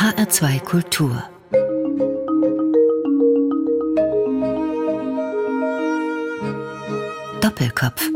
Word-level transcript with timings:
HR2 0.00 0.60
Kultur 0.60 1.22
Doppelkopf 7.42 8.08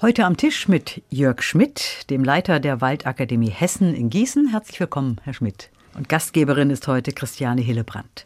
Heute 0.00 0.24
am 0.24 0.38
Tisch 0.38 0.68
mit 0.68 1.02
Jörg 1.10 1.42
Schmidt, 1.42 2.08
dem 2.08 2.24
Leiter 2.24 2.60
der 2.60 2.80
Waldakademie 2.80 3.50
Hessen 3.50 3.94
in 3.94 4.08
Gießen. 4.08 4.48
Herzlich 4.52 4.80
willkommen, 4.80 5.20
Herr 5.22 5.34
Schmidt. 5.34 5.68
Und 5.94 6.08
Gastgeberin 6.08 6.70
ist 6.70 6.88
heute 6.88 7.12
Christiane 7.12 7.60
Hillebrandt. 7.60 8.24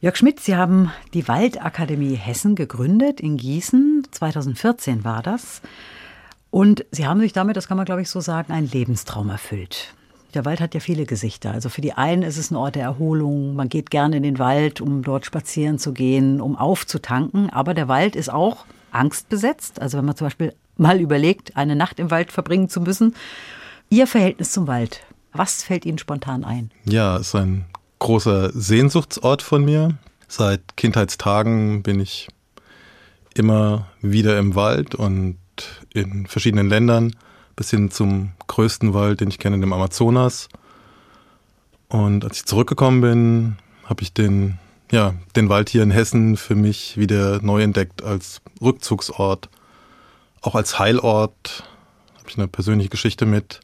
Jörg 0.00 0.16
Schmidt, 0.16 0.40
Sie 0.40 0.56
haben 0.56 0.90
die 1.14 1.28
Waldakademie 1.28 2.16
Hessen 2.16 2.56
gegründet 2.56 3.20
in 3.20 3.36
Gießen. 3.36 4.08
2014 4.10 5.04
war 5.04 5.22
das. 5.22 5.62
Und 6.50 6.84
Sie 6.90 7.06
haben 7.06 7.20
sich 7.20 7.32
damit, 7.32 7.56
das 7.56 7.68
kann 7.68 7.76
man 7.76 7.86
glaube 7.86 8.02
ich 8.02 8.10
so 8.10 8.18
sagen, 8.18 8.52
einen 8.52 8.68
Lebenstraum 8.68 9.30
erfüllt. 9.30 9.94
Der 10.34 10.44
Wald 10.44 10.60
hat 10.60 10.74
ja 10.74 10.80
viele 10.80 11.04
Gesichter. 11.04 11.50
Also 11.52 11.68
für 11.68 11.80
die 11.82 11.92
einen 11.92 12.22
ist 12.22 12.38
es 12.38 12.50
ein 12.50 12.56
Ort 12.56 12.74
der 12.74 12.84
Erholung. 12.84 13.54
Man 13.54 13.68
geht 13.68 13.90
gerne 13.90 14.16
in 14.16 14.22
den 14.22 14.38
Wald, 14.38 14.80
um 14.80 15.02
dort 15.02 15.26
spazieren 15.26 15.78
zu 15.78 15.92
gehen, 15.92 16.40
um 16.40 16.56
aufzutanken. 16.56 17.50
Aber 17.50 17.74
der 17.74 17.88
Wald 17.88 18.16
ist 18.16 18.32
auch 18.32 18.64
angstbesetzt. 18.90 19.80
Also 19.80 19.98
wenn 19.98 20.04
man 20.04 20.16
zum 20.16 20.26
Beispiel 20.26 20.54
mal 20.76 21.00
überlegt, 21.00 21.56
eine 21.56 21.76
Nacht 21.76 21.98
im 21.98 22.10
Wald 22.10 22.32
verbringen 22.32 22.68
zu 22.68 22.80
müssen. 22.80 23.14
Ihr 23.90 24.06
Verhältnis 24.06 24.52
zum 24.52 24.66
Wald, 24.66 25.02
was 25.32 25.62
fällt 25.62 25.84
Ihnen 25.84 25.98
spontan 25.98 26.44
ein? 26.44 26.70
Ja, 26.84 27.16
es 27.16 27.28
ist 27.28 27.34
ein 27.34 27.66
großer 27.98 28.50
Sehnsuchtsort 28.52 29.42
von 29.42 29.64
mir. 29.64 29.98
Seit 30.28 30.76
Kindheitstagen 30.76 31.82
bin 31.82 32.00
ich 32.00 32.28
immer 33.34 33.86
wieder 34.00 34.38
im 34.38 34.54
Wald 34.54 34.94
und 34.94 35.36
in 35.92 36.26
verschiedenen 36.26 36.68
Ländern, 36.68 37.14
bis 37.62 37.70
hin 37.70 37.92
zum 37.92 38.32
größten 38.48 38.92
Wald, 38.92 39.20
den 39.20 39.28
ich 39.28 39.38
kenne, 39.38 39.60
dem 39.60 39.72
Amazonas. 39.72 40.48
Und 41.86 42.24
als 42.24 42.38
ich 42.38 42.44
zurückgekommen 42.44 43.00
bin, 43.00 43.56
habe 43.84 44.02
ich 44.02 44.12
den, 44.12 44.58
ja, 44.90 45.14
den 45.36 45.48
Wald 45.48 45.68
hier 45.68 45.84
in 45.84 45.92
Hessen 45.92 46.36
für 46.36 46.56
mich 46.56 46.96
wieder 46.96 47.40
neu 47.40 47.62
entdeckt 47.62 48.02
als 48.02 48.40
Rückzugsort, 48.60 49.48
auch 50.40 50.56
als 50.56 50.80
Heilort. 50.80 51.62
Habe 52.18 52.30
ich 52.30 52.36
eine 52.36 52.48
persönliche 52.48 52.90
Geschichte 52.90 53.26
mit. 53.26 53.60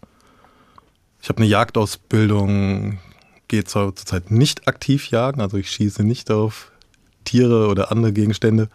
Ich 1.21 1.29
habe 1.29 1.39
eine 1.39 1.49
Jagdausbildung 1.49 3.01
gehe 3.49 3.65
zwar 3.65 3.97
zurzeit 3.97 4.31
nicht 4.31 4.69
aktiv 4.69 5.11
jagen, 5.11 5.41
also 5.41 5.57
ich 5.57 5.73
schieße 5.73 6.05
nicht 6.05 6.31
auf 6.31 6.71
Tiere 7.25 7.67
oder 7.67 7.91
andere 7.91 8.13
Gegenstände. 8.13 8.69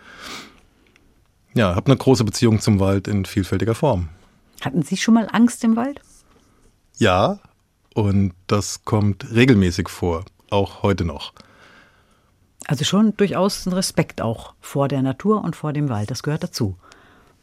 Ja, 1.54 1.76
habe 1.76 1.86
eine 1.86 1.96
große 1.96 2.26
Beziehung 2.26 2.60
zum 2.60 2.82
Wald 2.82 3.08
in 3.08 3.24
vielfältiger 3.24 3.76
Form. 3.76 4.10
Hatten 4.64 4.84
Sie 4.84 4.98
schon 4.98 5.14
mal 5.14 5.28
Angst 5.32 5.64
im 5.64 5.76
Wald? 5.76 6.02
Ja, 6.98 7.40
und 7.94 8.34
das 8.48 8.84
kommt 8.86 9.32
regelmäßig 9.32 9.90
vor, 9.90 10.26
auch 10.50 10.84
heute 10.84 11.06
noch. 11.06 11.34
Also 12.66 12.86
schon 12.86 13.16
durchaus 13.18 13.66
ein 13.66 13.74
Respekt 13.74 14.22
auch 14.22 14.54
vor 14.62 14.88
der 14.88 15.02
Natur 15.02 15.44
und 15.44 15.56
vor 15.56 15.74
dem 15.74 15.90
Wald, 15.90 16.12
das 16.12 16.24
gehört 16.24 16.44
dazu. 16.44 16.78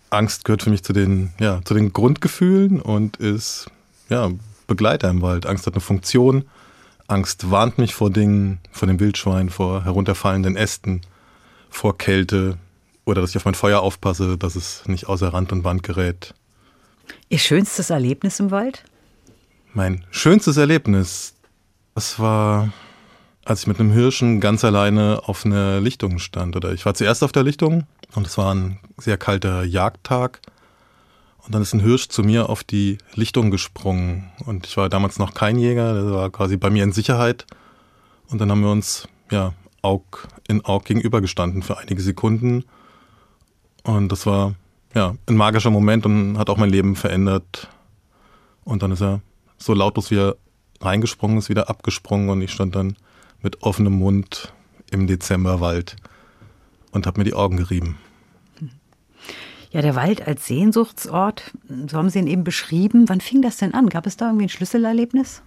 Angst 0.08 0.44
gehört 0.44 0.62
für 0.62 0.70
mich 0.70 0.82
zu 0.82 0.92
den, 0.92 1.32
ja, 1.38 1.60
zu 1.64 1.74
den 1.74 1.92
Grundgefühlen 1.92 2.80
und 2.80 3.18
ist 3.18 3.70
ja, 4.08 4.30
Begleiter 4.66 5.10
im 5.10 5.20
Wald. 5.20 5.46
Angst 5.46 5.66
hat 5.66 5.74
eine 5.74 5.80
Funktion 5.80 6.44
Angst 7.10 7.50
warnt 7.50 7.78
mich 7.78 7.92
vor 7.92 8.10
Dingen, 8.10 8.60
vor 8.70 8.86
dem 8.86 9.00
Wildschwein, 9.00 9.50
vor 9.50 9.84
herunterfallenden 9.84 10.54
Ästen, 10.54 11.00
vor 11.68 11.98
Kälte 11.98 12.56
oder 13.04 13.20
dass 13.20 13.30
ich 13.30 13.36
auf 13.36 13.44
mein 13.44 13.54
Feuer 13.54 13.80
aufpasse, 13.80 14.38
dass 14.38 14.54
es 14.54 14.86
nicht 14.86 15.08
außer 15.08 15.34
Rand 15.34 15.50
und 15.50 15.62
Band 15.62 15.82
gerät. 15.82 16.34
Ihr 17.28 17.38
schönstes 17.38 17.90
Erlebnis 17.90 18.40
im 18.40 18.50
Wald? 18.50 18.84
Mein 19.72 20.04
schönstes 20.10 20.56
Erlebnis, 20.56 21.34
das 21.94 22.18
war, 22.18 22.72
als 23.44 23.60
ich 23.60 23.66
mit 23.66 23.78
einem 23.78 23.92
Hirschen 23.92 24.40
ganz 24.40 24.64
alleine 24.64 25.22
auf 25.26 25.46
einer 25.46 25.80
Lichtung 25.80 26.18
stand. 26.18 26.56
Oder 26.56 26.72
ich 26.72 26.84
war 26.86 26.94
zuerst 26.94 27.22
auf 27.22 27.32
der 27.32 27.44
Lichtung 27.44 27.86
und 28.14 28.26
es 28.26 28.36
war 28.36 28.54
ein 28.54 28.78
sehr 28.96 29.16
kalter 29.16 29.64
Jagdtag. 29.64 30.40
Und 31.38 31.54
dann 31.54 31.62
ist 31.62 31.72
ein 31.72 31.80
Hirsch 31.80 32.08
zu 32.08 32.22
mir 32.22 32.48
auf 32.48 32.64
die 32.64 32.98
Lichtung 33.14 33.50
gesprungen. 33.50 34.30
Und 34.44 34.66
ich 34.66 34.76
war 34.76 34.88
damals 34.88 35.18
noch 35.18 35.34
kein 35.34 35.58
Jäger, 35.58 35.94
der 35.94 36.10
war 36.12 36.30
quasi 36.30 36.56
bei 36.56 36.70
mir 36.70 36.84
in 36.84 36.92
Sicherheit. 36.92 37.46
Und 38.28 38.40
dann 38.40 38.50
haben 38.50 38.62
wir 38.62 38.70
uns 38.70 39.08
ja 39.30 39.54
Aug 39.82 40.28
in 40.48 40.64
Aug 40.64 40.84
gegenübergestanden 40.84 41.62
für 41.62 41.78
einige 41.78 42.02
Sekunden. 42.02 42.64
Und 43.82 44.10
das 44.10 44.26
war 44.26 44.54
ja 44.94 45.14
ein 45.26 45.36
magischer 45.36 45.70
Moment 45.70 46.06
und 46.06 46.38
hat 46.38 46.50
auch 46.50 46.56
mein 46.56 46.70
Leben 46.70 46.96
verändert. 46.96 47.68
Und 48.64 48.82
dann 48.82 48.92
ist 48.92 49.02
er 49.02 49.20
so 49.58 49.74
lautlos 49.74 50.10
wie 50.10 50.18
er 50.18 50.36
reingesprungen 50.80 51.38
ist, 51.38 51.48
wieder 51.48 51.68
abgesprungen 51.68 52.30
und 52.30 52.42
ich 52.42 52.52
stand 52.52 52.74
dann 52.74 52.96
mit 53.42 53.62
offenem 53.62 53.94
Mund 53.94 54.52
im 54.90 55.06
Dezemberwald 55.06 55.96
und 56.92 57.06
habe 57.06 57.20
mir 57.20 57.24
die 57.24 57.34
Augen 57.34 57.56
gerieben. 57.56 57.98
Ja, 59.70 59.82
der 59.82 59.94
Wald 59.94 60.26
als 60.26 60.46
Sehnsuchtsort, 60.46 61.52
so 61.86 61.96
haben 61.96 62.10
Sie 62.10 62.18
ihn 62.18 62.26
eben 62.26 62.42
beschrieben. 62.42 63.08
Wann 63.08 63.20
fing 63.20 63.40
das 63.40 63.58
denn 63.58 63.72
an? 63.72 63.88
Gab 63.88 64.06
es 64.06 64.16
da 64.16 64.26
irgendwie 64.26 64.46
ein 64.46 64.50
Schlüsselerlebnis? 64.50 65.42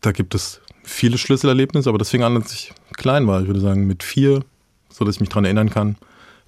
Da 0.00 0.10
gibt 0.10 0.34
es 0.34 0.60
viele 0.82 1.18
Schlüsselerlebnisse, 1.18 1.88
aber 1.88 1.98
das 1.98 2.10
fing 2.10 2.24
an, 2.24 2.36
als 2.36 2.52
ich 2.52 2.72
klein 2.96 3.28
war. 3.28 3.40
Ich 3.42 3.46
würde 3.46 3.60
sagen 3.60 3.86
mit 3.86 4.02
vier, 4.02 4.44
so 4.88 5.04
dass 5.04 5.16
ich 5.16 5.20
mich 5.20 5.28
daran 5.28 5.44
erinnern 5.44 5.70
kann. 5.70 5.96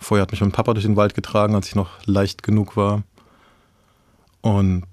Vorher 0.03 0.23
hat 0.23 0.33
mich 0.33 0.41
mein 0.41 0.53
Papa 0.53 0.75
durch 0.75 0.85
den 0.85 0.97
Wald 0.97 1.15
getragen, 1.15 1.55
als 1.55 1.69
ich 1.69 1.75
noch 1.75 2.05
leicht 2.07 2.43
genug 2.43 2.77
war. 2.77 3.05
Und 4.41 4.87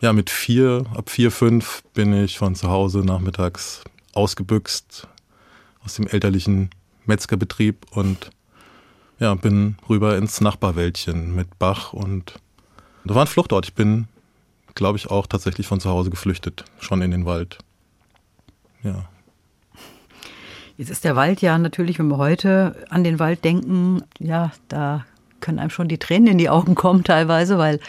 ja, 0.00 0.12
mit 0.12 0.30
vier, 0.30 0.84
ab 0.94 1.10
vier, 1.10 1.30
fünf 1.30 1.84
bin 1.94 2.12
ich 2.12 2.38
von 2.38 2.56
zu 2.56 2.68
Hause 2.68 2.98
nachmittags 2.98 3.84
ausgebüxt 4.14 5.06
aus 5.84 5.94
dem 5.94 6.08
elterlichen 6.08 6.70
Metzgerbetrieb 7.06 7.86
und 7.92 8.30
ja, 9.20 9.34
bin 9.34 9.76
rüber 9.88 10.16
ins 10.16 10.40
Nachbarwäldchen 10.40 11.34
mit 11.34 11.58
Bach 11.58 11.92
und 11.92 12.40
da 13.04 13.14
war 13.14 13.22
ein 13.22 13.28
Fluchtort. 13.28 13.66
Ich 13.66 13.74
bin, 13.74 14.08
glaube 14.74 14.98
ich, 14.98 15.10
auch 15.10 15.28
tatsächlich 15.28 15.66
von 15.68 15.80
zu 15.80 15.88
Hause 15.90 16.10
geflüchtet, 16.10 16.64
schon 16.80 17.02
in 17.02 17.12
den 17.12 17.24
Wald. 17.24 17.58
Ja. 18.82 19.08
Jetzt 20.76 20.90
ist 20.90 21.04
der 21.04 21.16
Wald 21.16 21.42
ja 21.42 21.58
natürlich, 21.58 21.98
wenn 21.98 22.08
wir 22.08 22.16
heute 22.16 22.76
an 22.88 23.04
den 23.04 23.18
Wald 23.18 23.44
denken, 23.44 24.02
ja, 24.18 24.52
da 24.68 25.04
können 25.40 25.58
einem 25.58 25.70
schon 25.70 25.88
die 25.88 25.98
Tränen 25.98 26.28
in 26.28 26.38
die 26.38 26.48
Augen 26.48 26.74
kommen 26.74 27.04
teilweise, 27.04 27.58
weil 27.58 27.80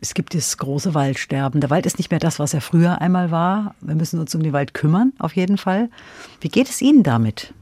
es 0.00 0.14
gibt 0.14 0.34
das 0.34 0.56
große 0.56 0.94
Waldsterben. 0.94 1.60
Der 1.60 1.70
Wald 1.70 1.86
ist 1.86 1.98
nicht 1.98 2.10
mehr 2.10 2.20
das, 2.20 2.38
was 2.38 2.54
er 2.54 2.60
früher 2.60 3.00
einmal 3.00 3.30
war. 3.30 3.74
Wir 3.80 3.94
müssen 3.94 4.18
uns 4.18 4.34
um 4.34 4.42
den 4.42 4.52
Wald 4.52 4.74
kümmern, 4.74 5.12
auf 5.18 5.36
jeden 5.36 5.58
Fall. 5.58 5.90
Wie 6.40 6.48
geht 6.48 6.68
es 6.68 6.80
Ihnen 6.80 7.02
damit? 7.02 7.52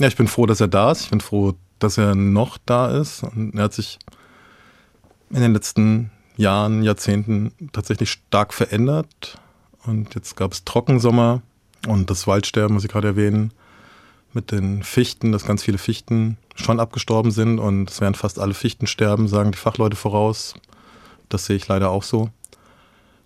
Ja, 0.00 0.08
ich 0.08 0.16
bin 0.16 0.28
froh, 0.28 0.46
dass 0.46 0.60
er 0.60 0.68
da 0.68 0.92
ist. 0.92 1.02
Ich 1.02 1.10
bin 1.10 1.20
froh, 1.20 1.54
dass 1.78 1.98
er 1.98 2.14
noch 2.14 2.58
da 2.66 2.90
ist. 2.90 3.22
Und 3.22 3.54
er 3.54 3.64
hat 3.64 3.72
sich 3.72 3.98
in 5.30 5.40
den 5.40 5.52
letzten 5.52 6.10
Jahren, 6.36 6.82
Jahrzehnten 6.82 7.52
tatsächlich 7.72 8.10
stark 8.10 8.52
verändert. 8.52 9.38
Und 9.84 10.14
jetzt 10.14 10.36
gab 10.36 10.52
es 10.52 10.64
Trockensommer 10.64 11.42
und 11.86 12.10
das 12.10 12.26
Waldsterben, 12.26 12.74
muss 12.74 12.84
ich 12.84 12.90
gerade 12.90 13.08
erwähnen, 13.08 13.52
mit 14.32 14.50
den 14.50 14.82
Fichten, 14.82 15.32
dass 15.32 15.46
ganz 15.46 15.62
viele 15.62 15.78
Fichten 15.78 16.36
schon 16.56 16.80
abgestorben 16.80 17.30
sind 17.30 17.58
und 17.58 17.90
es 17.90 18.00
werden 18.00 18.14
fast 18.14 18.38
alle 18.38 18.54
Fichten 18.54 18.86
sterben, 18.86 19.28
sagen 19.28 19.52
die 19.52 19.58
Fachleute 19.58 19.96
voraus. 19.96 20.54
Das 21.28 21.46
sehe 21.46 21.56
ich 21.56 21.68
leider 21.68 21.90
auch 21.90 22.02
so. 22.02 22.30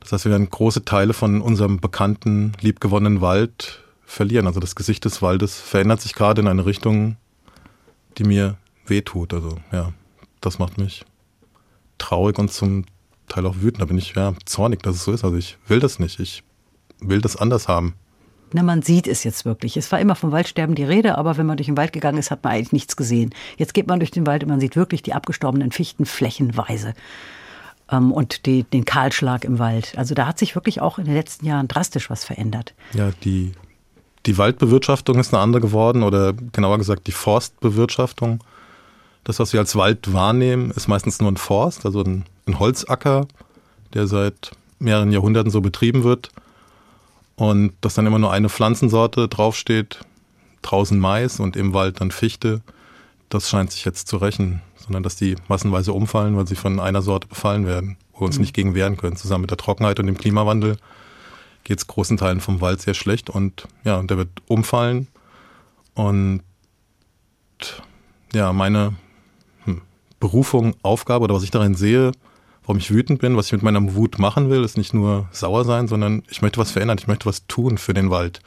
Das 0.00 0.12
heißt, 0.12 0.24
wir 0.26 0.32
werden 0.32 0.48
große 0.48 0.84
Teile 0.84 1.12
von 1.12 1.40
unserem 1.40 1.80
bekannten, 1.80 2.52
liebgewonnenen 2.60 3.20
Wald 3.20 3.82
verlieren. 4.04 4.46
Also 4.46 4.60
das 4.60 4.74
Gesicht 4.74 5.04
des 5.04 5.20
Waldes 5.22 5.60
verändert 5.60 6.00
sich 6.00 6.14
gerade 6.14 6.40
in 6.40 6.48
eine 6.48 6.66
Richtung, 6.66 7.16
die 8.16 8.24
mir 8.24 8.56
wehtut. 8.86 9.34
Also 9.34 9.58
ja, 9.72 9.92
das 10.40 10.58
macht 10.58 10.78
mich 10.78 11.04
traurig 11.98 12.38
und 12.38 12.52
zum 12.52 12.84
Teil 13.28 13.46
auch 13.46 13.56
wütend. 13.56 13.82
Da 13.82 13.86
bin 13.86 13.98
ich 13.98 14.14
ja 14.14 14.34
zornig, 14.44 14.82
dass 14.82 14.96
es 14.96 15.04
so 15.04 15.12
ist. 15.12 15.24
Also 15.24 15.36
ich 15.36 15.58
will 15.66 15.80
das 15.80 15.98
nicht. 15.98 16.20
Ich 16.20 16.42
will 17.00 17.20
das 17.20 17.36
anders 17.36 17.68
haben. 17.68 17.94
Na, 18.52 18.62
man 18.62 18.82
sieht 18.82 19.06
es 19.06 19.24
jetzt 19.24 19.44
wirklich. 19.44 19.76
Es 19.76 19.90
war 19.92 20.00
immer 20.00 20.14
vom 20.14 20.32
Waldsterben 20.32 20.74
die 20.74 20.84
Rede, 20.84 21.18
aber 21.18 21.36
wenn 21.36 21.46
man 21.46 21.56
durch 21.56 21.66
den 21.66 21.76
Wald 21.76 21.92
gegangen 21.92 22.18
ist, 22.18 22.30
hat 22.30 22.44
man 22.44 22.54
eigentlich 22.54 22.72
nichts 22.72 22.96
gesehen. 22.96 23.34
Jetzt 23.56 23.74
geht 23.74 23.86
man 23.86 23.98
durch 23.98 24.10
den 24.10 24.26
Wald 24.26 24.42
und 24.42 24.48
man 24.48 24.60
sieht 24.60 24.76
wirklich 24.76 25.02
die 25.02 25.12
abgestorbenen 25.12 25.72
Fichten 25.72 26.06
flächenweise 26.06 26.94
ähm, 27.90 28.12
und 28.12 28.46
die, 28.46 28.64
den 28.64 28.84
Kahlschlag 28.84 29.44
im 29.44 29.58
Wald. 29.58 29.94
Also 29.96 30.14
da 30.14 30.26
hat 30.26 30.38
sich 30.38 30.54
wirklich 30.54 30.80
auch 30.80 30.98
in 30.98 31.04
den 31.04 31.14
letzten 31.14 31.46
Jahren 31.46 31.68
drastisch 31.68 32.10
was 32.10 32.24
verändert. 32.24 32.74
Ja, 32.94 33.10
die 33.24 33.52
die 34.26 34.36
Waldbewirtschaftung 34.36 35.18
ist 35.18 35.32
eine 35.32 35.42
andere 35.42 35.62
geworden 35.62 36.02
oder 36.02 36.34
genauer 36.34 36.78
gesagt 36.78 37.06
die 37.06 37.12
Forstbewirtschaftung. 37.12 38.44
Das, 39.24 39.38
was 39.38 39.52
wir 39.52 39.60
als 39.60 39.74
Wald 39.74 40.12
wahrnehmen, 40.12 40.70
ist 40.70 40.86
meistens 40.88 41.20
nur 41.20 41.30
ein 41.30 41.36
Forst, 41.36 41.86
also 41.86 42.02
ein, 42.02 42.24
ein 42.46 42.58
Holzacker, 42.58 43.26
der 43.94 44.06
seit 44.06 44.52
mehreren 44.78 45.12
Jahrhunderten 45.12 45.50
so 45.50 45.60
betrieben 45.60 46.04
wird. 46.04 46.30
Und 47.38 47.72
dass 47.82 47.94
dann 47.94 48.06
immer 48.06 48.18
nur 48.18 48.32
eine 48.32 48.48
Pflanzensorte 48.48 49.28
draufsteht, 49.28 50.00
draußen 50.62 50.98
Mais 50.98 51.38
und 51.38 51.54
im 51.54 51.72
Wald 51.72 52.00
dann 52.00 52.10
Fichte, 52.10 52.62
das 53.28 53.48
scheint 53.48 53.70
sich 53.70 53.84
jetzt 53.84 54.08
zu 54.08 54.16
rächen, 54.16 54.60
sondern 54.76 55.04
dass 55.04 55.14
die 55.14 55.36
massenweise 55.46 55.92
umfallen, 55.92 56.36
weil 56.36 56.48
sie 56.48 56.56
von 56.56 56.80
einer 56.80 57.00
Sorte 57.00 57.28
befallen 57.28 57.64
werden, 57.64 57.96
wo 58.12 58.22
wir 58.22 58.26
uns 58.26 58.38
mhm. 58.38 58.42
nicht 58.42 58.54
gegen 58.54 58.74
wehren 58.74 58.96
können. 58.96 59.14
Zusammen 59.14 59.42
mit 59.42 59.50
der 59.50 59.56
Trockenheit 59.56 60.00
und 60.00 60.06
dem 60.06 60.18
Klimawandel 60.18 60.78
geht 61.62 61.78
es 61.78 61.86
großen 61.86 62.16
Teilen 62.16 62.40
vom 62.40 62.60
Wald 62.60 62.80
sehr 62.80 62.94
schlecht 62.94 63.30
und 63.30 63.68
ja, 63.84 64.02
der 64.02 64.16
wird 64.16 64.30
umfallen. 64.48 65.06
Und 65.94 66.42
ja, 68.32 68.52
meine 68.52 68.96
hm, 69.64 69.82
Berufung, 70.18 70.74
Aufgabe 70.82 71.22
oder 71.22 71.36
was 71.36 71.44
ich 71.44 71.52
darin 71.52 71.76
sehe, 71.76 72.10
warum 72.68 72.76
ich 72.76 72.90
wütend 72.90 73.22
bin, 73.22 73.34
was 73.34 73.46
ich 73.46 73.52
mit 73.52 73.62
meiner 73.62 73.94
Wut 73.94 74.18
machen 74.18 74.50
will, 74.50 74.62
ist 74.62 74.76
nicht 74.76 74.92
nur 74.92 75.26
sauer 75.32 75.64
sein, 75.64 75.88
sondern 75.88 76.22
ich 76.28 76.42
möchte 76.42 76.60
was 76.60 76.70
verändern, 76.70 76.98
ich 76.98 77.06
möchte 77.06 77.24
was 77.24 77.46
tun 77.46 77.78
für 77.78 77.94
den 77.94 78.10
Wald. 78.10 78.42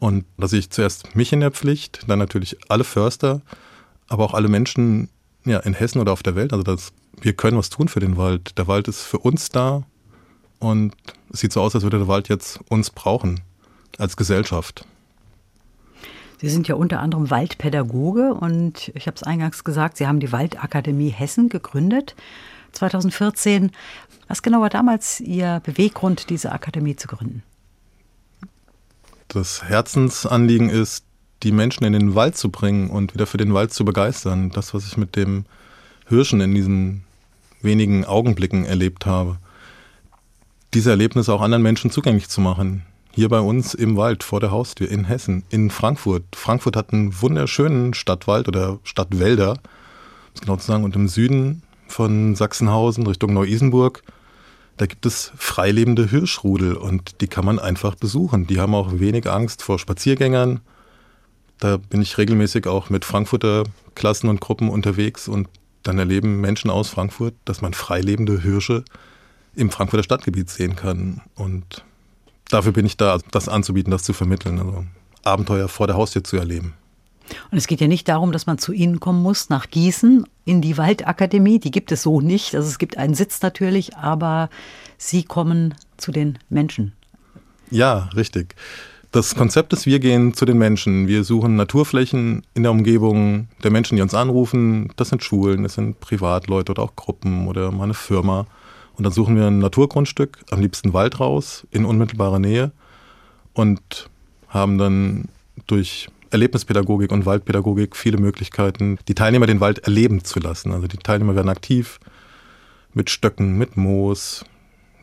Und 0.00 0.24
da 0.36 0.48
sehe 0.48 0.58
ich 0.58 0.70
zuerst 0.70 1.14
mich 1.14 1.32
in 1.32 1.38
der 1.38 1.52
Pflicht, 1.52 2.00
dann 2.08 2.18
natürlich 2.18 2.56
alle 2.68 2.82
Förster, 2.82 3.40
aber 4.08 4.24
auch 4.24 4.34
alle 4.34 4.48
Menschen 4.48 5.10
ja, 5.44 5.60
in 5.60 5.74
Hessen 5.74 6.00
oder 6.00 6.10
auf 6.10 6.24
der 6.24 6.34
Welt. 6.34 6.52
Also 6.52 6.64
das, 6.64 6.92
wir 7.20 7.32
können 7.34 7.56
was 7.56 7.70
tun 7.70 7.86
für 7.86 8.00
den 8.00 8.16
Wald. 8.16 8.58
Der 8.58 8.66
Wald 8.66 8.88
ist 8.88 9.02
für 9.02 9.18
uns 9.18 9.48
da 9.50 9.84
und 10.58 10.96
es 11.32 11.38
sieht 11.38 11.52
so 11.52 11.60
aus, 11.60 11.76
als 11.76 11.84
würde 11.84 11.98
der 11.98 12.08
Wald 12.08 12.28
jetzt 12.28 12.58
uns 12.68 12.90
brauchen 12.90 13.42
als 13.96 14.16
Gesellschaft. 14.16 14.84
Sie 16.40 16.48
sind 16.48 16.66
ja 16.66 16.74
unter 16.74 16.98
anderem 16.98 17.30
Waldpädagoge 17.30 18.34
und 18.34 18.90
ich 18.96 19.06
habe 19.06 19.14
es 19.14 19.22
eingangs 19.22 19.62
gesagt, 19.62 19.98
Sie 19.98 20.08
haben 20.08 20.18
die 20.18 20.32
Waldakademie 20.32 21.10
Hessen 21.10 21.48
gegründet 21.48 22.16
2014. 22.72 23.70
Was 24.28 24.42
genau 24.42 24.60
war 24.60 24.70
damals 24.70 25.20
Ihr 25.20 25.60
Beweggrund, 25.64 26.30
diese 26.30 26.52
Akademie 26.52 26.96
zu 26.96 27.08
gründen? 27.08 27.42
Das 29.28 29.64
Herzensanliegen 29.64 30.70
ist, 30.70 31.04
die 31.42 31.52
Menschen 31.52 31.84
in 31.84 31.92
den 31.92 32.14
Wald 32.14 32.36
zu 32.36 32.50
bringen 32.50 32.90
und 32.90 33.14
wieder 33.14 33.26
für 33.26 33.38
den 33.38 33.54
Wald 33.54 33.72
zu 33.72 33.84
begeistern. 33.84 34.50
Das, 34.50 34.74
was 34.74 34.86
ich 34.86 34.96
mit 34.96 35.16
dem 35.16 35.44
Hirschen 36.08 36.40
in 36.40 36.54
diesen 36.54 37.04
wenigen 37.62 38.04
Augenblicken 38.04 38.64
erlebt 38.64 39.06
habe. 39.06 39.38
Diese 40.74 40.90
Erlebnisse 40.90 41.32
auch 41.32 41.40
anderen 41.40 41.62
Menschen 41.62 41.90
zugänglich 41.90 42.28
zu 42.28 42.40
machen 42.40 42.84
hier 43.12 43.28
bei 43.28 43.40
uns 43.40 43.74
im 43.74 43.96
Wald 43.96 44.22
vor 44.22 44.40
der 44.40 44.50
Haustür 44.50 44.90
in 44.90 45.04
Hessen, 45.04 45.42
in 45.50 45.70
Frankfurt. 45.70 46.24
Frankfurt 46.34 46.76
hat 46.76 46.92
einen 46.92 47.20
wunderschönen 47.20 47.94
Stadtwald 47.94 48.48
oder 48.48 48.78
Stadtwälder, 48.84 49.52
um 50.34 50.40
genau 50.40 50.56
zu 50.56 50.66
sagen, 50.66 50.84
und 50.84 50.94
im 50.94 51.08
Süden 51.08 51.62
von 51.90 52.34
Sachsenhausen 52.34 53.06
Richtung 53.06 53.34
Neu-Isenburg, 53.34 54.02
da 54.76 54.86
gibt 54.86 55.04
es 55.04 55.30
freilebende 55.36 56.08
Hirschrudel 56.08 56.74
und 56.74 57.20
die 57.20 57.26
kann 57.26 57.44
man 57.44 57.58
einfach 57.58 57.96
besuchen. 57.96 58.46
Die 58.46 58.60
haben 58.60 58.74
auch 58.74 58.98
wenig 58.98 59.28
Angst 59.28 59.62
vor 59.62 59.78
Spaziergängern. 59.78 60.60
Da 61.58 61.76
bin 61.76 62.00
ich 62.00 62.16
regelmäßig 62.16 62.66
auch 62.66 62.88
mit 62.88 63.04
Frankfurter 63.04 63.64
Klassen 63.94 64.30
und 64.30 64.40
Gruppen 64.40 64.70
unterwegs 64.70 65.28
und 65.28 65.48
dann 65.82 65.98
erleben 65.98 66.40
Menschen 66.40 66.70
aus 66.70 66.88
Frankfurt, 66.88 67.34
dass 67.44 67.60
man 67.60 67.74
freilebende 67.74 68.40
Hirsche 68.40 68.84
im 69.54 69.70
Frankfurter 69.70 70.02
Stadtgebiet 70.02 70.48
sehen 70.48 70.76
kann. 70.76 71.20
Und 71.34 71.84
dafür 72.48 72.72
bin 72.72 72.86
ich 72.86 72.96
da, 72.96 73.18
das 73.30 73.50
anzubieten, 73.50 73.90
das 73.90 74.04
zu 74.04 74.14
vermitteln. 74.14 74.58
Also 74.58 74.86
Abenteuer 75.24 75.68
vor 75.68 75.86
der 75.86 75.96
Haustür 75.96 76.24
zu 76.24 76.38
erleben. 76.38 76.72
Und 77.50 77.58
es 77.58 77.66
geht 77.66 77.80
ja 77.80 77.88
nicht 77.88 78.08
darum, 78.08 78.32
dass 78.32 78.46
man 78.46 78.58
zu 78.58 78.72
Ihnen 78.72 79.00
kommen 79.00 79.22
muss, 79.22 79.48
nach 79.48 79.70
Gießen, 79.70 80.26
in 80.44 80.60
die 80.60 80.76
Waldakademie. 80.78 81.58
Die 81.58 81.70
gibt 81.70 81.92
es 81.92 82.02
so 82.02 82.20
nicht. 82.20 82.54
Also 82.54 82.68
es 82.68 82.78
gibt 82.78 82.96
einen 82.96 83.14
Sitz 83.14 83.42
natürlich, 83.42 83.96
aber 83.96 84.50
Sie 84.98 85.22
kommen 85.22 85.74
zu 85.96 86.12
den 86.12 86.38
Menschen. 86.48 86.92
Ja, 87.70 88.10
richtig. 88.16 88.54
Das 89.12 89.34
Konzept 89.34 89.72
ist, 89.72 89.86
wir 89.86 89.98
gehen 89.98 90.34
zu 90.34 90.44
den 90.44 90.58
Menschen. 90.58 91.08
Wir 91.08 91.24
suchen 91.24 91.56
Naturflächen 91.56 92.42
in 92.54 92.62
der 92.62 92.70
Umgebung 92.70 93.48
der 93.64 93.72
Menschen, 93.72 93.96
die 93.96 94.02
uns 94.02 94.14
anrufen. 94.14 94.92
Das 94.96 95.08
sind 95.08 95.24
Schulen, 95.24 95.64
das 95.64 95.74
sind 95.74 95.98
Privatleute 95.98 96.70
oder 96.70 96.82
auch 96.82 96.94
Gruppen 96.94 97.48
oder 97.48 97.72
mal 97.72 97.84
eine 97.84 97.94
Firma. 97.94 98.46
Und 98.96 99.04
dann 99.04 99.12
suchen 99.12 99.34
wir 99.34 99.46
ein 99.46 99.58
Naturgrundstück, 99.58 100.38
am 100.50 100.60
liebsten 100.60 100.92
Wald 100.92 101.18
raus, 101.18 101.66
in 101.70 101.84
unmittelbarer 101.84 102.38
Nähe 102.38 102.70
und 103.52 104.08
haben 104.48 104.78
dann 104.78 105.24
durch 105.66 106.08
Erlebnispädagogik 106.30 107.12
und 107.12 107.26
Waldpädagogik 107.26 107.96
viele 107.96 108.18
Möglichkeiten, 108.18 108.98
die 109.08 109.14
Teilnehmer 109.14 109.46
den 109.46 109.60
Wald 109.60 109.80
erleben 109.80 110.24
zu 110.24 110.40
lassen. 110.40 110.72
Also 110.72 110.86
die 110.86 110.96
Teilnehmer 110.96 111.34
werden 111.34 111.48
aktiv 111.48 112.00
mit 112.94 113.10
Stöcken, 113.10 113.58
mit 113.58 113.76
Moos. 113.76 114.44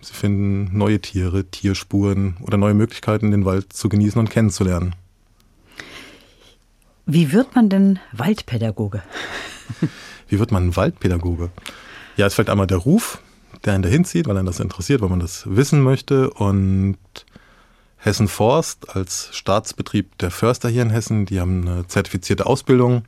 Sie 0.02 0.14
finden 0.14 0.78
neue 0.78 1.00
Tiere, 1.00 1.46
Tierspuren 1.46 2.38
oder 2.42 2.58
neue 2.58 2.74
Möglichkeiten, 2.74 3.32
den 3.32 3.46
Wald 3.46 3.74
zu 3.74 3.90
genießen 3.90 4.20
und 4.20 4.30
kennenzulernen. 4.30 4.96
Wie 7.06 7.32
wird 7.32 7.56
man 7.56 7.70
denn 7.70 8.00
Waldpädagoge? 8.12 9.02
Wie 10.28 10.40
wird 10.40 10.52
man 10.52 10.76
Waldpädagoge? 10.76 11.52
Ja, 12.18 12.26
es 12.26 12.34
fällt 12.34 12.50
einmal 12.50 12.68
der 12.68 12.78
Ruf, 12.78 13.22
der 13.64 13.74
einen 13.74 13.84
dahin 13.84 14.04
zieht, 14.04 14.28
weil 14.28 14.38
einen 14.38 14.46
das 14.46 14.60
interessiert, 14.60 15.02
weil 15.02 15.10
man 15.10 15.20
das 15.20 15.44
wissen 15.48 15.82
möchte. 15.82 16.30
Und 16.32 16.98
Hessen 17.98 18.28
Forst 18.28 18.96
als 18.96 19.30
Staatsbetrieb 19.32 20.18
der 20.20 20.32
Förster 20.32 20.70
hier 20.70 20.84
in 20.84 20.90
Hessen, 20.90 21.26
die 21.26 21.40
haben 21.40 21.68
eine 21.68 21.88
zertifizierte 21.88 22.46
Ausbildung. 22.46 23.04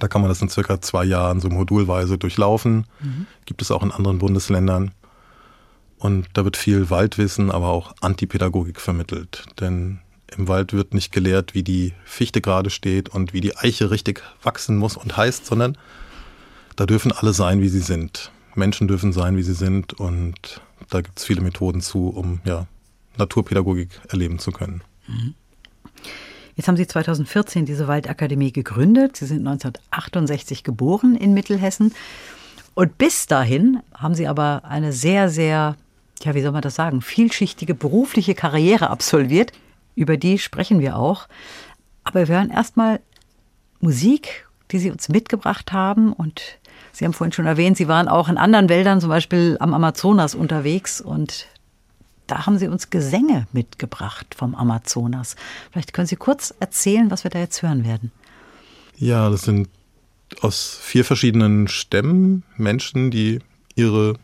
Da 0.00 0.08
kann 0.08 0.20
man 0.20 0.28
das 0.28 0.40
in 0.42 0.48
circa 0.48 0.80
zwei 0.80 1.04
Jahren 1.04 1.40
so 1.40 1.48
modulweise 1.48 2.18
durchlaufen. 2.18 2.86
Mhm. 3.00 3.26
Gibt 3.44 3.62
es 3.62 3.70
auch 3.70 3.82
in 3.82 3.92
anderen 3.92 4.18
Bundesländern. 4.18 4.92
Und 5.98 6.26
da 6.34 6.44
wird 6.44 6.56
viel 6.56 6.90
Waldwissen, 6.90 7.50
aber 7.50 7.68
auch 7.68 7.94
Antipädagogik 8.00 8.80
vermittelt. 8.80 9.46
Denn 9.60 10.00
im 10.36 10.48
Wald 10.48 10.72
wird 10.72 10.94
nicht 10.94 11.12
gelehrt, 11.12 11.54
wie 11.54 11.62
die 11.62 11.94
Fichte 12.04 12.40
gerade 12.40 12.70
steht 12.70 13.08
und 13.08 13.32
wie 13.32 13.40
die 13.40 13.56
Eiche 13.56 13.90
richtig 13.90 14.22
wachsen 14.42 14.76
muss 14.76 14.96
und 14.96 15.16
heißt, 15.16 15.46
sondern 15.46 15.78
da 16.76 16.86
dürfen 16.86 17.12
alle 17.12 17.32
sein, 17.32 17.60
wie 17.60 17.68
sie 17.68 17.80
sind. 17.80 18.32
Menschen 18.54 18.88
dürfen 18.88 19.12
sein, 19.12 19.36
wie 19.36 19.42
sie 19.42 19.54
sind 19.54 19.94
und 19.94 20.60
da 20.90 21.00
gibt 21.00 21.18
es 21.18 21.24
viele 21.24 21.40
Methoden 21.40 21.80
zu, 21.80 22.08
um 22.08 22.40
ja, 22.44 22.66
Naturpädagogik 23.16 23.90
erleben 24.08 24.38
zu 24.38 24.52
können. 24.52 24.82
Mhm. 25.06 25.34
Jetzt 26.56 26.68
haben 26.68 26.76
Sie 26.76 26.86
2014 26.86 27.66
diese 27.66 27.88
Waldakademie 27.88 28.52
gegründet. 28.52 29.16
Sie 29.16 29.26
sind 29.26 29.46
1968 29.46 30.62
geboren 30.62 31.16
in 31.16 31.34
Mittelhessen. 31.34 31.92
Und 32.74 32.96
bis 32.98 33.26
dahin 33.26 33.80
haben 33.92 34.14
Sie 34.14 34.26
aber 34.28 34.62
eine 34.64 34.92
sehr, 34.92 35.28
sehr, 35.28 35.76
ja, 36.22 36.34
wie 36.34 36.42
soll 36.42 36.52
man 36.52 36.62
das 36.62 36.76
sagen, 36.76 37.00
vielschichtige 37.02 37.74
berufliche 37.74 38.34
Karriere 38.34 38.90
absolviert. 38.90 39.52
Über 39.96 40.16
die 40.16 40.38
sprechen 40.38 40.80
wir 40.80 40.96
auch. 40.96 41.26
Aber 42.04 42.28
wir 42.28 42.34
hören 42.36 42.50
erstmal 42.50 43.00
Musik, 43.80 44.46
die 44.70 44.78
Sie 44.78 44.90
uns 44.90 45.08
mitgebracht 45.08 45.72
haben. 45.72 46.12
Und 46.12 46.40
Sie 46.92 47.04
haben 47.04 47.12
vorhin 47.12 47.32
schon 47.32 47.46
erwähnt, 47.46 47.76
Sie 47.76 47.88
waren 47.88 48.08
auch 48.08 48.28
in 48.28 48.38
anderen 48.38 48.68
Wäldern, 48.68 49.00
zum 49.00 49.08
Beispiel 49.08 49.56
am 49.58 49.74
Amazonas 49.74 50.36
unterwegs. 50.36 51.00
Und 51.00 51.46
da 52.26 52.46
haben 52.46 52.58
Sie 52.58 52.68
uns 52.68 52.90
Gesänge 52.90 53.46
mitgebracht 53.52 54.34
vom 54.36 54.54
Amazonas. 54.54 55.36
Vielleicht 55.70 55.92
können 55.92 56.06
Sie 56.06 56.16
kurz 56.16 56.54
erzählen, 56.60 57.10
was 57.10 57.24
wir 57.24 57.30
da 57.30 57.38
jetzt 57.38 57.62
hören 57.62 57.84
werden. 57.84 58.12
Ja, 58.96 59.28
das 59.30 59.42
sind 59.42 59.68
aus 60.40 60.78
vier 60.80 61.04
verschiedenen 61.04 61.68
Stämmen 61.68 62.42
Menschen, 62.56 63.10
die 63.10 63.40
ihre 63.74 64.14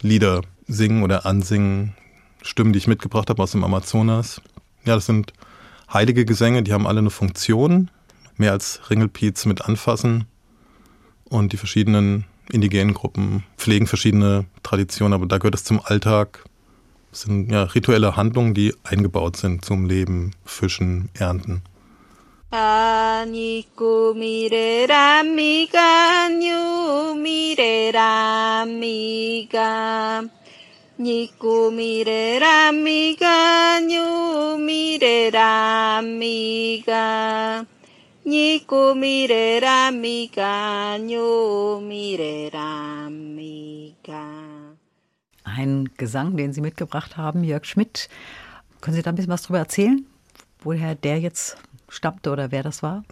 Lieder 0.00 0.42
singen 0.66 1.02
oder 1.02 1.26
ansingen. 1.26 1.94
Stimmen, 2.42 2.72
die 2.72 2.78
ich 2.78 2.86
mitgebracht 2.86 3.30
habe 3.30 3.42
aus 3.42 3.52
dem 3.52 3.64
Amazonas. 3.64 4.40
Ja, 4.84 4.94
das 4.94 5.06
sind 5.06 5.32
heilige 5.92 6.24
Gesänge, 6.24 6.62
die 6.62 6.72
haben 6.72 6.86
alle 6.86 7.00
eine 7.00 7.10
Funktion. 7.10 7.90
Mehr 8.36 8.52
als 8.52 8.90
Ringelpiez 8.90 9.46
mit 9.46 9.62
anfassen. 9.62 10.26
Und 11.24 11.52
die 11.52 11.56
verschiedenen 11.56 12.24
indigenen 12.50 12.94
Gruppen 12.94 13.42
pflegen 13.56 13.86
verschiedene 13.86 14.44
Traditionen, 14.62 15.14
aber 15.14 15.26
da 15.26 15.38
gehört 15.38 15.54
es 15.54 15.64
zum 15.64 15.80
Alltag 15.82 16.44
das 17.16 17.22
sind 17.22 17.50
ja 17.50 17.62
rituelle 17.62 18.14
Handlungen, 18.14 18.52
die 18.52 18.74
eingebaut 18.84 19.38
sind 19.38 19.64
zum 19.64 19.86
Leben, 19.86 20.32
Fischen, 20.44 21.08
Ernten. 21.14 21.62
Aniku 22.50 24.12
mirera 24.14 25.22
miga, 25.22 26.28
nyu 26.28 27.14
mirera 27.14 28.66
miga. 28.66 30.44
Niku 30.98 31.72
mirera 31.72 32.70
miga, 32.84 33.80
nyu 33.80 34.60
mirera 34.60 36.02
miga. 36.02 36.76
Miga 43.10 44.45
ein 45.56 45.90
Gesang, 45.96 46.36
den 46.36 46.52
Sie 46.52 46.60
mitgebracht 46.60 47.16
haben, 47.16 47.42
Jörg 47.44 47.64
Schmidt. 47.64 48.08
Können 48.80 48.96
Sie 48.96 49.02
da 49.02 49.10
ein 49.10 49.16
bisschen 49.16 49.32
was 49.32 49.42
darüber 49.42 49.58
erzählen, 49.58 50.06
woher 50.60 50.94
der 50.94 51.18
jetzt 51.18 51.56
stammte 51.88 52.30
oder 52.30 52.50
wer 52.52 52.62
das 52.62 52.82
war? 52.82 53.04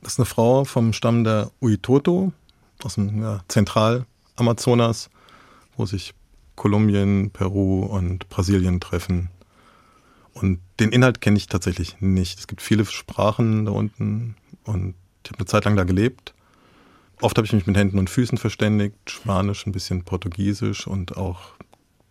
Das 0.00 0.12
ist 0.12 0.18
eine 0.18 0.26
Frau 0.26 0.64
vom 0.64 0.92
Stamm 0.92 1.24
der 1.24 1.50
Uitoto 1.60 2.32
aus 2.82 2.94
dem 2.94 3.22
ja, 3.22 3.40
Zentralamazonas, 3.48 5.10
wo 5.76 5.86
sich 5.86 6.14
Kolumbien, 6.54 7.30
Peru 7.30 7.84
und 7.84 8.28
Brasilien 8.28 8.80
treffen. 8.80 9.30
Und 10.34 10.60
den 10.78 10.90
Inhalt 10.90 11.20
kenne 11.20 11.36
ich 11.36 11.48
tatsächlich 11.48 12.00
nicht. 12.00 12.38
Es 12.38 12.46
gibt 12.46 12.62
viele 12.62 12.84
Sprachen 12.84 13.66
da 13.66 13.72
unten 13.72 14.36
und 14.64 14.94
ich 15.24 15.30
habe 15.30 15.40
eine 15.40 15.46
Zeit 15.46 15.64
lang 15.64 15.76
da 15.76 15.84
gelebt 15.84 16.34
Oft 17.20 17.36
habe 17.36 17.46
ich 17.46 17.52
mich 17.52 17.66
mit 17.66 17.76
Händen 17.76 17.98
und 17.98 18.10
Füßen 18.10 18.38
verständigt, 18.38 18.94
Spanisch, 19.06 19.66
ein 19.66 19.72
bisschen 19.72 20.04
Portugiesisch 20.04 20.86
und 20.86 21.16
auch 21.16 21.40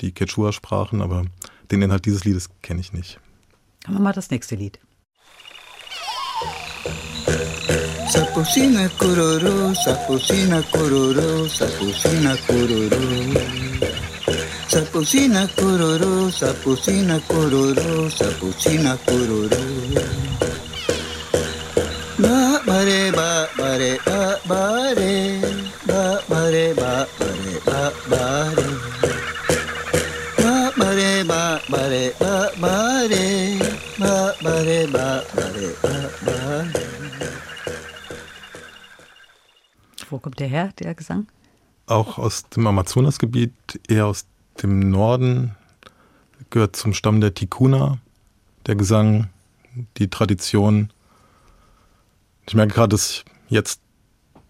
die 0.02 0.14
Quechua-Sprachen, 0.14 1.02
aber 1.02 1.24
den 1.72 1.82
Inhalt 1.82 2.06
dieses 2.06 2.26
Liedes 2.26 2.50
kenne 2.62 2.82
ich 2.82 2.92
nicht. 2.94 3.20
Haben 3.86 3.96
wir 3.96 4.02
mal 4.02 4.14
das 4.14 4.30
nächste 4.30 4.56
Lied. 4.56 4.80
Sapusina 8.10 8.90
kururu, 9.00 9.74
sapusina 9.76 10.62
kururu, 10.72 11.48
sapusina 11.48 12.36
kururu. 12.48 13.34
Sapusina 14.68 15.48
kururu, 15.56 16.30
sapusina 16.32 17.20
kururu, 17.28 18.10
sapusina 18.10 18.98
kururu. 19.06 19.76
Wo 40.10 40.20
kommt 40.20 40.39
der 40.39 40.48
her, 40.48 40.72
der 40.80 40.96
Gesang? 40.96 41.27
Auch 41.86 42.18
aus 42.18 42.48
dem 42.50 42.68
Amazonasgebiet, 42.68 43.54
eher 43.88 44.08
aus 44.08 44.25
dem 44.62 44.89
Norden, 44.92 45.56
gehört 46.50 46.75
zum 46.75 46.94
Stamm 46.94 47.22
der 47.22 47.34
Tikuna, 47.34 48.00
der 48.66 48.75
Gesang, 48.75 49.30
die 49.98 50.10
Tradition. 50.10 50.92
Ich 52.48 52.56
merke 52.56 52.74
gerade, 52.74 52.89
dass 52.89 53.10
ich 53.10 53.25
jetzt 53.50 53.82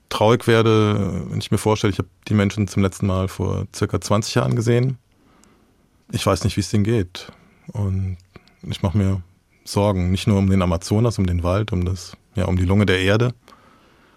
traurig 0.10 0.48
werde, 0.48 1.26
wenn 1.30 1.40
ich 1.40 1.52
mir 1.52 1.58
vorstelle, 1.58 1.92
ich 1.92 2.00
habe 2.00 2.10
die 2.28 2.34
Menschen 2.34 2.68
zum 2.68 2.84
letzten 2.84 3.08
Mal 3.08 3.28
vor 3.28 3.68
circa 3.76 4.00
20 4.00 4.36
Jahren 4.36 4.56
gesehen. 4.56 4.98
Ich 6.12 6.26
weiß 6.26 6.44
nicht, 6.44 6.56
wie 6.56 6.62
es 6.62 6.70
denen 6.70 6.84
geht. 6.84 7.32
Und 7.74 8.18
ich 8.64 8.82
mache 8.82 8.98
mir 8.98 9.22
Sorgen, 9.66 10.12
nicht 10.12 10.28
nur 10.28 10.38
um 10.38 10.50
den 10.50 10.62
Amazonas, 10.62 11.20
um 11.20 11.26
den 11.26 11.44
Wald, 11.44 11.74
um 11.74 11.84
das, 11.84 12.16
ja, 12.36 12.46
um 12.46 12.56
die 12.56 12.66
Lunge 12.66 12.86
der 12.86 13.02
Erde, 13.02 13.34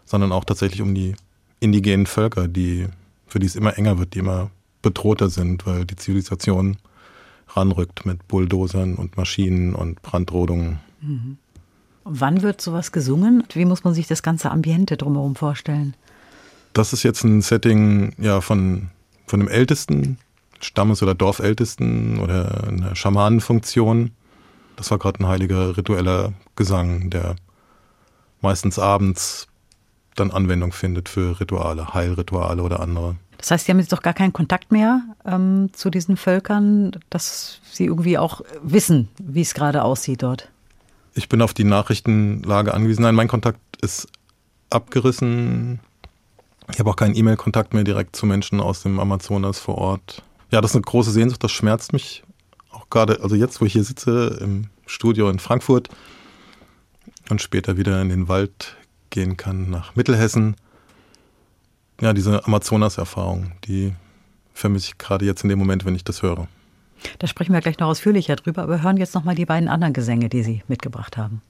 sondern 0.04 0.32
auch 0.32 0.44
tatsächlich 0.44 0.80
um 0.80 0.94
die 0.94 1.14
indigenen 1.59 2.06
Völker, 2.06 2.47
die, 2.47 2.87
für 3.26 3.40
die 3.40 3.47
es 3.47 3.56
immer 3.56 3.76
enger 3.76 3.99
wird, 3.99 4.14
die 4.14 4.20
immer 4.20 4.50
bedrohter 4.82 5.28
sind, 5.28 5.66
weil 5.66 5.85
die 5.85 5.97
Zivilisation 5.97 6.76
ranrückt 7.49 8.06
mit 8.06 8.28
Bulldozern 8.28 8.94
und 8.94 9.16
Maschinen 9.16 9.75
und 9.75 10.00
Brandrodungen. 10.02 10.78
Mhm. 11.00 11.38
Wann 12.04 12.42
wird 12.42 12.61
sowas 12.61 12.92
gesungen? 12.92 13.45
Wie 13.52 13.64
muss 13.64 13.85
man 13.85 13.95
sich 13.95 14.07
das 14.07 14.23
ganze 14.23 14.50
Ambiente 14.50 14.97
drumherum 14.97 15.37
vorstellen? 15.37 15.95
Das 16.73 16.92
ist 16.92 17.02
jetzt 17.02 17.25
ein 17.25 17.42
Setting 17.42 18.14
ja, 18.19 18.40
von, 18.40 18.90
von 19.26 19.40
dem 19.40 19.49
ältesten 19.49 20.19
Stammes- 20.61 21.02
oder 21.02 21.14
Dorfältesten 21.14 22.21
oder 22.21 22.64
eine 22.69 22.97
Schamanenfunktion. 22.97 24.12
Das 24.76 24.90
war 24.90 24.99
gerade 24.99 25.23
ein 25.23 25.26
heiliger 25.26 25.76
ritueller 25.76 26.33
Gesang, 26.57 27.11
der 27.11 27.37
meistens 28.40 28.78
abends 28.78 29.49
dann 30.14 30.30
Anwendung 30.30 30.73
findet 30.73 31.09
für 31.09 31.40
Rituale, 31.40 31.95
Heilrituale 31.95 32.62
oder 32.62 32.80
andere. 32.80 33.16
Das 33.38 33.50
heißt, 33.50 33.66
Sie 33.66 33.73
haben 33.73 33.78
jetzt 33.78 33.92
doch 33.92 34.02
gar 34.02 34.12
keinen 34.12 34.35
Kontakt 34.35 34.71
mehr 34.71 35.02
ähm, 35.25 35.71
zu 35.73 35.88
diesen 35.88 36.16
Völkern, 36.19 36.92
dass 37.09 37.61
Sie 37.73 37.87
irgendwie 37.87 38.19
auch 38.19 38.42
wissen, 38.62 39.09
wie 39.19 39.40
es 39.40 39.54
gerade 39.54 39.83
aussieht 39.83 40.23
dort. 40.23 40.50
Ich 41.14 41.28
bin 41.28 41.42
auf 41.42 41.54
die 41.54 41.64
Nachrichtenlage 41.64 42.72
angewiesen. 42.72 43.02
Nein, 43.02 43.14
mein 43.14 43.28
Kontakt 43.28 43.60
ist 43.82 44.08
abgerissen. 44.70 45.80
Ich 46.70 46.78
habe 46.78 46.90
auch 46.90 46.96
keinen 46.96 47.16
E-Mail-Kontakt 47.16 47.74
mehr 47.74 47.84
direkt 47.84 48.14
zu 48.14 48.26
Menschen 48.26 48.60
aus 48.60 48.82
dem 48.82 49.00
Amazonas 49.00 49.58
vor 49.58 49.78
Ort. 49.78 50.22
Ja, 50.50 50.60
das 50.60 50.72
ist 50.72 50.76
eine 50.76 50.82
große 50.82 51.10
Sehnsucht, 51.10 51.42
das 51.42 51.52
schmerzt 51.52 51.92
mich 51.92 52.22
auch 52.70 52.88
gerade, 52.90 53.20
also 53.22 53.34
jetzt, 53.34 53.60
wo 53.60 53.64
ich 53.64 53.72
hier 53.72 53.84
sitze 53.84 54.38
im 54.40 54.66
Studio 54.86 55.28
in 55.30 55.38
Frankfurt 55.38 55.88
und 57.28 57.42
später 57.42 57.76
wieder 57.76 58.00
in 58.00 58.08
den 58.08 58.28
Wald 58.28 58.76
gehen 59.10 59.36
kann 59.36 59.70
nach 59.70 59.96
Mittelhessen. 59.96 60.56
Ja, 62.00 62.12
diese 62.12 62.44
Amazonas-Erfahrung, 62.44 63.52
die 63.64 63.94
vermisse 64.54 64.88
ich 64.88 64.98
gerade 64.98 65.24
jetzt 65.24 65.42
in 65.42 65.48
dem 65.48 65.58
Moment, 65.58 65.84
wenn 65.84 65.94
ich 65.94 66.04
das 66.04 66.22
höre. 66.22 66.48
Da 67.19 67.26
sprechen 67.26 67.52
wir 67.52 67.61
gleich 67.61 67.78
noch 67.78 67.88
ausführlicher 67.88 68.37
drüber, 68.37 68.62
aber 68.62 68.83
hören 68.83 68.97
jetzt 68.97 69.14
noch 69.14 69.25
mal 69.25 69.35
die 69.35 69.47
beiden 69.47 69.69
anderen 69.69 69.92
Gesänge, 69.92 70.28
die 70.28 70.42
Sie 70.42 70.62
mitgebracht 70.69 71.16
haben. 71.16 71.42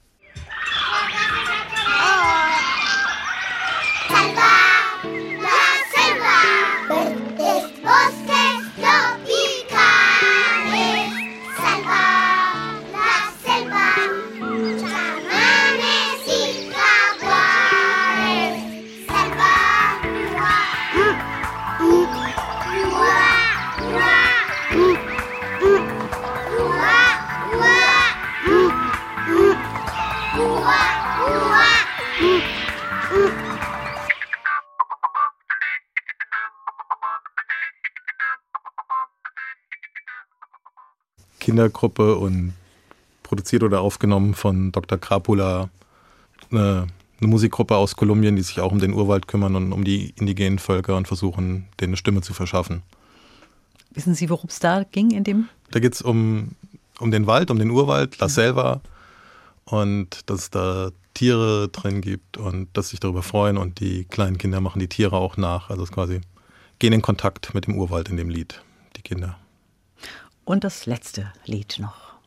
Kindergruppe 41.41 42.15
und 42.15 42.53
produziert 43.23 43.63
oder 43.63 43.81
aufgenommen 43.81 44.33
von 44.33 44.71
Dr. 44.71 44.97
Krapula, 44.97 45.69
eine, 46.51 46.87
eine, 47.19 47.27
Musikgruppe 47.27 47.75
aus 47.75 47.97
Kolumbien, 47.97 48.37
die 48.37 48.41
sich 48.41 48.61
auch 48.61 48.71
um 48.71 48.79
den 48.79 48.93
Urwald 48.93 49.27
kümmern 49.27 49.55
und 49.55 49.73
um 49.73 49.83
die 49.83 50.13
indigenen 50.17 50.59
Völker 50.59 50.95
und 50.95 51.07
versuchen, 51.07 51.67
denen 51.79 51.91
eine 51.91 51.97
Stimme 51.97 52.21
zu 52.21 52.33
verschaffen. 52.33 52.83
Wissen 53.93 54.15
Sie, 54.15 54.29
worum 54.29 54.49
es 54.49 54.59
da 54.59 54.83
ging 54.83 55.11
in 55.11 55.23
dem? 55.25 55.49
Da 55.71 55.79
geht 55.79 55.93
es 55.93 56.01
um, 56.01 56.51
um 56.99 57.11
den 57.11 57.27
Wald, 57.27 57.51
um 57.51 57.59
den 57.59 57.71
Urwald, 57.71 58.19
La 58.19 58.29
Selva 58.29 58.81
und 59.65 60.29
dass 60.29 60.41
es 60.41 60.49
da 60.49 60.91
Tiere 61.13 61.69
drin 61.69 62.01
gibt 62.01 62.37
und 62.37 62.69
dass 62.73 62.89
sich 62.89 62.99
darüber 62.99 63.23
freuen 63.23 63.57
und 63.57 63.79
die 63.79 64.05
kleinen 64.05 64.37
Kinder 64.37 64.61
machen 64.61 64.79
die 64.79 64.87
Tiere 64.87 65.17
auch 65.17 65.37
nach. 65.37 65.69
Also 65.69 65.83
es 65.83 65.91
quasi 65.91 66.21
gehen 66.79 66.93
in 66.93 67.01
Kontakt 67.01 67.53
mit 67.53 67.67
dem 67.67 67.77
Urwald 67.77 68.09
in 68.09 68.17
dem 68.17 68.29
Lied, 68.29 68.61
die 68.95 69.01
Kinder. 69.01 69.37
Und 70.51 70.65
das 70.65 70.85
letzte 70.85 71.31
Lied 71.45 71.79
noch. 71.79 72.19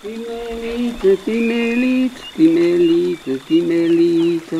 Timelito, 0.00 1.14
timelito, 1.22 2.22
timelito, 2.34 3.36
timelito. 3.46 4.56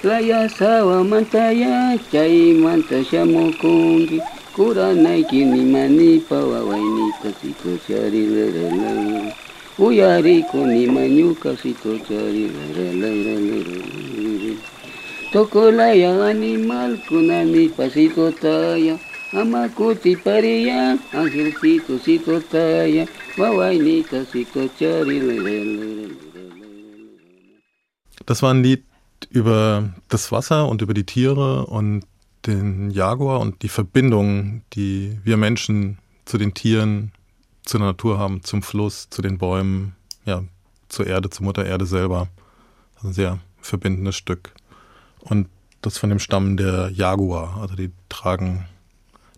Playa 0.00 0.48
sawa 0.48 1.02
mantaya, 1.02 1.98
chai 2.12 2.54
manta 2.62 3.02
shamokongi. 3.02 4.22
Kura 4.54 4.94
naiki 4.94 5.44
ni 5.44 5.64
mani 5.64 6.20
pawa 6.20 6.62
wainita 6.62 7.32
siko 7.40 7.76
chari 7.88 8.22
lerele. 8.34 9.34
Uyariko 9.76 10.66
ni 10.66 10.86
manyuka 10.86 11.56
siko 11.56 11.98
chari 12.06 12.46
lerele. 12.46 14.56
Tokolaya 15.32 16.30
animal 16.30 16.96
kunani 17.08 17.68
pasito 17.70 18.30
taya. 18.30 18.96
Amakuti 19.32 20.16
paria, 20.16 20.98
angelcito, 21.12 21.98
cito 21.98 22.40
taya, 22.40 23.06
wawainita, 23.36 24.24
cito 24.24 24.68
chari. 24.78 26.16
Das 28.24 28.42
war 28.42 28.54
ein 28.54 28.62
Lied 28.62 28.84
über 29.28 29.92
das 30.08 30.32
Wasser 30.32 30.66
und 30.66 30.80
über 30.80 30.94
die 30.94 31.04
Tiere 31.04 31.66
und 31.66 32.04
den 32.46 32.90
Jaguar 32.90 33.40
und 33.40 33.62
die 33.62 33.68
Verbindung, 33.68 34.62
die 34.72 35.18
wir 35.24 35.36
Menschen 35.36 35.98
zu 36.24 36.38
den 36.38 36.54
Tieren, 36.54 37.12
zur 37.64 37.80
Natur 37.80 38.18
haben, 38.18 38.42
zum 38.42 38.62
Fluss, 38.62 39.10
zu 39.10 39.20
den 39.20 39.36
Bäumen, 39.36 39.94
ja, 40.24 40.42
zur 40.88 41.06
Erde, 41.06 41.28
zur 41.28 41.44
Mutter 41.44 41.66
Erde 41.66 41.84
selber. 41.84 42.28
Das 42.94 43.02
ist 43.02 43.08
ein 43.08 43.12
sehr 43.12 43.38
verbindendes 43.60 44.16
Stück. 44.16 44.54
Und 45.20 45.48
das 45.82 45.98
von 45.98 46.08
dem 46.08 46.18
Stamm 46.18 46.56
der 46.56 46.90
Jaguar, 46.90 47.58
also 47.60 47.76
die 47.76 47.90
tragen 48.08 48.64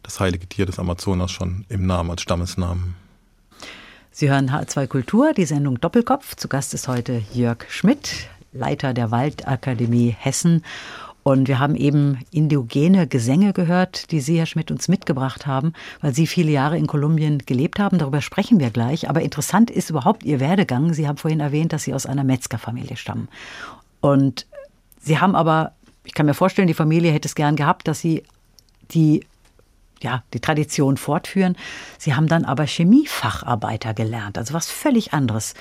das 0.03 0.21
heilige 0.21 0.47
Tier 0.47 0.67
des 0.67 0.79
Amazonas 0.79 1.31
schon 1.31 1.65
im 1.69 1.87
Namen 1.87 2.11
als 2.11 2.23
Stammesnamen. 2.23 2.97
Sie 4.13 4.29
hören 4.29 4.51
H2 4.51 4.87
Kultur, 4.87 5.33
die 5.33 5.45
Sendung 5.45 5.81
Doppelkopf. 5.81 6.35
Zu 6.35 6.49
Gast 6.49 6.75
ist 6.75 6.89
heute 6.89 7.23
Jörg 7.33 7.65
Schmidt, 7.69 8.29
Leiter 8.53 8.93
der 8.93 9.11
Waldakademie 9.11 10.15
Hessen. 10.19 10.65
Und 11.23 11.49
wir 11.49 11.59
haben 11.59 11.77
eben 11.77 12.19
indigene 12.31 13.07
Gesänge 13.07 13.53
gehört, 13.53 14.11
die 14.11 14.21
Sie, 14.21 14.39
Herr 14.39 14.47
Schmidt, 14.47 14.71
uns 14.71 14.89
mitgebracht 14.89 15.47
haben, 15.47 15.75
weil 16.01 16.15
Sie 16.15 16.27
viele 16.27 16.51
Jahre 16.51 16.79
in 16.79 16.87
Kolumbien 16.87 17.39
gelebt 17.39 17.79
haben. 17.79 17.99
Darüber 17.99 18.21
sprechen 18.21 18.59
wir 18.59 18.71
gleich. 18.71 19.09
Aber 19.09 19.21
interessant 19.21 19.71
ist 19.71 19.91
überhaupt 19.91 20.25
Ihr 20.25 20.41
Werdegang. 20.41 20.95
Sie 20.95 21.07
haben 21.07 21.19
vorhin 21.19 21.41
erwähnt, 21.41 21.73
dass 21.73 21.85
Sie 21.85 21.95
aus 21.95 22.07
einer 22.07 22.25
Metzgerfamilie 22.25 22.97
stammen. 22.97 23.29
Und 24.01 24.47
Sie 25.01 25.19
haben 25.19 25.37
aber, 25.37 25.73
ich 26.05 26.15
kann 26.15 26.27
mir 26.27 26.35
vorstellen, 26.35 26.69
die 26.69 26.75
Familie 26.75 27.13
hätte 27.13 27.29
es 27.29 27.35
gern 27.35 27.55
gehabt, 27.55 27.87
dass 27.87 28.01
Sie 28.01 28.25
die 28.91 29.25
ja, 30.01 30.23
die 30.33 30.41
Tradition 30.41 30.97
fortführen. 30.97 31.57
Sie 31.99 32.15
haben 32.15 32.27
dann 32.27 32.45
aber 32.45 32.67
Chemiefacharbeiter 32.67 33.95
gelernt, 33.95 34.39
also 34.39 34.55
was 34.55 34.71
völlig 34.71 35.13
anderes. 35.13 35.55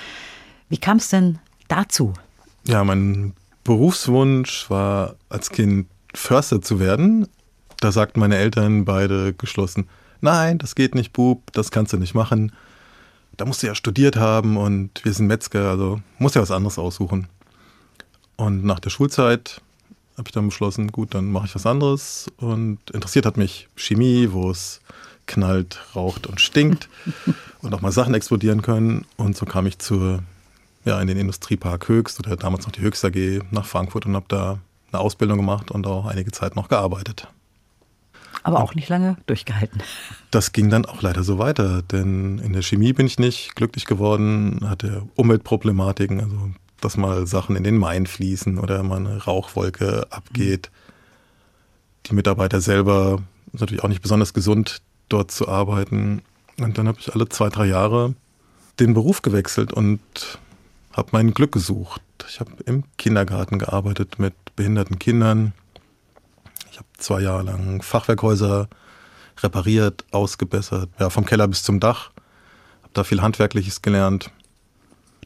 Wie 0.69 0.77
kam 0.77 0.98
es 0.98 1.10
denn 1.10 1.39
dazu? 1.67 2.13
Ja, 2.65 2.84
mein 2.84 3.34
Berufswunsch 3.63 4.69
war 4.69 5.15
als 5.29 5.50
Kind 5.50 5.88
Förster 6.13 6.62
zu 6.62 6.79
werden. 6.79 7.27
Da 7.79 7.91
sagten 7.91 8.19
meine 8.19 8.38
Eltern 8.38 8.86
beide 8.86 9.34
geschlossen, 9.34 9.88
nein, 10.22 10.58
das 10.58 10.75
geht 10.75 10.96
nicht, 10.96 11.13
Bub, 11.13 11.51
das 11.53 11.72
kannst 11.72 11.93
du 11.93 11.98
nicht 11.98 12.13
machen. 12.13 12.51
Da 13.38 13.46
musst 13.46 13.63
du 13.63 13.67
ja 13.67 13.75
studiert 13.75 14.17
haben 14.17 14.58
und 14.58 15.03
wir 15.05 15.13
sind 15.13 15.27
Metzger, 15.27 15.69
also 15.69 16.01
musst 16.17 16.36
ja 16.36 16.41
was 16.41 16.51
anderes 16.51 16.77
aussuchen. 16.77 17.27
Und 18.36 18.65
nach 18.65 18.79
der 18.79 18.89
Schulzeit 18.89 19.62
habe 20.20 20.28
ich 20.28 20.34
dann 20.34 20.50
beschlossen, 20.50 20.92
gut, 20.92 21.16
dann 21.16 21.32
mache 21.32 21.48
ich 21.48 21.56
was 21.56 21.66
anderes. 21.66 22.28
Und 22.38 22.78
interessiert 22.92 23.26
hat 23.26 23.38
mich 23.38 23.70
Chemie, 23.76 24.28
wo 24.32 24.52
es 24.52 24.82
knallt, 25.26 25.80
raucht 25.96 26.28
und 26.28 26.42
stinkt 26.42 26.90
und 27.62 27.74
auch 27.74 27.82
mal 27.82 27.92
Sachen 27.92 28.14
explodieren 28.14 28.62
können. 28.62 29.06
Und 29.16 29.38
so 29.38 29.46
kam 29.46 29.66
ich 29.66 29.80
zur, 29.80 30.22
ja, 30.84 31.00
in 31.00 31.08
den 31.08 31.18
Industriepark 31.18 31.88
Höchst 31.88 32.20
oder 32.20 32.36
damals 32.36 32.66
noch 32.66 32.74
die 32.74 32.82
Höchst 32.82 33.04
AG 33.06 33.44
nach 33.52 33.66
Frankfurt 33.66 34.06
und 34.06 34.16
habe 34.16 34.26
da 34.28 34.60
eine 34.92 35.02
Ausbildung 35.02 35.38
gemacht 35.38 35.72
und 35.72 35.88
auch 35.88 36.06
einige 36.06 36.32
Zeit 36.32 36.56
noch 36.56 36.68
gearbeitet. 36.68 37.28
Aber 38.44 38.62
auch 38.62 38.76
nicht 38.76 38.90
lange 38.90 39.18
durchgehalten. 39.26 39.82
Das 40.32 40.52
ging 40.52 40.70
dann 40.70 40.86
auch 40.86 41.02
leider 41.02 41.24
so 41.24 41.40
weiter, 41.40 41.82
denn 41.82 42.40
in 42.40 42.54
der 42.54 42.62
Chemie 42.62 42.94
bin 42.94 43.06
ich 43.06 43.20
nicht 43.20 43.56
glücklich 43.56 43.86
geworden, 43.86 44.66
hatte 44.70 45.04
Umweltproblematiken, 45.16 46.22
also 46.22 46.52
dass 46.81 46.98
mal 46.98 47.27
Sachen 47.27 47.55
in 47.55 47.63
den 47.63 47.77
Main 47.77 48.07
fließen 48.07 48.57
oder 48.57 48.81
mal 48.83 48.98
eine 48.98 49.24
Rauchwolke 49.24 50.07
abgeht. 50.09 50.71
Die 52.05 52.15
Mitarbeiter 52.15 52.62
selber 52.62 53.21
ist 53.53 53.62
natürlich 53.62 53.83
auch 53.83 53.89
nicht 53.89 54.01
besonders 54.01 54.33
gesund, 54.33 54.81
dort 55.09 55.31
zu 55.31 55.48
arbeiten. 55.48 56.21
Und 56.59 56.77
dann 56.77 56.88
habe 56.88 57.00
ich 57.00 57.13
alle 57.13 57.29
zwei, 57.29 57.50
drei 57.50 57.65
Jahre 57.65 58.15
den 58.79 58.93
Beruf 58.93 59.21
gewechselt 59.21 59.74
und 59.74 60.00
habe 60.93 61.09
mein 61.12 61.33
Glück 61.33 61.51
gesucht. 61.51 62.01
Ich 62.27 62.39
habe 62.39 62.51
im 62.65 62.83
Kindergarten 62.98 63.59
gearbeitet 63.59 64.19
mit 64.19 64.33
behinderten 64.55 65.00
Kindern. 65.00 65.53
Ich 66.71 66.77
habe 66.77 66.88
zwei 66.98 67.21
Jahre 67.21 67.43
lang 67.43 67.81
Fachwerkhäuser 67.81 68.67
repariert, 69.41 70.05
ausgebessert, 70.12 70.89
ja, 71.00 71.09
vom 71.09 71.25
Keller 71.25 71.48
bis 71.48 71.63
zum 71.63 71.79
Dach. 71.79 72.12
Habe 72.83 72.93
da 72.93 73.03
viel 73.03 73.21
Handwerkliches 73.21 73.81
gelernt 73.81 74.31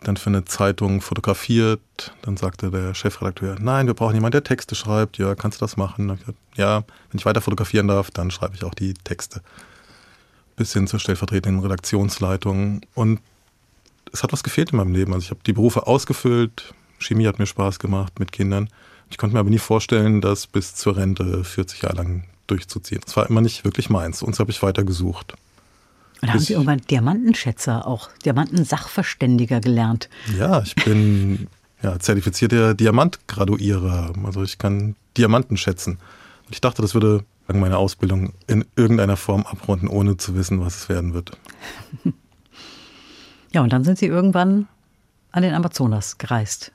dann 0.02 0.18
für 0.18 0.30
eine 0.30 0.46
Zeitung 0.46 1.02
fotografiert. 1.02 1.82
Dann 2.22 2.38
sagte 2.38 2.72
der 2.72 2.94
Chefredakteur, 2.94 3.58
nein, 3.60 3.88
wir 3.88 3.94
brauchen 3.94 4.16
jemanden, 4.16 4.34
der 4.34 4.44
Texte 4.44 4.76
schreibt. 4.76 5.18
Ja, 5.18 5.36
kannst 5.36 5.62
du 5.62 5.64
das 5.64 5.78
machen? 5.78 6.08
Gesagt, 6.08 6.38
ja, 6.56 6.84
wenn 7.12 7.20
ich 7.20 7.26
weiter 7.26 7.42
fotografieren 7.42 7.88
darf, 7.88 8.12
dann 8.12 8.32
schreibe 8.32 8.56
ich 8.56 8.64
auch 8.64 8.74
die 8.74 8.94
Texte. 8.94 9.42
Bis 10.56 10.74
hin 10.74 10.88
zur 10.88 11.00
stellvertretenden 11.00 11.62
Redaktionsleitung. 11.62 12.82
Und 12.94 13.20
es 14.12 14.24
hat 14.24 14.34
was 14.34 14.44
gefehlt 14.44 14.72
in 14.72 14.78
meinem 14.78 14.94
Leben. 14.94 15.14
Also 15.14 15.26
ich 15.26 15.32
habe 15.32 15.42
die 15.46 15.54
Berufe 15.54 15.88
ausgefüllt. 15.88 16.74
Chemie 17.00 17.28
hat 17.28 17.40
mir 17.40 17.48
Spaß 17.48 17.80
gemacht 17.80 18.20
mit 18.20 18.32
Kindern. 18.32 18.70
Ich 19.10 19.18
konnte 19.18 19.36
mir 19.36 19.40
aber 19.40 19.50
nie 19.50 19.60
vorstellen, 19.60 20.22
das 20.22 20.48
bis 20.48 20.76
zur 20.76 20.98
Rente 20.98 21.44
40 21.44 21.82
Jahre 21.84 21.98
lang 21.98 22.24
durchzuziehen. 22.48 23.02
Das 23.06 23.16
war 23.16 23.30
immer 23.30 23.42
nicht 23.42 23.64
wirklich 23.64 23.90
meins. 23.90 24.22
Uns 24.22 24.40
habe 24.40 24.52
ich 24.52 24.62
weiter 24.62 24.84
gesucht. 24.84 25.36
Und 26.24 26.28
da 26.28 26.34
haben 26.36 26.40
Sie 26.40 26.54
irgendwann 26.54 26.80
Diamantenschätzer, 26.90 27.86
auch 27.86 28.10
Diamantensachverständiger 28.24 29.60
gelernt. 29.60 30.08
Ja, 30.40 30.62
ich 30.62 30.74
bin 30.74 31.50
ja, 31.82 32.00
zertifizierter 32.00 32.74
Diamantgraduierer. 32.76 34.14
Also 34.24 34.42
ich 34.42 34.58
kann 34.58 34.96
Diamanten 35.18 35.58
schätzen. 35.58 35.98
Und 36.46 36.54
ich 36.54 36.62
dachte, 36.62 36.82
das 36.82 36.94
würde 36.94 37.26
meine 37.50 37.78
Ausbildung 37.78 38.32
in 38.48 38.64
irgendeiner 38.78 39.18
Form 39.18 39.46
abrunden, 39.46 39.90
ohne 39.90 40.16
zu 40.16 40.34
wissen, 40.34 40.62
was 40.62 40.78
es 40.78 40.88
werden 40.88 41.14
wird. 41.14 41.38
Ja, 43.52 43.62
und 43.62 43.74
dann 43.74 43.84
sind 43.84 44.00
Sie 44.00 44.08
irgendwann 44.08 44.70
an 45.34 45.44
den 45.44 45.54
Amazonas 45.54 46.18
gereist. 46.18 46.72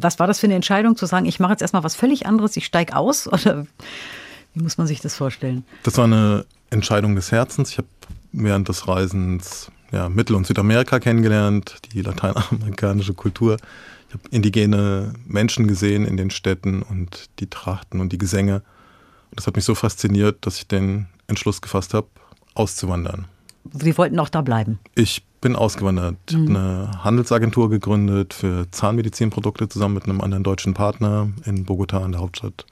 Was 0.00 0.18
war 0.18 0.26
das 0.26 0.40
für 0.40 0.46
eine 0.46 0.54
Entscheidung, 0.54 0.96
zu 0.96 1.04
sagen, 1.04 1.26
ich 1.26 1.40
mache 1.40 1.52
jetzt 1.52 1.60
erstmal 1.60 1.84
was 1.84 1.94
völlig 1.94 2.24
anderes, 2.24 2.56
ich 2.56 2.64
steige 2.64 2.96
aus? 2.96 3.26
Oder 3.32 3.66
wie 4.54 4.62
muss 4.62 4.78
man 4.78 4.86
sich 4.86 5.00
das 5.00 5.14
vorstellen? 5.14 5.66
Das 5.82 5.98
war 5.98 6.04
eine 6.04 6.46
Entscheidung 6.70 7.14
des 7.16 7.32
Herzens. 7.32 7.68
Ich 7.68 7.76
habe 7.76 7.88
während 8.32 8.68
des 8.68 8.88
Reisens 8.88 9.70
ja, 9.92 10.08
Mittel- 10.08 10.36
und 10.36 10.46
Südamerika 10.46 10.98
kennengelernt, 10.98 11.76
die 11.92 12.02
lateinamerikanische 12.02 13.14
Kultur. 13.14 13.58
Ich 14.08 14.14
habe 14.14 14.28
indigene 14.30 15.12
Menschen 15.26 15.66
gesehen 15.66 16.04
in 16.04 16.16
den 16.16 16.30
Städten 16.30 16.82
und 16.82 17.30
die 17.38 17.48
Trachten 17.48 18.00
und 18.00 18.12
die 18.12 18.18
Gesänge. 18.18 18.56
Und 19.30 19.38
das 19.38 19.46
hat 19.46 19.56
mich 19.56 19.64
so 19.64 19.74
fasziniert, 19.74 20.44
dass 20.46 20.58
ich 20.58 20.66
den 20.66 21.06
Entschluss 21.26 21.60
gefasst 21.62 21.94
habe, 21.94 22.08
auszuwandern. 22.54 23.26
Sie 23.72 23.96
wollten 23.96 24.18
auch 24.18 24.28
da 24.28 24.42
bleiben? 24.42 24.78
Ich 24.94 25.22
bin 25.40 25.56
ausgewandert. 25.56 26.16
Ich 26.28 26.36
mhm. 26.36 26.56
habe 26.56 26.58
eine 26.58 27.04
Handelsagentur 27.04 27.70
gegründet 27.70 28.34
für 28.34 28.70
Zahnmedizinprodukte 28.70 29.68
zusammen 29.68 29.94
mit 29.94 30.04
einem 30.04 30.20
anderen 30.20 30.44
deutschen 30.44 30.74
Partner 30.74 31.28
in 31.44 31.64
Bogota, 31.64 32.04
in 32.04 32.12
der 32.12 32.20
Hauptstadt 32.20 32.66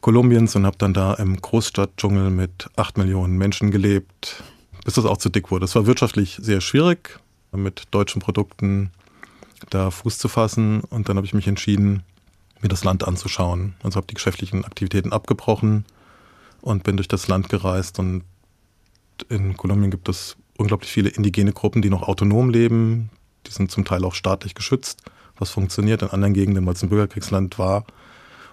Kolumbiens, 0.00 0.54
und 0.54 0.64
habe 0.66 0.78
dann 0.78 0.94
da 0.94 1.14
im 1.14 1.40
Großstadtdschungel 1.40 2.30
mit 2.30 2.68
acht 2.76 2.98
Millionen 2.98 3.36
Menschen 3.36 3.70
gelebt, 3.70 4.42
bis 4.88 4.94
das 4.94 5.04
auch 5.04 5.18
zu 5.18 5.28
dick 5.28 5.50
wurde. 5.50 5.66
Es 5.66 5.74
war 5.74 5.84
wirtschaftlich 5.84 6.38
sehr 6.40 6.62
schwierig, 6.62 7.20
mit 7.52 7.82
deutschen 7.90 8.22
Produkten 8.22 8.90
da 9.68 9.90
Fuß 9.90 10.16
zu 10.16 10.28
fassen. 10.28 10.80
Und 10.80 11.10
dann 11.10 11.18
habe 11.18 11.26
ich 11.26 11.34
mich 11.34 11.46
entschieden, 11.46 12.04
mir 12.62 12.70
das 12.70 12.84
Land 12.84 13.06
anzuschauen. 13.06 13.74
Also 13.82 13.96
habe 13.96 14.06
die 14.06 14.14
geschäftlichen 14.14 14.64
Aktivitäten 14.64 15.12
abgebrochen 15.12 15.84
und 16.62 16.84
bin 16.84 16.96
durch 16.96 17.06
das 17.06 17.28
Land 17.28 17.50
gereist. 17.50 17.98
Und 17.98 18.22
in 19.28 19.58
Kolumbien 19.58 19.90
gibt 19.90 20.08
es 20.08 20.38
unglaublich 20.56 20.90
viele 20.90 21.10
indigene 21.10 21.52
Gruppen, 21.52 21.82
die 21.82 21.90
noch 21.90 22.08
autonom 22.08 22.48
leben. 22.48 23.10
Die 23.46 23.52
sind 23.52 23.70
zum 23.70 23.84
Teil 23.84 24.06
auch 24.06 24.14
staatlich 24.14 24.54
geschützt, 24.54 25.02
was 25.36 25.50
funktioniert. 25.50 26.00
In 26.00 26.08
anderen 26.08 26.32
Gegenden, 26.32 26.64
weil 26.64 26.72
es 26.72 26.82
ein 26.82 26.88
Bürgerkriegsland 26.88 27.58
war 27.58 27.84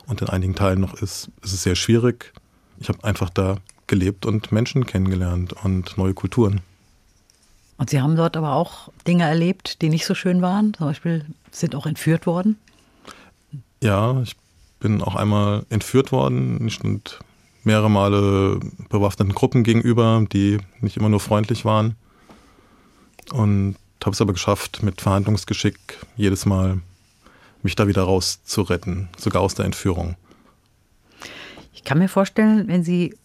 und 0.05 0.21
in 0.21 0.27
einigen 0.27 0.53
Teilen 0.53 0.81
noch 0.81 0.95
ist, 0.95 1.29
ist 1.43 1.53
es 1.53 1.63
sehr 1.63 1.75
schwierig. 1.75 2.33
Ich 2.77 2.89
habe 2.89 3.01
einfach 3.05 3.29
da 3.29 3.55
gelebt 3.87 4.25
und 4.25 4.51
Menschen 4.51 4.85
kennengelernt 4.85 5.53
und 5.63 5.97
neue 5.97 6.13
Kulturen. 6.13 6.61
Und 7.77 7.89
Sie 7.89 8.01
haben 8.01 8.15
dort 8.15 8.37
aber 8.37 8.53
auch 8.53 8.89
Dinge 9.05 9.23
erlebt, 9.23 9.81
die 9.81 9.89
nicht 9.89 10.05
so 10.05 10.15
schön 10.15 10.41
waren? 10.41 10.73
Zum 10.73 10.87
Beispiel 10.87 11.25
sind 11.51 11.75
auch 11.75 11.85
entführt 11.85 12.25
worden? 12.25 12.57
Ja, 13.81 14.21
ich 14.21 14.35
bin 14.79 15.01
auch 15.01 15.15
einmal 15.15 15.65
entführt 15.69 16.11
worden. 16.11 16.65
Ich 16.67 16.75
stand 16.75 17.19
mehrere 17.63 17.89
Male 17.89 18.59
bewaffneten 18.89 19.33
Gruppen 19.33 19.63
gegenüber, 19.63 20.25
die 20.31 20.59
nicht 20.79 20.97
immer 20.97 21.09
nur 21.09 21.19
freundlich 21.19 21.65
waren. 21.65 21.95
Und 23.31 23.75
habe 24.05 24.13
es 24.13 24.21
aber 24.21 24.33
geschafft, 24.33 24.83
mit 24.83 25.01
Verhandlungsgeschick 25.01 25.79
jedes 26.15 26.45
Mal 26.45 26.79
mich 27.63 27.75
da 27.75 27.87
wieder 27.87 28.03
rauszuretten, 28.03 29.09
sogar 29.17 29.41
aus 29.41 29.55
der 29.55 29.65
Entführung. 29.65 30.15
Ich 31.73 31.83
kann 31.83 31.97
mir 31.97 32.07
vorstellen, 32.07 32.67
wenn 32.67 32.83
Sie 32.83 33.17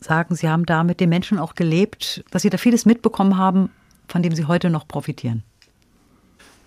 sagen, 0.00 0.34
Sie 0.34 0.48
haben 0.48 0.66
da 0.66 0.84
mit 0.84 1.00
den 1.00 1.08
Menschen 1.08 1.38
auch 1.38 1.54
gelebt, 1.54 2.24
dass 2.30 2.42
Sie 2.42 2.50
da 2.50 2.58
vieles 2.58 2.86
mitbekommen 2.86 3.36
haben, 3.36 3.70
von 4.06 4.22
dem 4.22 4.34
Sie 4.34 4.46
heute 4.46 4.70
noch 4.70 4.86
profitieren. 4.86 5.42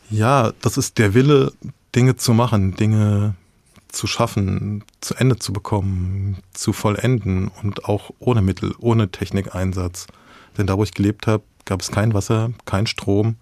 Ja, 0.09 0.51
das 0.61 0.77
ist 0.77 0.97
der 0.97 1.13
Wille, 1.13 1.53
Dinge 1.95 2.15
zu 2.15 2.33
machen, 2.33 2.75
Dinge 2.75 3.35
zu 3.87 4.07
schaffen, 4.07 4.83
zu 5.01 5.15
Ende 5.15 5.37
zu 5.37 5.53
bekommen, 5.53 6.37
zu 6.53 6.73
vollenden 6.73 7.49
und 7.61 7.85
auch 7.85 8.11
ohne 8.19 8.41
Mittel, 8.41 8.73
ohne 8.79 9.09
Technikeinsatz. 9.09 10.07
Denn 10.57 10.67
da, 10.67 10.77
wo 10.77 10.83
ich 10.83 10.93
gelebt 10.93 11.27
habe, 11.27 11.43
gab 11.65 11.81
es 11.81 11.91
kein 11.91 12.13
Wasser, 12.13 12.51
kein 12.65 12.87
Strom. 12.87 13.35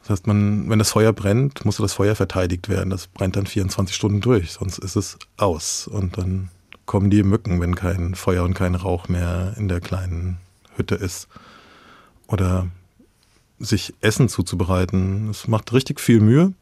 Das 0.00 0.10
heißt, 0.10 0.26
man, 0.26 0.68
wenn 0.68 0.78
das 0.78 0.90
Feuer 0.90 1.12
brennt, 1.12 1.64
musste 1.64 1.82
das 1.82 1.94
Feuer 1.94 2.14
verteidigt 2.14 2.68
werden. 2.68 2.90
Das 2.90 3.06
brennt 3.06 3.36
dann 3.36 3.46
24 3.46 3.96
Stunden 3.96 4.20
durch, 4.20 4.52
sonst 4.52 4.78
ist 4.78 4.96
es 4.96 5.18
aus. 5.38 5.86
Und 5.86 6.18
dann 6.18 6.50
kommen 6.86 7.10
die 7.10 7.22
Mücken, 7.22 7.60
wenn 7.60 7.74
kein 7.74 8.14
Feuer 8.14 8.44
und 8.44 8.54
kein 8.54 8.74
Rauch 8.74 9.08
mehr 9.08 9.54
in 9.56 9.68
der 9.68 9.80
kleinen 9.80 10.38
Hütte 10.76 10.94
ist. 10.94 11.28
Oder 12.26 12.68
sich 13.58 13.94
Essen 14.00 14.28
zuzubereiten. 14.28 15.30
Es 15.30 15.48
macht 15.48 15.72
richtig 15.72 16.00
viel 16.00 16.20
Mühe. 16.20 16.52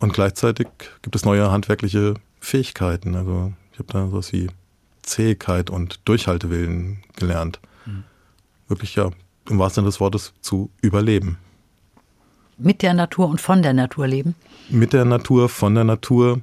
Und 0.00 0.12
gleichzeitig 0.12 0.68
gibt 1.02 1.14
es 1.16 1.24
neue 1.24 1.50
handwerkliche 1.50 2.14
Fähigkeiten. 2.40 3.14
Also 3.14 3.52
ich 3.72 3.78
habe 3.78 3.92
da 3.92 4.06
sowas 4.06 4.32
wie 4.32 4.48
Zähigkeit 5.02 5.70
und 5.70 6.00
Durchhaltewillen 6.04 7.02
gelernt. 7.16 7.60
Mhm. 7.86 8.04
Wirklich 8.68 8.94
ja, 8.94 9.10
im 9.48 9.58
wahrsten 9.58 9.82
Sinne 9.82 9.88
des 9.88 10.00
Wortes 10.00 10.32
zu 10.40 10.70
überleben. 10.80 11.38
Mit 12.56 12.82
der 12.82 12.94
Natur 12.94 13.28
und 13.28 13.40
von 13.40 13.62
der 13.62 13.72
Natur 13.72 14.06
leben? 14.06 14.34
Mit 14.68 14.92
der 14.92 15.04
Natur, 15.04 15.48
von 15.48 15.74
der 15.74 15.84
Natur, 15.84 16.40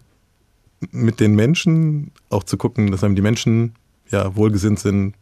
mit 0.92 1.20
den 1.20 1.36
Menschen, 1.36 2.12
auch 2.30 2.44
zu 2.44 2.58
gucken, 2.58 2.92
dass 2.92 3.04
einem 3.04 3.16
die 3.16 3.22
Menschen 3.22 3.76
ja 4.10 4.36
wohlgesinnt 4.36 4.80
sind, 4.80 5.14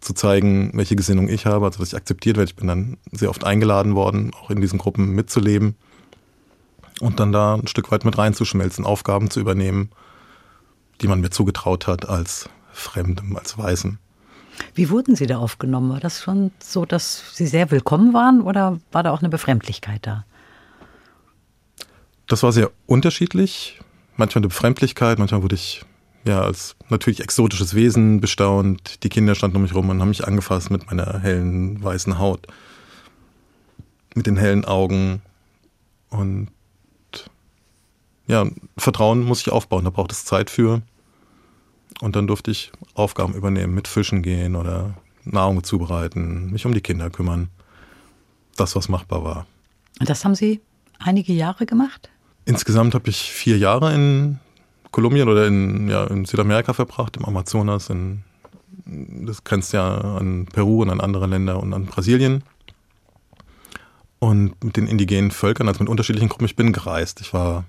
zu 0.00 0.14
zeigen, 0.14 0.70
welche 0.74 0.96
Gesinnung 0.96 1.28
ich 1.28 1.46
habe, 1.46 1.66
also 1.66 1.78
dass 1.78 1.88
ich 1.88 1.96
akzeptiert 1.96 2.36
werde. 2.36 2.50
Ich 2.50 2.56
bin 2.56 2.68
dann 2.68 2.96
sehr 3.12 3.30
oft 3.30 3.44
eingeladen 3.44 3.94
worden, 3.94 4.32
auch 4.34 4.50
in 4.50 4.60
diesen 4.60 4.78
Gruppen 4.78 5.10
mitzuleben 5.10 5.76
und 7.00 7.20
dann 7.20 7.32
da 7.32 7.54
ein 7.54 7.66
Stück 7.66 7.90
weit 7.90 8.04
mit 8.04 8.18
reinzuschmelzen, 8.18 8.84
Aufgaben 8.84 9.30
zu 9.30 9.40
übernehmen, 9.40 9.90
die 11.00 11.08
man 11.08 11.20
mir 11.20 11.30
zugetraut 11.30 11.86
hat 11.86 12.08
als 12.08 12.48
Fremdem, 12.72 13.36
als 13.36 13.56
Weißen. 13.58 13.98
Wie 14.74 14.90
wurden 14.90 15.16
Sie 15.16 15.26
da 15.26 15.38
aufgenommen? 15.38 15.90
War 15.90 16.00
das 16.00 16.22
schon 16.22 16.52
so, 16.60 16.84
dass 16.84 17.34
Sie 17.34 17.46
sehr 17.46 17.70
willkommen 17.70 18.14
waren 18.14 18.40
oder 18.40 18.78
war 18.92 19.02
da 19.02 19.10
auch 19.10 19.20
eine 19.20 19.28
Befremdlichkeit 19.28 20.06
da? 20.06 20.24
Das 22.26 22.42
war 22.42 22.52
sehr 22.52 22.70
unterschiedlich. 22.86 23.80
Manchmal 24.16 24.40
eine 24.40 24.48
Befremdlichkeit, 24.48 25.18
manchmal 25.18 25.42
wurde 25.42 25.56
ich 25.56 25.84
ja 26.24 26.40
als 26.42 26.76
natürlich 26.88 27.20
exotisches 27.20 27.74
Wesen 27.74 28.20
bestaunt. 28.20 29.02
Die 29.02 29.08
Kinder 29.08 29.34
standen 29.34 29.56
um 29.56 29.62
mich 29.62 29.74
rum 29.74 29.88
und 29.88 30.00
haben 30.00 30.08
mich 30.08 30.26
angefasst 30.26 30.70
mit 30.70 30.86
meiner 30.86 31.20
hellen 31.20 31.82
weißen 31.82 32.18
Haut, 32.18 32.46
mit 34.14 34.26
den 34.26 34.36
hellen 34.36 34.64
Augen 34.64 35.22
und 36.10 36.48
ja, 38.26 38.46
Vertrauen 38.78 39.22
muss 39.22 39.40
ich 39.40 39.50
aufbauen, 39.50 39.84
da 39.84 39.90
braucht 39.90 40.12
es 40.12 40.24
Zeit 40.24 40.50
für. 40.50 40.82
Und 42.00 42.16
dann 42.16 42.26
durfte 42.26 42.50
ich 42.50 42.72
Aufgaben 42.94 43.34
übernehmen, 43.34 43.74
mit 43.74 43.86
Fischen 43.88 44.22
gehen 44.22 44.56
oder 44.56 44.94
Nahrung 45.24 45.62
zubereiten, 45.62 46.50
mich 46.50 46.66
um 46.66 46.74
die 46.74 46.80
Kinder 46.80 47.10
kümmern. 47.10 47.50
Das, 48.56 48.76
was 48.76 48.88
machbar 48.88 49.24
war. 49.24 49.46
Und 50.00 50.08
das 50.08 50.24
haben 50.24 50.34
Sie 50.34 50.60
einige 50.98 51.32
Jahre 51.32 51.66
gemacht? 51.66 52.10
Insgesamt 52.44 52.94
habe 52.94 53.08
ich 53.08 53.30
vier 53.30 53.56
Jahre 53.58 53.94
in 53.94 54.38
Kolumbien 54.90 55.28
oder 55.28 55.46
in, 55.46 55.88
ja, 55.88 56.04
in 56.04 56.24
Südamerika 56.24 56.72
verbracht, 56.72 57.16
im 57.16 57.24
Amazonas. 57.24 57.90
In, 57.90 58.22
das 58.84 59.44
grenzt 59.44 59.72
ja 59.72 59.96
an 59.96 60.46
Peru 60.46 60.82
und 60.82 60.90
an 60.90 61.00
andere 61.00 61.26
Länder 61.26 61.60
und 61.60 61.72
an 61.72 61.86
Brasilien. 61.86 62.44
Und 64.18 64.62
mit 64.62 64.76
den 64.76 64.86
indigenen 64.86 65.30
Völkern, 65.30 65.68
also 65.68 65.80
mit 65.80 65.88
unterschiedlichen 65.88 66.28
Gruppen, 66.28 66.44
ich 66.44 66.56
bin 66.56 66.72
gereist. 66.72 67.20
Ich 67.20 67.32
war 67.32 67.64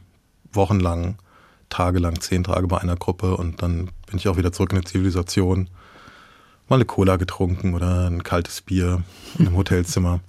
wochenlang, 0.51 1.17
tagelang, 1.69 2.19
zehn 2.19 2.43
Tage 2.43 2.67
bei 2.67 2.77
einer 2.77 2.95
Gruppe 2.95 3.35
und 3.37 3.61
dann 3.61 3.89
bin 4.07 4.17
ich 4.17 4.27
auch 4.27 4.37
wieder 4.37 4.51
zurück 4.51 4.71
in 4.73 4.79
die 4.79 4.85
Zivilisation. 4.85 5.69
Mal 6.67 6.77
eine 6.77 6.85
Cola 6.85 7.17
getrunken 7.17 7.75
oder 7.75 8.07
ein 8.09 8.23
kaltes 8.23 8.61
Bier 8.61 9.03
in 9.37 9.47
einem 9.47 9.57
Hotelzimmer, 9.57 10.19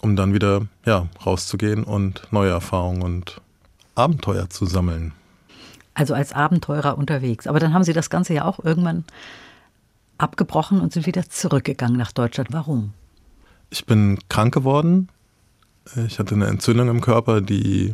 um 0.00 0.16
dann 0.16 0.34
wieder 0.34 0.66
ja, 0.84 1.08
rauszugehen 1.24 1.84
und 1.84 2.22
neue 2.30 2.50
Erfahrungen 2.50 3.02
und 3.02 3.40
Abenteuer 3.98 4.48
zu 4.48 4.66
sammeln. 4.66 5.12
Also 5.94 6.14
als 6.14 6.32
Abenteurer 6.32 6.96
unterwegs. 6.96 7.46
Aber 7.46 7.58
dann 7.58 7.74
haben 7.74 7.82
Sie 7.84 7.92
das 7.92 8.08
Ganze 8.08 8.32
ja 8.34 8.44
auch 8.44 8.64
irgendwann 8.64 9.04
abgebrochen 10.16 10.80
und 10.80 10.92
sind 10.92 11.06
wieder 11.06 11.28
zurückgegangen 11.28 11.96
nach 11.96 12.12
Deutschland. 12.12 12.48
Warum? 12.52 12.92
Ich 13.70 13.84
bin 13.84 14.18
krank 14.28 14.54
geworden. 14.54 15.08
Ich 16.06 16.18
hatte 16.18 16.34
eine 16.34 16.46
Entzündung 16.46 16.88
im 16.88 17.00
Körper, 17.00 17.40
die 17.40 17.92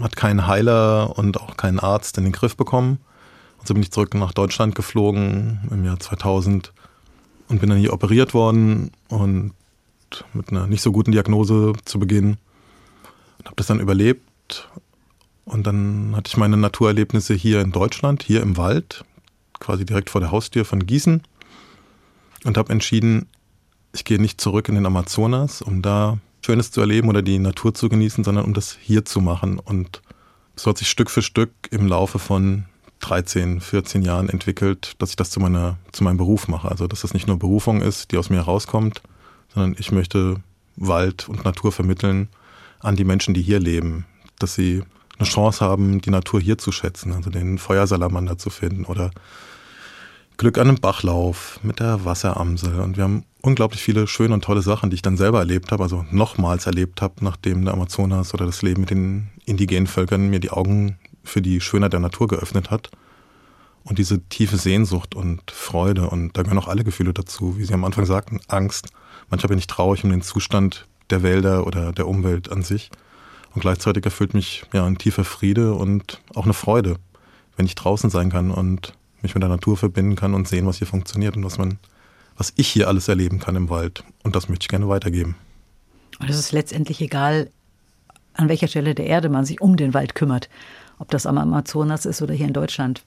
hat 0.00 0.16
keinen 0.16 0.46
Heiler 0.46 1.16
und 1.16 1.40
auch 1.40 1.56
keinen 1.56 1.80
Arzt 1.80 2.18
in 2.18 2.24
den 2.24 2.32
Griff 2.32 2.56
bekommen. 2.56 2.98
Und 3.58 3.68
so 3.68 3.74
bin 3.74 3.82
ich 3.82 3.92
zurück 3.92 4.14
nach 4.14 4.32
Deutschland 4.32 4.74
geflogen 4.74 5.60
im 5.70 5.84
Jahr 5.84 5.98
2000 6.00 6.72
und 7.48 7.60
bin 7.60 7.70
dann 7.70 7.78
hier 7.78 7.92
operiert 7.92 8.34
worden 8.34 8.90
und 9.08 9.52
mit 10.34 10.50
einer 10.50 10.66
nicht 10.66 10.82
so 10.82 10.92
guten 10.92 11.12
Diagnose 11.12 11.72
zu 11.84 11.98
Beginn 11.98 12.36
und 13.38 13.46
habe 13.46 13.56
das 13.56 13.66
dann 13.66 13.80
überlebt. 13.80 14.28
Und 15.44 15.66
dann 15.66 16.14
hatte 16.14 16.28
ich 16.28 16.36
meine 16.36 16.56
Naturerlebnisse 16.56 17.34
hier 17.34 17.60
in 17.60 17.72
Deutschland, 17.72 18.22
hier 18.22 18.42
im 18.42 18.56
Wald, 18.56 19.04
quasi 19.58 19.84
direkt 19.84 20.10
vor 20.10 20.20
der 20.20 20.30
Haustür 20.30 20.64
von 20.64 20.86
Gießen 20.86 21.22
und 22.44 22.58
habe 22.58 22.72
entschieden, 22.72 23.28
ich 23.92 24.04
gehe 24.04 24.20
nicht 24.20 24.40
zurück 24.40 24.68
in 24.68 24.74
den 24.74 24.86
Amazonas, 24.86 25.62
um 25.62 25.82
da 25.82 26.18
Schönes 26.44 26.70
zu 26.70 26.80
erleben 26.80 27.08
oder 27.08 27.22
die 27.22 27.38
Natur 27.38 27.74
zu 27.74 27.88
genießen, 27.88 28.24
sondern 28.24 28.44
um 28.44 28.54
das 28.54 28.76
hier 28.80 29.04
zu 29.04 29.20
machen. 29.20 29.58
Und 29.58 30.02
so 30.56 30.70
hat 30.70 30.78
sich 30.78 30.90
Stück 30.90 31.10
für 31.10 31.22
Stück 31.22 31.52
im 31.70 31.86
Laufe 31.86 32.18
von 32.18 32.64
13, 33.00 33.60
14 33.60 34.02
Jahren 34.02 34.28
entwickelt, 34.28 34.94
dass 34.98 35.10
ich 35.10 35.16
das 35.16 35.30
zu, 35.30 35.40
meiner, 35.40 35.78
zu 35.92 36.04
meinem 36.04 36.16
Beruf 36.16 36.48
mache. 36.48 36.68
Also 36.68 36.86
dass 36.86 37.02
das 37.02 37.14
nicht 37.14 37.26
nur 37.26 37.38
Berufung 37.38 37.82
ist, 37.82 38.10
die 38.10 38.16
aus 38.16 38.30
mir 38.30 38.36
herauskommt, 38.36 39.02
sondern 39.54 39.76
ich 39.78 39.92
möchte 39.92 40.36
Wald 40.76 41.28
und 41.28 41.44
Natur 41.44 41.70
vermitteln 41.72 42.28
an 42.80 42.96
die 42.96 43.04
Menschen, 43.04 43.34
die 43.34 43.42
hier 43.42 43.60
leben, 43.60 44.06
dass 44.42 44.54
sie 44.54 44.82
eine 45.18 45.28
Chance 45.28 45.64
haben, 45.64 46.00
die 46.00 46.10
Natur 46.10 46.40
hier 46.40 46.58
zu 46.58 46.72
schätzen, 46.72 47.12
also 47.12 47.30
den 47.30 47.58
Feuersalamander 47.58 48.38
zu 48.38 48.50
finden 48.50 48.84
oder 48.84 49.10
Glück 50.36 50.58
an 50.58 50.68
einem 50.68 50.80
Bachlauf 50.80 51.60
mit 51.62 51.78
der 51.78 52.04
Wasseramsel. 52.04 52.80
Und 52.80 52.96
wir 52.96 53.04
haben 53.04 53.24
unglaublich 53.42 53.82
viele 53.82 54.06
schöne 54.06 54.34
und 54.34 54.42
tolle 54.42 54.62
Sachen, 54.62 54.90
die 54.90 54.94
ich 54.94 55.02
dann 55.02 55.16
selber 55.16 55.38
erlebt 55.38 55.70
habe, 55.70 55.82
also 55.82 56.04
nochmals 56.10 56.66
erlebt 56.66 57.02
habe, 57.02 57.14
nachdem 57.20 57.64
der 57.64 57.74
Amazonas 57.74 58.34
oder 58.34 58.46
das 58.46 58.62
Leben 58.62 58.80
mit 58.80 58.90
den 58.90 59.30
indigenen 59.44 59.86
Völkern 59.86 60.30
mir 60.30 60.40
die 60.40 60.50
Augen 60.50 60.98
für 61.22 61.42
die 61.42 61.60
Schönheit 61.60 61.92
der 61.92 62.00
Natur 62.00 62.28
geöffnet 62.28 62.70
hat. 62.70 62.90
Und 63.84 63.98
diese 63.98 64.20
tiefe 64.28 64.56
Sehnsucht 64.56 65.14
und 65.14 65.50
Freude, 65.50 66.08
und 66.08 66.36
da 66.36 66.42
gehören 66.42 66.58
auch 66.58 66.68
alle 66.68 66.84
Gefühle 66.84 67.12
dazu, 67.12 67.58
wie 67.58 67.64
Sie 67.64 67.74
am 67.74 67.84
Anfang 67.84 68.06
sagten, 68.06 68.40
Angst. 68.48 68.88
Manchmal 69.28 69.48
bin 69.48 69.58
ich 69.58 69.66
traurig 69.66 70.04
um 70.04 70.10
den 70.10 70.22
Zustand 70.22 70.86
der 71.10 71.22
Wälder 71.22 71.66
oder 71.66 71.92
der 71.92 72.06
Umwelt 72.06 72.50
an 72.50 72.62
sich. 72.62 72.90
Und 73.54 73.60
gleichzeitig 73.60 74.04
erfüllt 74.04 74.34
mich 74.34 74.64
ja 74.72 74.86
ein 74.86 74.98
tiefer 74.98 75.24
Friede 75.24 75.74
und 75.74 76.20
auch 76.34 76.44
eine 76.44 76.54
Freude, 76.54 76.96
wenn 77.56 77.66
ich 77.66 77.74
draußen 77.74 78.10
sein 78.10 78.30
kann 78.30 78.50
und 78.50 78.94
mich 79.20 79.34
mit 79.34 79.42
der 79.42 79.50
Natur 79.50 79.76
verbinden 79.76 80.16
kann 80.16 80.34
und 80.34 80.48
sehen, 80.48 80.66
was 80.66 80.78
hier 80.78 80.86
funktioniert 80.86 81.36
und 81.36 81.44
was 81.44 81.58
man, 81.58 81.78
was 82.36 82.52
ich 82.56 82.68
hier 82.68 82.88
alles 82.88 83.08
erleben 83.08 83.38
kann 83.38 83.56
im 83.56 83.68
Wald. 83.68 84.04
Und 84.22 84.34
das 84.36 84.48
möchte 84.48 84.64
ich 84.64 84.68
gerne 84.68 84.88
weitergeben. 84.88 85.36
Und 86.18 86.30
es 86.30 86.38
ist 86.38 86.52
letztendlich 86.52 87.00
egal, 87.00 87.50
an 88.34 88.48
welcher 88.48 88.68
Stelle 88.68 88.94
der 88.94 89.06
Erde 89.06 89.28
man 89.28 89.44
sich 89.44 89.60
um 89.60 89.76
den 89.76 89.92
Wald 89.92 90.14
kümmert. 90.14 90.48
Ob 90.98 91.10
das 91.10 91.26
am 91.26 91.36
Amazonas 91.36 92.06
ist 92.06 92.22
oder 92.22 92.32
hier 92.32 92.46
in 92.46 92.52
Deutschland. 92.52 93.02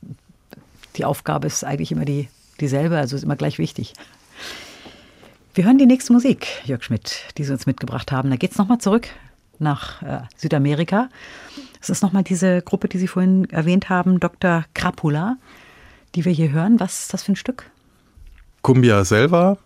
Die 0.96 1.06
Aufgabe 1.06 1.48
ist 1.48 1.64
eigentlich 1.64 1.92
immer 1.92 2.06
die, 2.06 2.30
dieselbe, 2.60 2.98
also 2.98 3.16
ist 3.16 3.24
immer 3.24 3.36
gleich 3.36 3.58
wichtig. 3.58 3.94
Wir 5.54 5.66
hören 5.66 5.78
die 5.78 5.86
nächste 5.86 6.14
Musik, 6.14 6.48
Jörg 6.66 6.84
Schmidt, 6.84 7.22
die 7.38 7.46
Sie 7.46 7.52
uns 7.52 7.66
mitgebracht 7.66 8.12
haben. 8.12 8.30
Da 8.30 8.36
geht 8.36 8.52
es 8.52 8.58
nochmal 8.58 8.78
zurück 8.78 9.10
nach 9.60 10.02
äh, 10.02 10.22
Südamerika. 10.36 11.10
Es 11.82 11.90
ist 11.90 12.02
nochmal 12.02 12.24
diese 12.24 12.62
Gruppe, 12.62 12.88
die 12.88 12.98
Sie 12.98 13.08
vorhin 13.08 13.50
erwähnt 13.50 13.90
haben, 13.90 14.20
Dr. 14.20 14.66
Krapula 14.74 15.38
die 16.16 16.26
wir 16.26 16.32
hier 16.32 16.52
hören. 16.52 16.80
Was 16.80 17.02
ist 17.02 17.14
das 17.14 17.24
für 17.24 17.34
ein 17.34 17.36
Stück? 17.36 17.70
Cumbia 18.64 19.04
selber. 19.06 19.58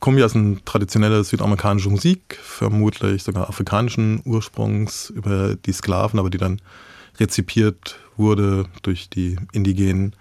Cumbia 0.00 0.24
ist 0.24 0.34
eine 0.34 0.64
traditionelle 0.64 1.22
südamerikanische 1.24 1.90
Musik, 1.90 2.38
vermutlich 2.42 3.22
sogar 3.22 3.48
afrikanischen 3.48 4.22
Ursprungs 4.24 5.10
über 5.10 5.56
die 5.56 5.72
Sklaven, 5.72 6.18
aber 6.18 6.30
die 6.30 6.38
dann 6.38 6.60
rezipiert 7.18 7.98
wurde 8.16 8.64
durch 8.82 9.10
die 9.10 9.36
Indigenen. 9.52 10.16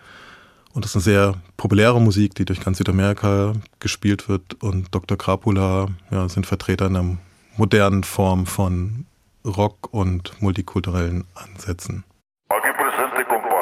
Und 0.73 0.83
das 0.83 0.91
ist 0.91 0.95
eine 0.97 1.03
sehr 1.03 1.35
populäre 1.55 1.99
Musik, 2.01 2.35
die 2.35 2.45
durch 2.45 2.59
ganz 2.59 2.77
Südamerika 2.77 3.53
gespielt 3.79 4.27
wird. 4.27 4.61
Und 4.61 4.93
Dr. 4.93 5.17
Krapula 5.17 5.87
ja, 6.11 6.27
sind 6.27 6.45
Vertreter 6.45 6.87
einer 6.87 7.17
modernen 7.55 8.03
Form 8.03 8.45
von 8.45 9.05
Rock 9.43 9.93
und 9.93 10.41
multikulturellen 10.41 11.25
Ansätzen. 11.35 12.03
Aquí 12.49 12.69
presente, 12.77 13.25
compa. 13.25 13.59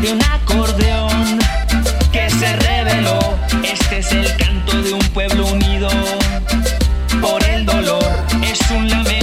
de 0.00 0.12
un 0.12 0.22
acordeón 0.22 1.38
que 2.12 2.30
se 2.30 2.56
reveló. 2.56 3.18
Este 3.62 3.98
es 3.98 4.12
el 4.12 4.36
canto 4.36 4.82
de 4.82 4.92
un 4.92 5.00
pueblo 5.12 5.46
unido 5.46 5.88
por 7.20 7.42
el 7.44 7.66
dolor. 7.66 8.04
Es 8.42 8.70
un 8.70 8.88
lamento 8.88 9.19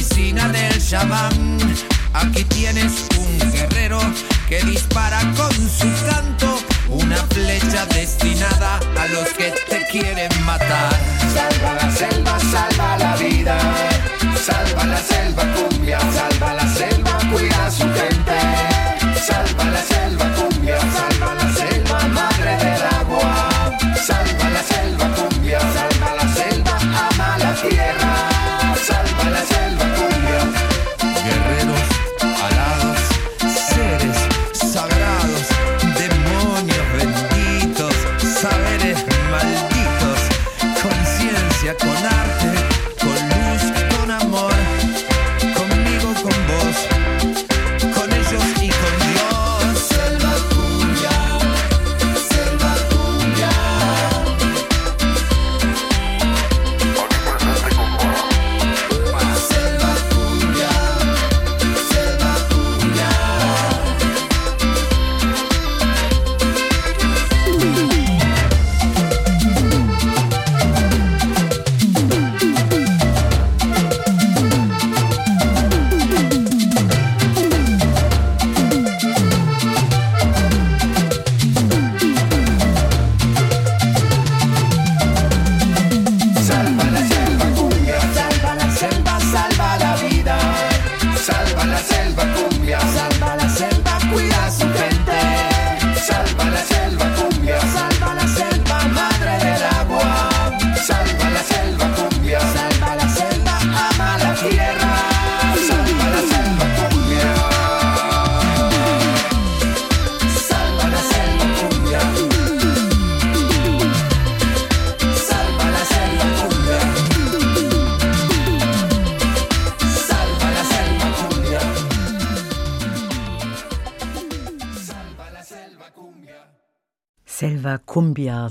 medicina 0.00 0.48
del 0.48 0.82
chamán, 0.82 1.58
Aquí 2.14 2.44
tienes 2.44 3.06
un 3.18 3.52
guerrero 3.52 4.00
que 4.48 4.62
dispara 4.64 5.20
con 5.36 5.52
su 5.52 5.88
canto 6.06 6.39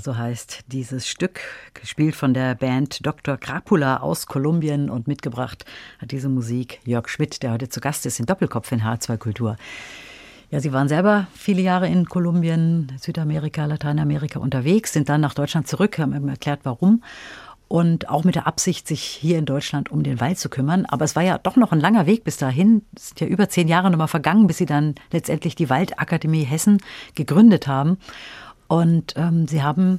so 0.00 0.16
heißt 0.16 0.60
dieses 0.68 1.08
Stück, 1.08 1.40
gespielt 1.74 2.16
von 2.16 2.34
der 2.34 2.54
Band 2.54 3.04
Dr. 3.06 3.36
Crapula 3.36 3.98
aus 3.98 4.26
Kolumbien 4.26 4.88
und 4.90 5.06
mitgebracht 5.06 5.64
hat 5.98 6.10
diese 6.10 6.28
Musik 6.28 6.80
Jörg 6.84 7.08
Schmidt, 7.08 7.42
der 7.42 7.52
heute 7.52 7.68
zu 7.68 7.80
Gast 7.80 8.06
ist 8.06 8.18
in 8.18 8.26
Doppelkopf 8.26 8.72
in 8.72 8.82
H2 8.82 9.18
Kultur. 9.18 9.56
Ja, 10.50 10.60
Sie 10.60 10.72
waren 10.72 10.88
selber 10.88 11.28
viele 11.34 11.62
Jahre 11.62 11.86
in 11.86 12.06
Kolumbien, 12.06 12.92
Südamerika, 12.98 13.66
Lateinamerika 13.66 14.40
unterwegs, 14.40 14.92
sind 14.92 15.08
dann 15.08 15.20
nach 15.20 15.34
Deutschland 15.34 15.68
zurück, 15.68 15.98
haben 15.98 16.14
eben 16.14 16.28
erklärt, 16.28 16.60
warum. 16.64 17.02
Und 17.68 18.08
auch 18.08 18.24
mit 18.24 18.34
der 18.34 18.48
Absicht, 18.48 18.88
sich 18.88 19.02
hier 19.02 19.38
in 19.38 19.44
Deutschland 19.44 19.92
um 19.92 20.02
den 20.02 20.18
Wald 20.18 20.40
zu 20.40 20.48
kümmern. 20.48 20.86
Aber 20.86 21.04
es 21.04 21.14
war 21.14 21.22
ja 21.22 21.38
doch 21.38 21.54
noch 21.54 21.70
ein 21.70 21.78
langer 21.78 22.06
Weg 22.06 22.24
bis 22.24 22.36
dahin. 22.36 22.82
Es 22.96 23.10
sind 23.10 23.20
ja 23.20 23.26
über 23.28 23.48
zehn 23.48 23.68
Jahre 23.68 23.92
nochmal 23.92 24.08
vergangen, 24.08 24.48
bis 24.48 24.58
Sie 24.58 24.66
dann 24.66 24.96
letztendlich 25.12 25.54
die 25.54 25.70
Waldakademie 25.70 26.42
Hessen 26.42 26.78
gegründet 27.14 27.68
haben. 27.68 27.98
Und 28.70 29.14
ähm, 29.16 29.48
Sie 29.48 29.64
haben 29.64 29.98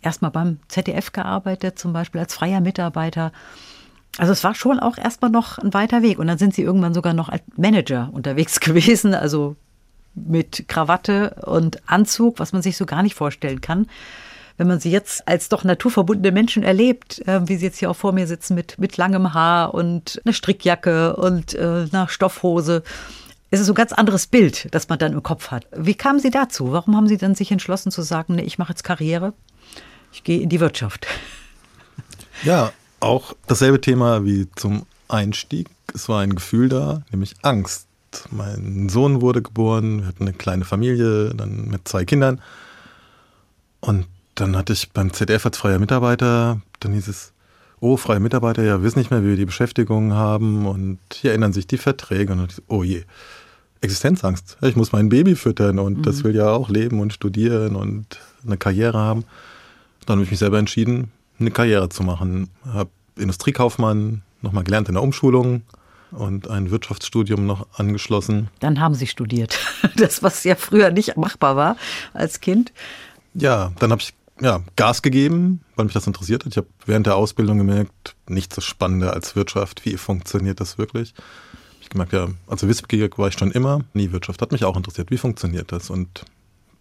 erstmal 0.00 0.30
beim 0.30 0.60
ZDF 0.68 1.10
gearbeitet, 1.10 1.76
zum 1.76 1.92
Beispiel 1.92 2.20
als 2.20 2.36
freier 2.36 2.60
Mitarbeiter. 2.60 3.32
Also 4.16 4.32
es 4.32 4.44
war 4.44 4.54
schon 4.54 4.78
auch 4.78 4.96
erstmal 4.96 5.32
noch 5.32 5.58
ein 5.58 5.74
weiter 5.74 6.02
Weg. 6.02 6.20
Und 6.20 6.28
dann 6.28 6.38
sind 6.38 6.54
Sie 6.54 6.62
irgendwann 6.62 6.94
sogar 6.94 7.14
noch 7.14 7.28
als 7.28 7.42
Manager 7.56 8.10
unterwegs 8.12 8.60
gewesen, 8.60 9.12
also 9.12 9.56
mit 10.14 10.68
Krawatte 10.68 11.34
und 11.46 11.82
Anzug, 11.88 12.38
was 12.38 12.52
man 12.52 12.62
sich 12.62 12.76
so 12.76 12.86
gar 12.86 13.02
nicht 13.02 13.16
vorstellen 13.16 13.60
kann. 13.60 13.88
Wenn 14.56 14.68
man 14.68 14.78
sie 14.78 14.92
jetzt 14.92 15.26
als 15.26 15.48
doch 15.48 15.64
naturverbundene 15.64 16.30
Menschen 16.30 16.62
erlebt, 16.62 17.26
äh, 17.26 17.40
wie 17.48 17.56
sie 17.56 17.66
jetzt 17.66 17.80
hier 17.80 17.90
auch 17.90 17.96
vor 17.96 18.12
mir 18.12 18.28
sitzen 18.28 18.54
mit, 18.54 18.78
mit 18.78 18.96
langem 18.96 19.34
Haar 19.34 19.74
und 19.74 20.22
einer 20.24 20.32
Strickjacke 20.32 21.16
und 21.16 21.54
äh, 21.54 21.88
einer 21.90 22.06
Stoffhose, 22.08 22.84
ist 23.56 23.62
es 23.62 23.66
so 23.66 23.72
ein 23.72 23.76
ganz 23.76 23.92
anderes 23.92 24.26
Bild, 24.26 24.68
das 24.72 24.88
man 24.88 24.98
dann 24.98 25.12
im 25.12 25.22
Kopf 25.22 25.50
hat. 25.50 25.66
Wie 25.76 25.94
kamen 25.94 26.20
Sie 26.20 26.30
dazu? 26.30 26.72
Warum 26.72 26.96
haben 26.96 27.08
Sie 27.08 27.16
dann 27.16 27.34
sich 27.34 27.50
entschlossen 27.50 27.90
zu 27.90 28.02
sagen, 28.02 28.36
nee, 28.36 28.42
ich 28.42 28.58
mache 28.58 28.70
jetzt 28.70 28.84
Karriere, 28.84 29.32
ich 30.12 30.24
gehe 30.24 30.40
in 30.40 30.48
die 30.48 30.60
Wirtschaft? 30.60 31.06
Ja, 32.42 32.72
auch 33.00 33.34
dasselbe 33.46 33.80
Thema 33.80 34.24
wie 34.24 34.48
zum 34.56 34.84
Einstieg. 35.08 35.68
Es 35.94 36.08
war 36.08 36.20
ein 36.20 36.34
Gefühl 36.34 36.68
da, 36.68 37.02
nämlich 37.10 37.34
Angst. 37.42 37.88
Mein 38.30 38.88
Sohn 38.88 39.20
wurde 39.20 39.42
geboren, 39.42 40.00
wir 40.00 40.08
hatten 40.08 40.24
eine 40.24 40.32
kleine 40.34 40.64
Familie, 40.64 41.34
dann 41.34 41.68
mit 41.68 41.88
zwei 41.88 42.04
Kindern. 42.04 42.40
Und 43.80 44.06
dann 44.34 44.56
hatte 44.56 44.74
ich 44.74 44.92
beim 44.92 45.12
ZDF 45.12 45.46
als 45.46 45.56
freier 45.56 45.78
Mitarbeiter, 45.78 46.60
dann 46.80 46.92
hieß 46.92 47.08
es, 47.08 47.32
oh, 47.80 47.96
freie 47.96 48.20
Mitarbeiter, 48.20 48.62
ja, 48.62 48.82
wissen 48.82 48.98
nicht 48.98 49.10
mehr, 49.10 49.22
wie 49.22 49.28
wir 49.28 49.36
die 49.36 49.46
Beschäftigung 49.46 50.12
haben 50.12 50.66
und 50.66 50.98
hier 51.12 51.32
ändern 51.32 51.52
sich 51.52 51.66
die 51.66 51.78
Verträge. 51.78 52.32
Und 52.32 52.38
dann 52.38 52.48
ich, 52.50 52.62
oh 52.68 52.82
je, 52.82 53.04
Existenzangst. 53.86 54.58
Ich 54.62 54.76
muss 54.76 54.92
mein 54.92 55.08
Baby 55.08 55.34
füttern 55.34 55.78
und 55.78 56.06
das 56.06 56.24
will 56.24 56.34
ja 56.34 56.50
auch 56.50 56.68
leben 56.68 57.00
und 57.00 57.12
studieren 57.12 57.76
und 57.76 58.20
eine 58.44 58.56
Karriere 58.56 58.98
haben. 58.98 59.24
Dann 60.04 60.16
habe 60.16 60.24
ich 60.24 60.30
mich 60.30 60.38
selber 60.38 60.58
entschieden, 60.58 61.10
eine 61.38 61.50
Karriere 61.50 61.88
zu 61.88 62.02
machen. 62.02 62.50
Habe 62.66 62.90
Industriekaufmann 63.16 64.22
nochmal 64.42 64.64
gelernt 64.64 64.88
in 64.88 64.94
der 64.94 65.02
Umschulung 65.02 65.62
und 66.10 66.48
ein 66.48 66.70
Wirtschaftsstudium 66.70 67.46
noch 67.46 67.66
angeschlossen. 67.76 68.48
Dann 68.60 68.80
haben 68.80 68.94
Sie 68.94 69.06
studiert. 69.06 69.58
Das, 69.96 70.22
was 70.22 70.44
ja 70.44 70.56
früher 70.56 70.90
nicht 70.90 71.16
machbar 71.16 71.56
war 71.56 71.76
als 72.12 72.40
Kind. 72.40 72.72
Ja, 73.34 73.72
dann 73.78 73.92
habe 73.92 74.02
ich 74.02 74.12
ja, 74.40 74.62
Gas 74.74 75.00
gegeben, 75.00 75.62
weil 75.74 75.86
mich 75.86 75.94
das 75.94 76.06
interessiert 76.06 76.44
hat. 76.44 76.52
Ich 76.52 76.56
habe 76.58 76.66
während 76.84 77.06
der 77.06 77.16
Ausbildung 77.16 77.58
gemerkt, 77.58 78.14
nichts 78.28 78.54
so 78.54 78.60
spannender 78.60 79.14
als 79.14 79.36
Wirtschaft. 79.36 79.84
Wie 79.84 79.96
funktioniert 79.96 80.60
das 80.60 80.76
wirklich? 80.76 81.14
Gemerkt, 81.96 82.12
ja, 82.12 82.28
also 82.46 82.68
wissbegierig 82.68 83.16
war 83.18 83.28
ich 83.28 83.38
schon 83.38 83.50
immer. 83.50 83.80
Nie 83.94 84.12
Wirtschaft 84.12 84.42
hat 84.42 84.52
mich 84.52 84.64
auch 84.64 84.76
interessiert. 84.76 85.10
Wie 85.10 85.16
funktioniert 85.16 85.72
das? 85.72 85.88
Und 85.88 86.26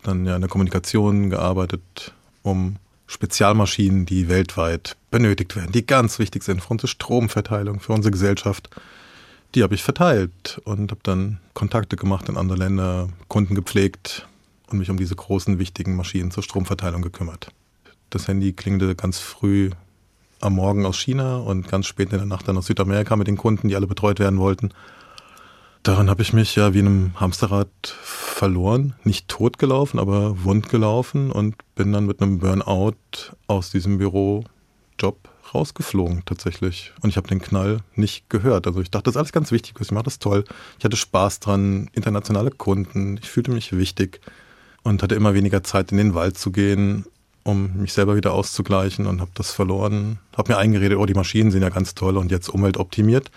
dann 0.03 0.25
ja 0.25 0.35
in 0.35 0.41
der 0.41 0.49
Kommunikation 0.49 1.29
gearbeitet, 1.29 2.13
um 2.43 2.75
Spezialmaschinen, 3.07 4.05
die 4.05 4.27
weltweit 4.27 4.97
benötigt 5.11 5.55
werden, 5.55 5.71
die 5.71 5.85
ganz 5.85 6.19
wichtig 6.19 6.43
sind 6.43 6.61
für 6.61 6.69
unsere 6.69 6.89
Stromverteilung, 6.89 7.79
für 7.79 7.93
unsere 7.93 8.11
Gesellschaft. 8.11 8.69
Die 9.53 9.63
habe 9.63 9.73
ich 9.73 9.83
verteilt 9.83 10.59
und 10.65 10.91
habe 10.91 11.01
dann 11.03 11.39
Kontakte 11.53 11.95
gemacht 11.95 12.27
in 12.27 12.35
andere 12.35 12.57
Länder, 12.57 13.07
Kunden 13.29 13.55
gepflegt 13.55 14.27
und 14.67 14.79
mich 14.79 14.89
um 14.89 14.97
diese 14.97 15.15
großen, 15.15 15.59
wichtigen 15.59 15.95
Maschinen 15.95 16.31
zur 16.31 16.43
Stromverteilung 16.43 17.01
gekümmert. 17.01 17.51
Das 18.09 18.27
Handy 18.27 18.51
klingelte 18.51 18.95
ganz 18.95 19.19
früh 19.19 19.69
am 20.41 20.55
Morgen 20.55 20.85
aus 20.85 20.99
China 20.99 21.37
und 21.37 21.69
ganz 21.69 21.85
spät 21.85 22.11
in 22.11 22.17
der 22.17 22.27
Nacht 22.27 22.49
dann 22.49 22.57
aus 22.57 22.65
Südamerika 22.65 23.15
mit 23.15 23.27
den 23.27 23.37
Kunden, 23.37 23.69
die 23.69 23.75
alle 23.75 23.87
betreut 23.87 24.19
werden 24.19 24.39
wollten. 24.39 24.71
Daran 25.85 26.09
habe 26.09 26.23
ich 26.23 26.33
mich 26.33 26.55
ja 26.55 26.73
wie 26.73 26.79
in 26.79 26.87
einem 26.87 27.19
Hamsterrad 27.19 27.69
verloren, 27.83 28.95
nicht 29.03 29.27
tot 29.27 29.59
gelaufen, 29.59 29.99
aber 29.99 30.43
wund 30.43 30.67
gelaufen 30.67 31.31
und 31.31 31.57
bin 31.75 31.93
dann 31.93 32.07
mit 32.07 32.23
einem 32.23 32.39
Burnout 32.39 32.95
aus 33.45 33.69
diesem 33.69 33.99
Bürojob 33.99 34.49
rausgeflogen 35.53 36.23
tatsächlich. 36.25 36.91
Und 37.01 37.09
ich 37.09 37.17
habe 37.17 37.27
den 37.27 37.39
Knall 37.39 37.81
nicht 37.93 38.31
gehört. 38.31 38.65
Also 38.65 38.81
ich 38.81 38.89
dachte, 38.89 39.03
das 39.03 39.13
ist 39.13 39.17
alles 39.17 39.31
ganz 39.31 39.51
wichtig, 39.51 39.75
ich 39.79 39.91
mache 39.91 40.05
das 40.05 40.17
toll. 40.17 40.43
Ich 40.79 40.85
hatte 40.85 40.97
Spaß 40.97 41.39
dran, 41.39 41.91
internationale 41.93 42.49
Kunden, 42.49 43.19
ich 43.21 43.29
fühlte 43.29 43.51
mich 43.51 43.77
wichtig 43.77 44.21
und 44.81 45.03
hatte 45.03 45.13
immer 45.13 45.35
weniger 45.35 45.61
Zeit 45.61 45.91
in 45.91 45.99
den 45.99 46.15
Wald 46.15 46.35
zu 46.35 46.51
gehen, 46.51 47.05
um 47.43 47.77
mich 47.77 47.93
selber 47.93 48.15
wieder 48.15 48.33
auszugleichen 48.33 49.05
und 49.05 49.21
habe 49.21 49.31
das 49.35 49.51
verloren. 49.51 50.17
Habe 50.35 50.53
mir 50.53 50.57
eingeredet, 50.57 50.97
oh, 50.97 51.05
die 51.05 51.13
Maschinen 51.13 51.51
sind 51.51 51.61
ja 51.61 51.69
ganz 51.69 51.93
toll 51.93 52.17
und 52.17 52.31
jetzt 52.31 52.49
umweltoptimiert. 52.49 53.29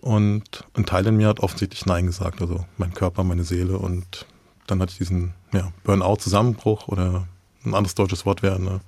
Und 0.00 0.64
ein 0.74 0.86
Teil 0.86 1.06
in 1.06 1.16
mir 1.16 1.28
hat 1.28 1.40
offensichtlich 1.40 1.86
Nein 1.86 2.06
gesagt, 2.06 2.40
also 2.40 2.64
mein 2.76 2.94
Körper, 2.94 3.24
meine 3.24 3.44
Seele. 3.44 3.78
Und 3.78 4.26
dann 4.66 4.80
hatte 4.80 4.92
ich 4.92 4.98
diesen 4.98 5.34
ja, 5.52 5.72
Burnout-Zusammenbruch 5.84 6.88
oder 6.88 7.26
ein 7.64 7.74
anderes 7.74 7.94
deutsches 7.94 8.24
Wort 8.24 8.42
wäre 8.42 8.56
eine 8.56 8.80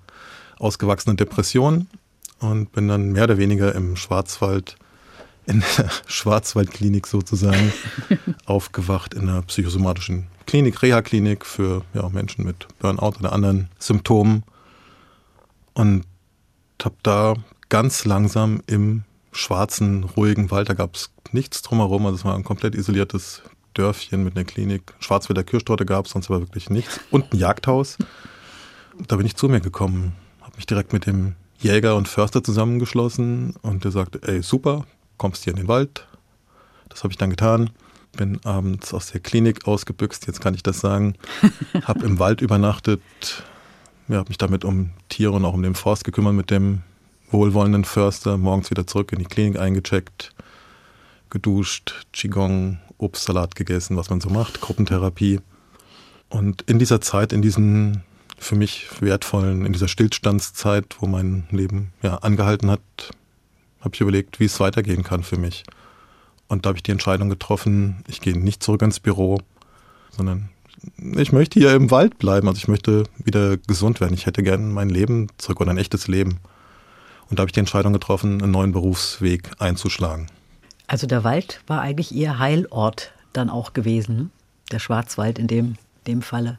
ausgewachsene 0.58 1.16
Depression 1.16 1.88
und 2.38 2.72
bin 2.72 2.88
dann 2.88 3.12
mehr 3.12 3.24
oder 3.24 3.38
weniger 3.38 3.74
im 3.74 3.96
Schwarzwald, 3.96 4.76
in 5.46 5.62
der 5.78 5.90
Schwarzwaldklinik 6.06 7.06
sozusagen, 7.06 7.72
aufgewacht 8.46 9.14
in 9.14 9.28
einer 9.28 9.42
psychosomatischen 9.42 10.28
Klinik, 10.46 10.82
Reha-Klinik 10.82 11.44
für 11.44 11.82
ja, 11.94 12.08
Menschen 12.08 12.44
mit 12.44 12.68
Burnout 12.78 13.18
oder 13.18 13.32
anderen 13.32 13.68
Symptomen. 13.78 14.44
Und 15.74 16.04
habe 16.84 16.96
da 17.02 17.34
ganz 17.68 18.04
langsam 18.04 18.62
im 18.66 19.04
schwarzen, 19.32 20.04
ruhigen 20.04 20.50
Wald, 20.50 20.68
da 20.68 20.74
gab 20.74 20.94
es 20.96 21.10
nichts 21.32 21.62
drumherum, 21.62 22.06
also 22.06 22.16
es 22.16 22.24
war 22.24 22.34
ein 22.34 22.44
komplett 22.44 22.74
isoliertes 22.74 23.42
Dörfchen 23.74 24.24
mit 24.24 24.36
einer 24.36 24.44
Klinik. 24.44 24.94
Schwarzwälder 24.98 25.44
Kirschtorte 25.44 25.86
gab 25.86 26.06
es, 26.06 26.12
sonst 26.12 26.30
war 26.30 26.40
wirklich 26.40 26.70
nichts. 26.70 27.00
Und 27.10 27.32
ein 27.32 27.38
Jagdhaus. 27.38 27.98
Da 29.06 29.16
bin 29.16 29.26
ich 29.26 29.36
zu 29.36 29.48
mir 29.48 29.60
gekommen, 29.60 30.12
habe 30.40 30.56
mich 30.56 30.66
direkt 30.66 30.92
mit 30.92 31.06
dem 31.06 31.34
Jäger 31.58 31.96
und 31.96 32.08
Förster 32.08 32.42
zusammengeschlossen 32.42 33.54
und 33.62 33.84
der 33.84 33.90
sagte, 33.90 34.20
ey, 34.22 34.42
super, 34.42 34.86
kommst 35.18 35.44
hier 35.44 35.52
in 35.52 35.58
den 35.58 35.68
Wald. 35.68 36.06
Das 36.88 37.04
habe 37.04 37.12
ich 37.12 37.18
dann 37.18 37.30
getan. 37.30 37.70
Bin 38.16 38.40
abends 38.44 38.92
aus 38.92 39.12
der 39.12 39.20
Klinik 39.20 39.68
ausgebüxt, 39.68 40.26
jetzt 40.26 40.40
kann 40.40 40.54
ich 40.54 40.62
das 40.62 40.80
sagen. 40.80 41.14
habe 41.84 42.04
im 42.04 42.18
Wald 42.18 42.40
übernachtet, 42.40 43.00
ja, 44.08 44.16
habe 44.16 44.28
mich 44.28 44.38
damit 44.38 44.64
um 44.64 44.90
Tiere 45.08 45.32
und 45.32 45.44
auch 45.44 45.54
um 45.54 45.62
den 45.62 45.76
Forst 45.76 46.02
gekümmert 46.02 46.34
mit 46.34 46.50
dem 46.50 46.82
wohlwollenden 47.30 47.84
Förster. 47.84 48.36
Morgens 48.36 48.70
wieder 48.70 48.86
zurück 48.86 49.12
in 49.12 49.18
die 49.18 49.24
Klinik 49.24 49.58
eingecheckt, 49.58 50.32
geduscht, 51.30 52.06
Qigong, 52.12 52.78
Obstsalat 52.98 53.56
gegessen, 53.56 53.96
was 53.96 54.10
man 54.10 54.20
so 54.20 54.30
macht, 54.30 54.60
Gruppentherapie. 54.60 55.40
Und 56.28 56.62
in 56.62 56.78
dieser 56.78 57.00
Zeit, 57.00 57.32
in 57.32 57.42
diesen 57.42 58.02
für 58.38 58.56
mich 58.56 58.88
wertvollen, 59.00 59.66
in 59.66 59.72
dieser 59.72 59.88
Stillstandszeit, 59.88 60.96
wo 61.00 61.06
mein 61.06 61.44
Leben 61.50 61.92
ja 62.02 62.16
angehalten 62.16 62.70
hat, 62.70 62.80
habe 63.80 63.94
ich 63.94 64.00
überlegt, 64.00 64.40
wie 64.40 64.46
es 64.46 64.60
weitergehen 64.60 65.02
kann 65.02 65.22
für 65.22 65.36
mich. 65.36 65.64
Und 66.48 66.64
da 66.64 66.68
habe 66.68 66.78
ich 66.78 66.82
die 66.82 66.90
Entscheidung 66.90 67.28
getroffen, 67.28 68.02
ich 68.08 68.20
gehe 68.20 68.36
nicht 68.36 68.62
zurück 68.62 68.82
ins 68.82 68.98
Büro, 68.98 69.40
sondern 70.10 70.48
ich 71.16 71.32
möchte 71.32 71.60
hier 71.60 71.74
im 71.74 71.90
Wald 71.90 72.18
bleiben. 72.18 72.48
Also 72.48 72.58
ich 72.58 72.68
möchte 72.68 73.04
wieder 73.22 73.58
gesund 73.58 74.00
werden. 74.00 74.14
Ich 74.14 74.26
hätte 74.26 74.42
gerne 74.42 74.66
mein 74.66 74.88
Leben 74.88 75.28
zurück 75.36 75.60
oder 75.60 75.70
ein 75.70 75.78
echtes 75.78 76.08
Leben. 76.08 76.40
Und 77.30 77.38
da 77.38 77.42
habe 77.42 77.48
ich 77.48 77.52
die 77.52 77.60
Entscheidung 77.60 77.92
getroffen, 77.92 78.42
einen 78.42 78.50
neuen 78.50 78.72
Berufsweg 78.72 79.50
einzuschlagen. 79.58 80.26
Also 80.88 81.06
der 81.06 81.22
Wald 81.22 81.60
war 81.68 81.80
eigentlich 81.80 82.12
Ihr 82.12 82.40
Heilort 82.40 83.12
dann 83.32 83.48
auch 83.48 83.72
gewesen, 83.72 84.16
ne? 84.16 84.28
der 84.72 84.80
Schwarzwald 84.80 85.38
in 85.38 85.46
dem, 85.46 85.76
dem 86.08 86.22
Falle. 86.22 86.58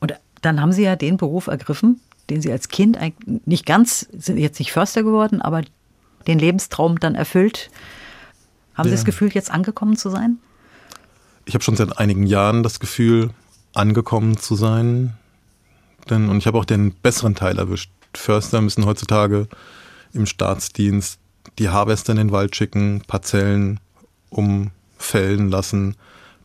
Und 0.00 0.14
dann 0.42 0.60
haben 0.60 0.72
Sie 0.72 0.82
ja 0.82 0.96
den 0.96 1.16
Beruf 1.16 1.46
ergriffen, 1.46 2.00
den 2.28 2.42
Sie 2.42 2.52
als 2.52 2.68
Kind 2.68 2.98
nicht 3.46 3.64
ganz, 3.64 4.06
sind 4.12 4.36
jetzt 4.36 4.58
nicht 4.58 4.72
Förster 4.72 5.02
geworden, 5.02 5.40
aber 5.40 5.62
den 6.26 6.38
Lebenstraum 6.38 7.00
dann 7.00 7.14
erfüllt. 7.14 7.70
Haben 8.74 8.88
ja. 8.88 8.90
Sie 8.90 8.96
das 8.96 9.04
Gefühl, 9.06 9.30
jetzt 9.32 9.50
angekommen 9.50 9.96
zu 9.96 10.10
sein? 10.10 10.38
Ich 11.46 11.54
habe 11.54 11.64
schon 11.64 11.76
seit 11.76 11.98
einigen 11.98 12.26
Jahren 12.26 12.62
das 12.62 12.80
Gefühl, 12.80 13.30
angekommen 13.72 14.36
zu 14.36 14.54
sein. 14.54 15.14
Denn, 16.10 16.28
und 16.28 16.38
ich 16.38 16.46
habe 16.46 16.58
auch 16.58 16.64
den 16.66 16.92
besseren 16.92 17.34
Teil 17.34 17.58
erwischt. 17.58 17.90
Förster 18.14 18.60
müssen 18.60 18.84
heutzutage 18.84 19.48
im 20.14 20.26
Staatsdienst 20.26 21.18
die 21.58 21.68
Harvester 21.68 22.12
in 22.12 22.18
den 22.18 22.32
Wald 22.32 22.56
schicken, 22.56 23.02
Parzellen 23.06 23.80
umfällen 24.30 25.50
lassen, 25.50 25.96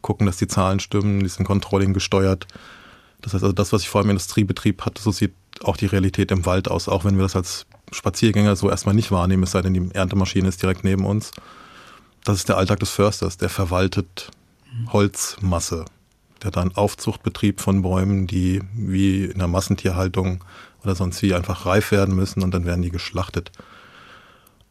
gucken, 0.02 0.26
dass 0.26 0.38
die 0.38 0.48
Zahlen 0.48 0.80
stimmen, 0.80 1.22
die 1.22 1.30
sind 1.30 1.46
Controlling 1.46 1.94
gesteuert. 1.94 2.48
Das 3.22 3.34
heißt 3.34 3.44
also, 3.44 3.54
das, 3.54 3.74
was 3.74 3.82
ich 3.82 3.90
vor 3.90 4.02
im 4.02 4.10
Industriebetrieb 4.10 4.86
hatte, 4.86 5.02
so 5.02 5.12
sieht 5.12 5.34
auch 5.64 5.78
die 5.78 5.88
Realität 5.88 6.32
im 6.32 6.46
Wald 6.46 6.70
aus, 6.70 6.88
auch 6.88 7.06
wenn 7.06 7.16
wir 7.16 7.24
das 7.24 7.36
als 7.36 7.66
Spaziergänger 7.92 8.56
so 8.56 8.70
erstmal 8.70 8.96
nicht 8.96 9.12
wahrnehmen, 9.12 9.44
es 9.44 9.52
sei 9.52 9.62
denn, 9.62 9.74
die 9.74 9.94
Erntemaschine 9.94 10.48
ist 10.48 10.62
direkt 10.62 10.84
neben 10.84 11.06
uns. 11.06 11.32
Das 12.24 12.38
ist 12.38 12.50
der 12.50 12.58
Alltag 12.58 12.80
des 12.80 12.92
Försters, 12.92 13.38
der 13.38 13.50
verwaltet 13.50 14.30
Holzmasse. 14.92 15.86
Der 16.42 16.48
hat 16.48 16.58
einen 16.58 16.76
Aufzuchtbetrieb 16.76 17.60
von 17.60 17.82
Bäumen, 17.82 18.28
die 18.28 18.62
wie 18.74 19.26
in 19.26 19.40
der 19.40 19.48
Massentierhaltung 19.48 20.44
oder 20.84 20.96
sonst 20.96 21.22
wie 21.22 21.34
einfach 21.34 21.66
reif 21.66 21.92
werden 21.92 22.16
müssen 22.16 22.44
und 22.44 22.54
dann 22.54 22.66
werden 22.66 22.82
die 22.82 22.92
geschlachtet. 22.92 23.52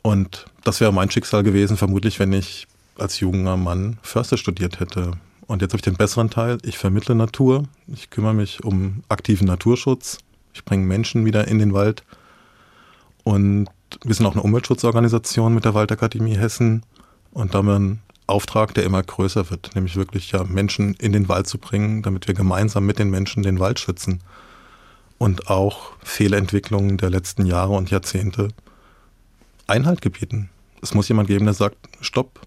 Und 0.03 0.47
das 0.65 0.81
wäre 0.81 0.93
mein 0.93 1.11
Schicksal 1.11 1.43
gewesen, 1.43 1.77
vermutlich, 1.77 2.19
wenn 2.19 2.33
ich 2.33 2.67
als 2.97 3.21
junger 3.21 3.57
Mann 3.57 3.99
Förster 4.03 4.37
studiert 4.37 4.81
hätte. 4.81 5.13
Und 5.47 5.63
jetzt 5.63 5.73
habe 5.73 5.79
ich 5.79 5.83
den 5.83 5.97
besseren 5.97 6.31
Teil. 6.31 6.59
Ich 6.63 6.79
vermittle 6.79 7.15
Natur. 7.15 7.65
Ich 7.87 8.11
kümmere 8.11 8.35
mich 8.35 8.65
um 8.65 9.03
aktiven 9.09 9.47
Naturschutz. 9.47 10.19
Ich 10.53 10.65
bringe 10.65 10.85
Menschen 10.85 11.25
wieder 11.25 11.49
in 11.49 11.59
den 11.59 11.73
Wald. 11.73 12.05
Und 13.25 13.69
wir 14.05 14.15
sind 14.15 14.27
auch 14.27 14.33
eine 14.33 14.43
Umweltschutzorganisation 14.43 15.55
mit 15.55 15.65
der 15.65 15.75
Waldakademie 15.75 16.37
Hessen. 16.37 16.83
Und 17.33 17.55
da 17.55 17.59
haben 17.59 17.67
wir 17.67 17.77
einen 17.77 18.03
Auftrag, 18.27 18.75
der 18.75 18.85
immer 18.85 19.03
größer 19.03 19.51
wird, 19.51 19.75
nämlich 19.75 19.97
wirklich 19.97 20.33
ja 20.33 20.45
Menschen 20.45 20.95
in 20.95 21.13
den 21.13 21.29
Wald 21.29 21.47
zu 21.47 21.59
bringen, 21.59 22.03
damit 22.03 22.29
wir 22.29 22.35
gemeinsam 22.35 22.85
mit 22.85 22.99
den 22.99 23.11
Menschen 23.11 23.43
den 23.43 23.59
Wald 23.59 23.81
schützen. 23.81 24.21
Und 25.19 25.49
auch 25.49 25.93
Fehlentwicklungen 26.03 26.97
der 26.97 27.11
letzten 27.11 27.45
Jahre 27.45 27.75
und 27.75 27.91
Jahrzehnte 27.91 28.49
Einhalt 29.67 30.01
gebieten. 30.01 30.51
Es 30.81 30.95
muss 30.95 31.09
jemand 31.09 31.29
geben, 31.29 31.45
der 31.45 31.55
sagt, 31.55 31.77
stopp, 32.01 32.41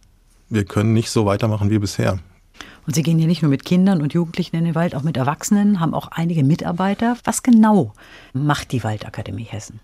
wir 0.50 0.66
können 0.66 0.94
nicht 0.94 1.10
so 1.10 1.26
weitermachen 1.26 1.70
wie 1.70 1.80
bisher. 1.80 2.20
Und 2.88 2.96
Sie 2.96 3.04
gehen 3.04 3.20
ja 3.20 3.28
nicht 3.28 3.42
nur 3.42 3.50
mit 3.50 3.64
Kindern 3.64 4.02
und 4.02 4.14
Jugendlichen 4.14 4.56
in 4.56 4.66
den 4.66 4.76
Wald, 4.76 4.96
auch 4.96 5.04
mit 5.04 5.18
Erwachsenen, 5.18 5.80
haben 5.80 5.94
auch 5.94 6.08
einige 6.08 6.44
Mitarbeiter. 6.44 7.18
Was 7.24 7.44
genau 7.44 7.94
macht 8.34 8.72
die 8.72 8.84
Waldakademie 8.84 9.44
Hessen? 9.44 9.80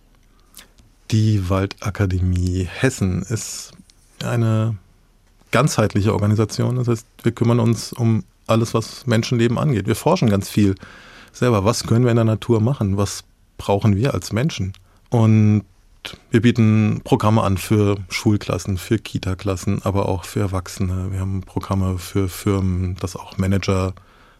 Die 1.11 1.49
Waldakademie 1.49 2.67
Hessen 2.69 3.21
ist 3.21 3.71
eine 4.23 4.77
ganzheitliche 5.51 6.13
Organisation. 6.13 6.75
Das 6.75 6.87
heißt, 6.87 7.07
wir 7.23 7.31
kümmern 7.31 7.59
uns 7.59 7.93
um 7.93 8.23
alles, 8.47 8.73
was 8.73 9.05
Menschenleben 9.05 9.57
angeht. 9.57 9.87
Wir 9.87 9.95
forschen 9.95 10.29
ganz 10.29 10.49
viel 10.49 10.75
selber. 11.37 11.65
Was 11.65 11.85
können 11.85 12.03
wir 12.05 12.11
in 12.11 12.17
der 12.17 12.25
Natur 12.25 12.61
machen? 12.61 12.97
Was 12.97 13.23
brauchen 13.57 13.95
wir 13.95 14.13
als 14.13 14.31
Menschen? 14.31 14.73
Und 15.09 15.63
wir 16.31 16.41
bieten 16.41 17.01
Programme 17.03 17.43
an 17.43 17.57
für 17.57 17.97
Schulklassen, 18.09 18.77
für 18.77 18.97
Kita-Klassen, 18.97 19.81
aber 19.83 20.07
auch 20.07 20.25
für 20.25 20.39
Erwachsene. 20.39 21.11
Wir 21.11 21.19
haben 21.19 21.41
Programme 21.41 21.97
für 21.97 22.29
Firmen, 22.29 22.95
dass 22.99 23.15
auch 23.15 23.37
Manager 23.37 23.93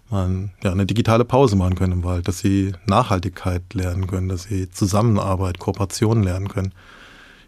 mal 0.10 0.50
ja, 0.64 0.72
eine 0.72 0.86
digitale 0.86 1.26
Pause 1.26 1.56
machen 1.56 1.76
können 1.76 1.94
im 1.94 2.04
Wald, 2.04 2.28
dass 2.28 2.40
sie 2.40 2.74
Nachhaltigkeit 2.86 3.74
lernen 3.74 4.08
können, 4.08 4.30
dass 4.30 4.44
sie 4.44 4.70
Zusammenarbeit, 4.72 5.60
Kooperation 5.60 6.24
lernen 6.24 6.48
können. 6.48 6.74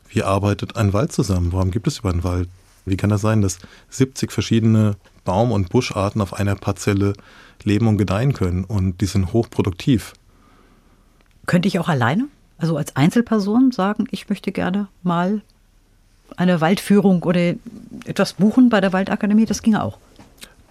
Wie 0.10 0.24
arbeitet 0.24 0.76
ein 0.76 0.92
Wald 0.92 1.12
zusammen? 1.12 1.54
Warum 1.54 1.72
gibt 1.72 1.88
es 1.88 2.00
über 2.00 2.10
einen 2.10 2.24
Wald? 2.24 2.50
Wie 2.90 2.98
kann 2.98 3.10
das 3.10 3.22
sein, 3.22 3.42
dass 3.42 3.60
70 3.90 4.32
verschiedene 4.32 4.96
Baum- 5.24 5.52
und 5.52 5.70
Buscharten 5.70 6.22
auf 6.22 6.34
einer 6.34 6.56
Parzelle 6.56 7.14
leben 7.64 7.88
und 7.88 7.98
gedeihen 7.98 8.34
können 8.34 8.64
und 8.64 9.02
die 9.02 9.06
sind 9.06 9.34
hochproduktiv? 9.34 10.14
Könnte 11.46 11.68
ich 11.68 11.80
auch 11.80 11.90
alleine? 11.90 12.28
also 12.60 12.78
als 12.78 12.96
Einzelperson 12.96 13.72
sagen, 13.72 14.06
ich 14.12 14.30
möchte 14.30 14.52
gerne 14.52 14.88
mal 15.02 15.42
eine 16.38 16.62
Waldführung 16.62 17.24
oder 17.24 17.56
etwas 18.06 18.34
buchen 18.34 18.70
bei 18.70 18.82
der 18.82 18.94
Waldakademie, 18.94 19.46
das 19.46 19.64
ginge 19.64 19.82
auch. 19.82 19.98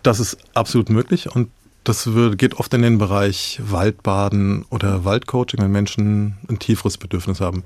Das 0.03 0.21
ist 0.21 0.39
absolut 0.55 0.91
möglich 0.91 1.35
und 1.35 1.51
das 1.85 2.09
geht 2.37 2.55
oft 2.55 2.73
in 2.75 2.83
den 2.83 2.99
Bereich 2.99 3.61
Waldbaden 3.65 4.67
oder 4.71 5.05
Waldcoaching, 5.05 5.61
wenn 5.61 5.73
Menschen 5.73 6.37
ein 6.49 6.59
tieferes 6.59 6.99
Bedürfnis 6.99 7.41
haben. 7.41 7.65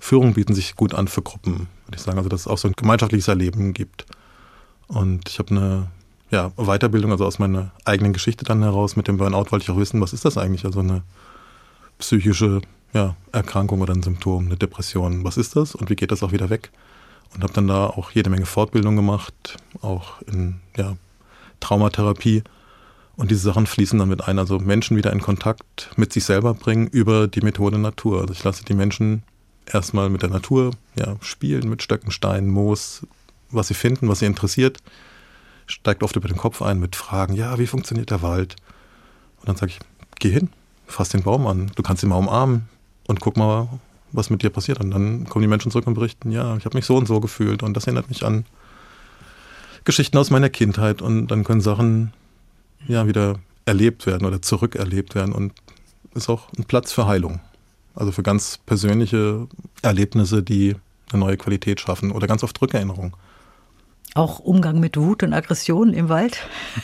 Führungen 0.00 0.34
bieten 0.34 0.54
sich 0.54 0.74
gut 0.74 0.94
an 0.94 1.06
für 1.06 1.22
Gruppen, 1.22 1.68
würde 1.88 1.96
ich 1.96 2.02
sagen, 2.02 2.18
also 2.18 2.28
dass 2.28 2.42
es 2.42 2.46
auch 2.46 2.58
so 2.58 2.68
ein 2.68 2.74
gemeinschaftliches 2.76 3.28
Erleben 3.28 3.72
gibt. 3.72 4.06
Und 4.86 5.28
ich 5.28 5.38
habe 5.38 5.50
eine 5.50 5.88
ja, 6.30 6.50
Weiterbildung, 6.56 7.10
also 7.10 7.24
aus 7.24 7.38
meiner 7.38 7.72
eigenen 7.84 8.12
Geschichte 8.12 8.44
dann 8.44 8.62
heraus 8.62 8.96
mit 8.96 9.08
dem 9.08 9.16
Burnout 9.16 9.50
wollte 9.50 9.64
ich 9.64 9.70
auch 9.70 9.78
wissen, 9.78 10.00
was 10.00 10.12
ist 10.12 10.24
das 10.24 10.36
eigentlich? 10.36 10.64
Also 10.64 10.80
eine 10.80 11.02
psychische 11.98 12.60
ja, 12.92 13.16
Erkrankung 13.32 13.80
oder 13.80 13.94
ein 13.94 14.02
Symptom, 14.02 14.46
eine 14.46 14.56
Depression. 14.56 15.24
Was 15.24 15.36
ist 15.36 15.56
das 15.56 15.74
und 15.74 15.90
wie 15.90 15.96
geht 15.96 16.12
das 16.12 16.22
auch 16.22 16.32
wieder 16.32 16.50
weg? 16.50 16.70
Und 17.34 17.42
habe 17.42 17.52
dann 17.52 17.68
da 17.68 17.86
auch 17.86 18.10
jede 18.10 18.30
Menge 18.30 18.46
Fortbildung 18.46 18.96
gemacht, 18.96 19.56
auch 19.82 20.20
in 20.22 20.60
ja, 20.76 20.96
Traumatherapie. 21.60 22.42
Und 23.16 23.30
diese 23.30 23.40
Sachen 23.40 23.66
fließen 23.66 23.98
dann 23.98 24.08
mit 24.08 24.26
ein. 24.28 24.38
Also 24.38 24.58
Menschen 24.58 24.96
wieder 24.96 25.12
in 25.12 25.20
Kontakt 25.20 25.90
mit 25.96 26.12
sich 26.12 26.24
selber 26.24 26.54
bringen 26.54 26.86
über 26.86 27.26
die 27.26 27.40
Methode 27.40 27.78
Natur. 27.78 28.20
Also 28.20 28.32
ich 28.32 28.44
lasse 28.44 28.64
die 28.64 28.74
Menschen 28.74 29.22
erstmal 29.72 30.08
mit 30.10 30.22
der 30.22 30.30
Natur 30.30 30.72
ja, 30.96 31.16
spielen, 31.20 31.68
mit 31.68 31.82
Stöcken, 31.82 32.10
Steinen, 32.10 32.50
Moos, 32.50 33.06
was 33.50 33.68
sie 33.68 33.74
finden, 33.74 34.08
was 34.08 34.20
sie 34.20 34.26
interessiert. 34.26 34.78
Steigt 35.66 36.02
oft 36.02 36.16
über 36.16 36.28
den 36.28 36.36
Kopf 36.36 36.62
ein 36.62 36.80
mit 36.80 36.96
Fragen, 36.96 37.34
ja, 37.34 37.58
wie 37.58 37.66
funktioniert 37.66 38.10
der 38.10 38.22
Wald? 38.22 38.56
Und 39.40 39.48
dann 39.48 39.56
sage 39.56 39.72
ich, 39.72 39.78
geh 40.18 40.30
hin, 40.30 40.50
fass 40.86 41.10
den 41.10 41.22
Baum 41.22 41.46
an, 41.46 41.70
du 41.74 41.82
kannst 41.82 42.02
ihn 42.02 42.08
mal 42.08 42.16
umarmen, 42.16 42.68
und 43.08 43.20
guck 43.20 43.36
mal, 43.36 43.68
was 44.12 44.30
mit 44.30 44.42
dir 44.42 44.50
passiert. 44.50 44.78
Und 44.78 44.92
dann 44.92 45.24
kommen 45.24 45.42
die 45.42 45.48
Menschen 45.48 45.72
zurück 45.72 45.86
und 45.88 45.94
berichten, 45.94 46.30
ja, 46.30 46.56
ich 46.56 46.64
habe 46.64 46.76
mich 46.76 46.86
so 46.86 46.96
und 46.96 47.06
so 47.08 47.18
gefühlt 47.18 47.64
und 47.64 47.74
das 47.74 47.86
erinnert 47.86 48.08
mich 48.08 48.24
an 48.24 48.44
Geschichten 49.84 50.18
aus 50.18 50.30
meiner 50.30 50.50
Kindheit 50.50 51.02
und 51.02 51.28
dann 51.28 51.42
können 51.44 51.62
Sachen 51.62 52.12
ja 52.86 53.06
wieder 53.06 53.36
erlebt 53.64 54.06
werden 54.06 54.26
oder 54.26 54.40
zurückerlebt 54.40 55.14
werden 55.14 55.32
und 55.32 55.52
ist 56.14 56.28
auch 56.28 56.48
ein 56.56 56.64
Platz 56.64 56.92
für 56.92 57.06
Heilung. 57.06 57.40
Also 57.98 58.12
für 58.12 58.22
ganz 58.22 58.60
persönliche 58.64 59.48
Erlebnisse, 59.82 60.42
die 60.44 60.76
eine 61.10 61.20
neue 61.20 61.36
Qualität 61.36 61.80
schaffen 61.80 62.12
oder 62.12 62.28
ganz 62.28 62.44
oft 62.44 62.60
Rückerinnerung. 62.62 63.16
Auch 64.14 64.38
Umgang 64.38 64.78
mit 64.78 64.96
Wut 64.96 65.24
und 65.24 65.32
Aggression 65.32 65.92
im 65.92 66.08
Wald? 66.08 66.38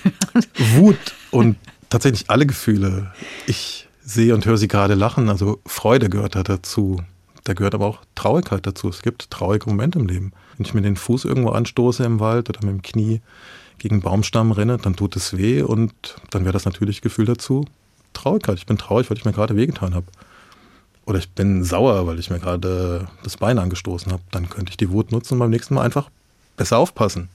Wut 0.74 0.98
und 1.30 1.56
tatsächlich 1.88 2.28
alle 2.30 2.46
Gefühle. 2.46 3.12
Ich 3.46 3.88
sehe 4.04 4.34
und 4.34 4.44
höre 4.44 4.56
sie 4.56 4.66
gerade 4.66 4.94
lachen, 4.94 5.28
also 5.28 5.60
Freude 5.66 6.10
gehört 6.10 6.34
da 6.34 6.42
dazu. 6.42 7.00
Da 7.44 7.54
gehört 7.54 7.76
aber 7.76 7.86
auch 7.86 8.00
Traurigkeit 8.16 8.66
dazu. 8.66 8.88
Es 8.88 9.02
gibt 9.02 9.30
traurige 9.30 9.70
Momente 9.70 10.00
im 10.00 10.06
Leben. 10.06 10.32
Wenn 10.56 10.66
ich 10.66 10.74
mir 10.74 10.82
den 10.82 10.96
Fuß 10.96 11.26
irgendwo 11.26 11.50
anstoße 11.50 12.02
im 12.02 12.18
Wald 12.18 12.48
oder 12.48 12.66
mit 12.66 12.74
dem 12.74 12.82
Knie 12.82 13.20
gegen 13.78 13.96
einen 13.96 14.02
Baumstamm 14.02 14.50
renne, 14.50 14.78
dann 14.78 14.96
tut 14.96 15.14
es 15.14 15.36
weh 15.36 15.62
und 15.62 15.92
dann 16.30 16.44
wäre 16.44 16.52
das 16.52 16.64
natürlich 16.64 17.02
Gefühl 17.02 17.26
dazu. 17.26 17.64
Traurigkeit. 18.14 18.58
Ich 18.58 18.66
bin 18.66 18.78
traurig, 18.78 19.10
weil 19.10 19.18
ich 19.18 19.24
mir 19.24 19.32
gerade 19.32 19.54
wehgetan 19.54 19.94
habe. 19.94 20.06
Oder 21.06 21.18
ich 21.18 21.30
bin 21.30 21.64
sauer, 21.64 22.06
weil 22.06 22.18
ich 22.18 22.30
mir 22.30 22.40
gerade 22.40 23.06
das 23.22 23.36
Bein 23.36 23.58
angestoßen 23.58 24.10
habe. 24.10 24.22
Dann 24.30 24.48
könnte 24.48 24.70
ich 24.70 24.76
die 24.76 24.90
Wut 24.90 25.12
nutzen 25.12 25.34
und 25.34 25.40
beim 25.40 25.50
nächsten 25.50 25.74
Mal 25.74 25.82
einfach 25.82 26.10
besser 26.56 26.78
aufpassen. 26.78 27.28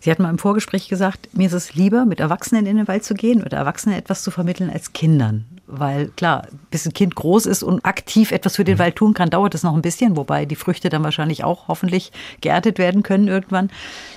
Sie 0.00 0.10
hatten 0.10 0.22
mal 0.22 0.30
im 0.30 0.38
Vorgespräch 0.38 0.88
gesagt, 0.88 1.28
mir 1.34 1.46
ist 1.46 1.52
es 1.52 1.74
lieber, 1.74 2.06
mit 2.06 2.20
Erwachsenen 2.20 2.66
in 2.66 2.78
den 2.78 2.88
Wald 2.88 3.04
zu 3.04 3.14
gehen 3.14 3.42
oder 3.42 3.58
Erwachsenen 3.58 3.98
etwas 3.98 4.22
zu 4.22 4.30
vermitteln 4.30 4.70
als 4.70 4.94
Kindern. 4.94 5.44
Weil 5.72 6.08
klar, 6.08 6.48
bis 6.70 6.86
ein 6.86 6.92
Kind 6.92 7.14
groß 7.14 7.46
ist 7.46 7.62
und 7.62 7.84
aktiv 7.84 8.32
etwas 8.32 8.56
für 8.56 8.64
den 8.64 8.78
Wald 8.78 8.96
tun 8.96 9.14
kann, 9.14 9.30
dauert 9.30 9.54
es 9.54 9.62
noch 9.62 9.74
ein 9.74 9.82
bisschen, 9.82 10.16
wobei 10.16 10.44
die 10.44 10.56
Früchte 10.56 10.88
dann 10.88 11.04
wahrscheinlich 11.04 11.44
auch 11.44 11.68
hoffentlich 11.68 12.12
geerntet 12.40 12.78
werden 12.78 13.02
können 13.02 13.28
irgendwann. 13.28 13.70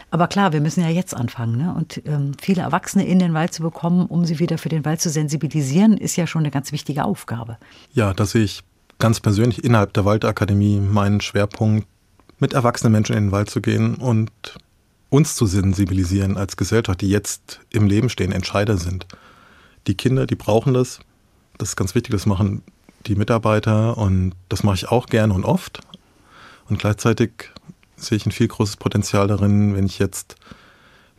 Aber 0.10 0.28
klar, 0.28 0.54
wir 0.54 0.62
müssen 0.62 0.82
ja 0.82 0.90
jetzt 0.90 1.16
anfangen. 1.16 1.58
Ne? 1.58 1.74
Und 1.76 2.02
ähm, 2.06 2.34
viele 2.42 2.62
Erwachsene 2.62 3.06
in 3.06 3.20
den 3.20 3.34
Wald 3.34 3.54
zu 3.54 3.64
bekommen, 3.64 4.06
um 4.06 4.26
sie 4.26 4.40
wieder 4.40 4.58
für 4.58 4.70
den 4.70 4.86
Wald 4.86 5.02
zu 5.02 5.10
sensibilisieren, 5.10 5.98
ist 5.98 6.16
ja 6.16 6.28
schon 6.28 6.42
eine 6.42 6.52
ganz 6.52 6.72
wichtige 6.72 7.06
Aufgabe. 7.06 7.58
Ja, 7.94 8.14
dass 8.14 8.36
ich 8.36 8.62
ganz 9.00 9.20
persönlich 9.20 9.64
innerhalb 9.64 9.94
der 9.94 10.06
Waldakademie 10.06 10.80
meinen 10.80 11.22
Schwerpunkt 11.22 11.88
mit 12.40 12.54
erwachsenen 12.54 12.94
Menschen 12.94 13.16
in 13.16 13.26
den 13.26 13.32
Wald 13.32 13.50
zu 13.50 13.62
gehen 13.62 13.96
und 13.96 14.32
uns 15.10 15.36
zu 15.36 15.46
sensibilisieren 15.46 16.38
als 16.38 16.58
Gesellschaft, 16.58 17.02
die 17.02 17.10
jetzt 17.10 17.60
im 17.70 17.86
Leben 17.88 18.10
stehen, 18.10 18.32
Entscheider 18.32 18.78
sind. 18.78 19.08
Die 19.88 19.96
Kinder, 19.96 20.26
die 20.26 20.36
brauchen 20.36 20.74
das. 20.74 21.00
Das 21.58 21.70
ist 21.70 21.76
ganz 21.76 21.96
wichtig, 21.96 22.12
das 22.12 22.26
machen 22.26 22.64
die 23.06 23.16
Mitarbeiter 23.16 23.98
und 23.98 24.34
das 24.50 24.64
mache 24.64 24.76
ich 24.76 24.88
auch 24.90 25.08
gerne 25.08 25.34
und 25.34 25.46
oft. 25.46 25.82
Und 26.70 26.80
gleichzeitig 26.80 27.52
sehe 27.96 28.18
ich 28.18 28.26
ein 28.26 28.32
viel 28.32 28.48
großes 28.48 28.78
Potenzial 28.78 29.28
darin, 29.28 29.76
wenn 29.76 29.86
ich 29.86 30.00
jetzt 30.00 30.36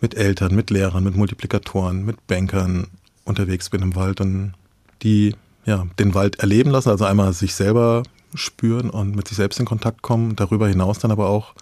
mit 0.00 0.14
Eltern, 0.14 0.54
mit 0.54 0.70
Lehrern, 0.70 1.04
mit 1.04 1.16
Multiplikatoren, 1.16 2.04
mit 2.04 2.26
Bankern 2.26 2.88
unterwegs 3.24 3.70
bin 3.70 3.82
im 3.82 3.94
Wald 3.94 4.20
und 4.20 4.54
die 5.02 5.34
ja, 5.64 5.86
den 5.98 6.14
Wald 6.14 6.40
erleben 6.40 6.70
lassen, 6.70 6.90
also 6.90 7.04
einmal 7.04 7.32
sich 7.32 7.54
selber 7.54 8.02
spüren 8.34 8.90
und 8.90 9.16
mit 9.16 9.28
sich 9.28 9.36
selbst 9.36 9.60
in 9.60 9.66
Kontakt 9.66 10.02
kommen, 10.02 10.36
darüber 10.36 10.68
hinaus 10.68 10.98
dann 10.98 11.10
aber 11.10 11.28
auch 11.28 11.54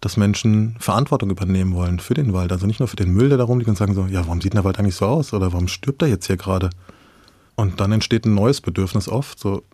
dass 0.00 0.16
Menschen 0.16 0.76
Verantwortung 0.78 1.30
übernehmen 1.30 1.74
wollen 1.74 1.98
für 1.98 2.14
den 2.14 2.32
Wald. 2.32 2.52
Also 2.52 2.66
nicht 2.66 2.78
nur 2.78 2.88
für 2.88 2.96
den 2.96 3.12
Müll, 3.12 3.28
der 3.28 3.38
da 3.38 3.44
rumliegt 3.44 3.68
und 3.68 3.76
sagen 3.76 3.94
so, 3.94 4.06
ja, 4.06 4.20
warum 4.26 4.40
sieht 4.40 4.54
der 4.54 4.64
Wald 4.64 4.78
eigentlich 4.78 4.94
so 4.94 5.06
aus? 5.06 5.32
Oder 5.32 5.52
warum 5.52 5.68
stirbt 5.68 6.02
er 6.02 6.08
jetzt 6.08 6.26
hier 6.26 6.36
gerade? 6.36 6.70
Und 7.58 7.80
dann 7.80 7.90
entsteht 7.90 8.24
ein 8.24 8.34
neues 8.34 8.60
Bedürfnis 8.60 9.08
oft, 9.08 9.40
so 9.40 9.64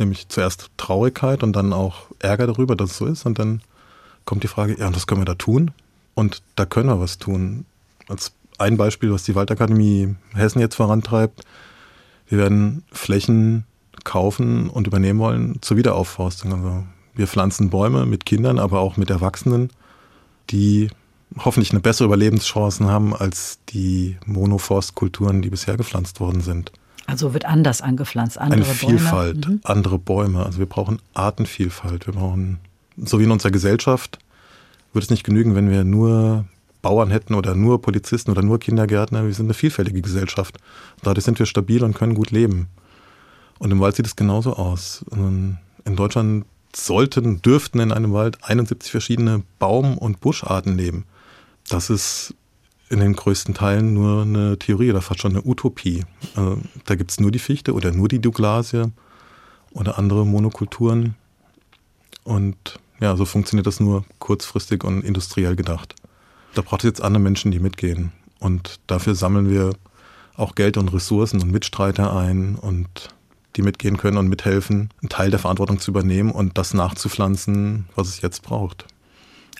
nämlich 0.00 0.26
zuerst 0.26 0.68
Traurigkeit 0.78 1.44
und 1.44 1.54
dann 1.54 1.72
auch 1.72 2.06
Ärger 2.18 2.48
darüber, 2.48 2.74
dass 2.74 2.90
es 2.90 2.96
so 2.96 3.06
ist. 3.06 3.24
Und 3.24 3.38
dann 3.38 3.60
kommt 4.24 4.42
die 4.42 4.48
Frage, 4.48 4.76
ja, 4.76 4.88
und 4.88 4.96
was 4.96 5.06
können 5.06 5.20
wir 5.20 5.26
da 5.26 5.36
tun? 5.36 5.70
Und 6.14 6.42
da 6.56 6.66
können 6.66 6.88
wir 6.88 6.98
was 6.98 7.18
tun. 7.18 7.66
Als 8.08 8.32
ein 8.58 8.76
Beispiel, 8.78 9.12
was 9.12 9.22
die 9.22 9.36
Waldakademie 9.36 10.16
Hessen 10.34 10.58
jetzt 10.58 10.74
vorantreibt, 10.74 11.44
wir 12.26 12.38
werden 12.38 12.82
Flächen 12.90 13.62
kaufen 14.02 14.68
und 14.68 14.88
übernehmen 14.88 15.20
wollen 15.20 15.58
zur 15.62 15.76
Wiederaufforstung. 15.76 16.52
Also 16.52 16.84
wir 17.14 17.28
pflanzen 17.28 17.70
Bäume 17.70 18.06
mit 18.06 18.26
Kindern, 18.26 18.58
aber 18.58 18.80
auch 18.80 18.96
mit 18.96 19.08
Erwachsenen, 19.08 19.70
die 20.50 20.88
hoffentlich 21.38 21.70
eine 21.70 21.80
bessere 21.80 22.06
Überlebenschancen 22.06 22.86
haben 22.86 23.14
als 23.14 23.58
die 23.68 24.16
Monoforstkulturen, 24.26 25.42
die 25.42 25.50
bisher 25.50 25.76
gepflanzt 25.76 26.20
worden 26.20 26.40
sind. 26.40 26.72
Also 27.06 27.34
wird 27.34 27.44
anders 27.44 27.80
angepflanzt, 27.80 28.38
andere 28.38 28.62
Eine 28.62 28.74
Vielfalt, 28.74 29.40
Bäume. 29.42 29.54
Mhm. 29.54 29.60
andere 29.64 29.98
Bäume. 29.98 30.46
Also 30.46 30.58
wir 30.58 30.66
brauchen 30.66 31.00
Artenvielfalt. 31.14 32.06
Wir 32.06 32.14
brauchen, 32.14 32.58
so 32.96 33.18
wie 33.18 33.24
in 33.24 33.30
unserer 33.30 33.50
Gesellschaft, 33.50 34.18
würde 34.92 35.04
es 35.04 35.10
nicht 35.10 35.24
genügen, 35.24 35.54
wenn 35.54 35.70
wir 35.70 35.84
nur 35.84 36.44
Bauern 36.80 37.10
hätten 37.10 37.34
oder 37.34 37.54
nur 37.54 37.80
Polizisten 37.80 38.30
oder 38.30 38.42
nur 38.42 38.58
Kindergärtner. 38.58 39.24
Wir 39.24 39.34
sind 39.34 39.46
eine 39.46 39.54
vielfältige 39.54 40.00
Gesellschaft. 40.02 40.58
Dadurch 41.02 41.24
sind 41.24 41.38
wir 41.38 41.46
stabil 41.46 41.82
und 41.82 41.94
können 41.94 42.14
gut 42.14 42.30
leben. 42.30 42.68
Und 43.58 43.70
im 43.70 43.80
Wald 43.80 43.96
sieht 43.96 44.06
es 44.06 44.16
genauso 44.16 44.54
aus. 44.56 45.04
In 45.12 45.58
Deutschland 45.96 46.44
sollten, 46.74 47.42
dürften 47.42 47.80
in 47.80 47.92
einem 47.92 48.12
Wald 48.12 48.38
71 48.42 48.90
verschiedene 48.90 49.42
Baum- 49.58 49.98
und 49.98 50.20
Buscharten 50.20 50.76
leben. 50.76 51.04
Das 51.72 51.88
ist 51.88 52.34
in 52.90 53.00
den 53.00 53.14
größten 53.14 53.54
Teilen 53.54 53.94
nur 53.94 54.22
eine 54.22 54.58
Theorie 54.58 54.90
oder 54.90 55.00
fast 55.00 55.20
schon 55.20 55.32
eine 55.32 55.46
Utopie. 55.46 56.04
Also, 56.34 56.58
da 56.84 56.96
gibt 56.96 57.10
es 57.10 57.18
nur 57.18 57.30
die 57.30 57.38
Fichte 57.38 57.72
oder 57.72 57.92
nur 57.92 58.08
die 58.08 58.20
Douglasie 58.20 58.92
oder 59.70 59.96
andere 59.98 60.26
Monokulturen. 60.26 61.14
Und 62.24 62.78
ja, 63.00 63.16
so 63.16 63.24
funktioniert 63.24 63.66
das 63.66 63.80
nur 63.80 64.04
kurzfristig 64.18 64.84
und 64.84 65.02
industriell 65.02 65.56
gedacht. 65.56 65.94
Da 66.54 66.60
braucht 66.60 66.84
es 66.84 66.88
jetzt 66.88 67.02
andere 67.02 67.22
Menschen, 67.22 67.50
die 67.50 67.58
mitgehen. 67.58 68.12
Und 68.38 68.78
dafür 68.86 69.14
sammeln 69.14 69.48
wir 69.48 69.72
auch 70.36 70.54
Geld 70.54 70.76
und 70.76 70.92
Ressourcen 70.92 71.40
und 71.40 71.50
Mitstreiter 71.50 72.14
ein 72.14 72.56
und 72.56 73.08
die 73.56 73.62
mitgehen 73.62 73.96
können 73.96 74.18
und 74.18 74.28
mithelfen, 74.28 74.90
einen 75.00 75.08
Teil 75.08 75.30
der 75.30 75.38
Verantwortung 75.38 75.80
zu 75.80 75.90
übernehmen 75.90 76.32
und 76.32 76.58
das 76.58 76.74
nachzupflanzen, 76.74 77.86
was 77.94 78.08
es 78.08 78.20
jetzt 78.20 78.42
braucht. 78.42 78.86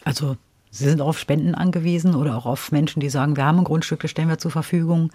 Also 0.05 0.37
Sie 0.75 0.89
sind 0.89 1.03
auf 1.03 1.19
Spenden 1.19 1.55
angewiesen 1.55 2.15
oder 2.15 2.35
auch 2.35 2.47
auf 2.47 2.73
Menschen, 2.73 3.01
die 3.01 3.11
sagen, 3.11 3.37
wir 3.37 3.45
haben 3.45 3.59
ein 3.59 3.65
Grundstück, 3.65 4.01
das 4.01 4.11
stellen 4.11 4.31
wir 4.31 4.39
zur 4.39 4.51
Verfügung, 4.51 5.11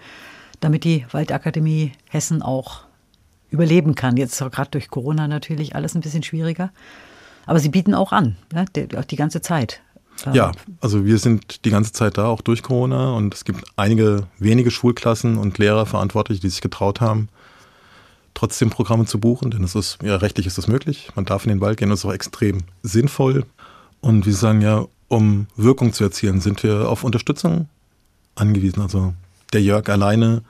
damit 0.60 0.84
die 0.84 1.04
Waldakademie 1.10 1.92
Hessen 2.08 2.42
auch 2.42 2.82
überleben 3.50 3.96
kann. 3.96 4.16
Jetzt 4.16 4.40
ist 4.40 4.52
gerade 4.52 4.70
durch 4.70 4.88
Corona 4.88 5.26
natürlich 5.26 5.74
alles 5.74 5.96
ein 5.96 6.00
bisschen 6.00 6.22
schwieriger. 6.22 6.70
Aber 7.44 7.58
Sie 7.58 7.70
bieten 7.70 7.92
auch 7.94 8.12
an, 8.12 8.36
ja, 8.54 8.66
die, 8.66 8.86
die 8.86 9.16
ganze 9.16 9.40
Zeit. 9.40 9.80
Ja, 10.32 10.52
also 10.80 11.04
wir 11.04 11.18
sind 11.18 11.64
die 11.64 11.70
ganze 11.70 11.92
Zeit 11.92 12.18
da, 12.18 12.26
auch 12.26 12.40
durch 12.40 12.62
Corona. 12.62 13.12
Und 13.14 13.34
es 13.34 13.44
gibt 13.44 13.64
einige 13.76 14.28
wenige 14.38 14.70
Schulklassen 14.70 15.38
und 15.38 15.58
Lehrer 15.58 15.86
verantwortlich, 15.86 16.38
die 16.38 16.48
sich 16.48 16.60
getraut 16.60 17.00
haben, 17.00 17.28
trotzdem 18.34 18.70
Programme 18.70 19.06
zu 19.06 19.18
buchen, 19.18 19.50
denn 19.50 19.64
es 19.64 19.74
ist, 19.74 19.98
ja, 20.02 20.16
rechtlich 20.16 20.46
ist 20.46 20.58
das 20.58 20.68
möglich. 20.68 21.10
Man 21.16 21.24
darf 21.24 21.44
in 21.44 21.48
den 21.48 21.60
Wald 21.60 21.78
gehen, 21.78 21.90
das 21.90 22.00
ist 22.00 22.04
auch 22.04 22.12
extrem 22.12 22.58
sinnvoll. 22.82 23.44
Und 24.00 24.26
wir 24.26 24.34
sagen 24.34 24.60
ja, 24.60 24.86
um 25.08 25.46
Wirkung 25.56 25.92
zu 25.92 26.04
erzielen, 26.04 26.40
sind 26.40 26.62
wir 26.62 26.88
auf 26.88 27.04
Unterstützung 27.04 27.68
angewiesen. 28.34 28.82
Also 28.82 29.14
der 29.52 29.62
Jörg 29.62 29.88
alleine 29.88 30.42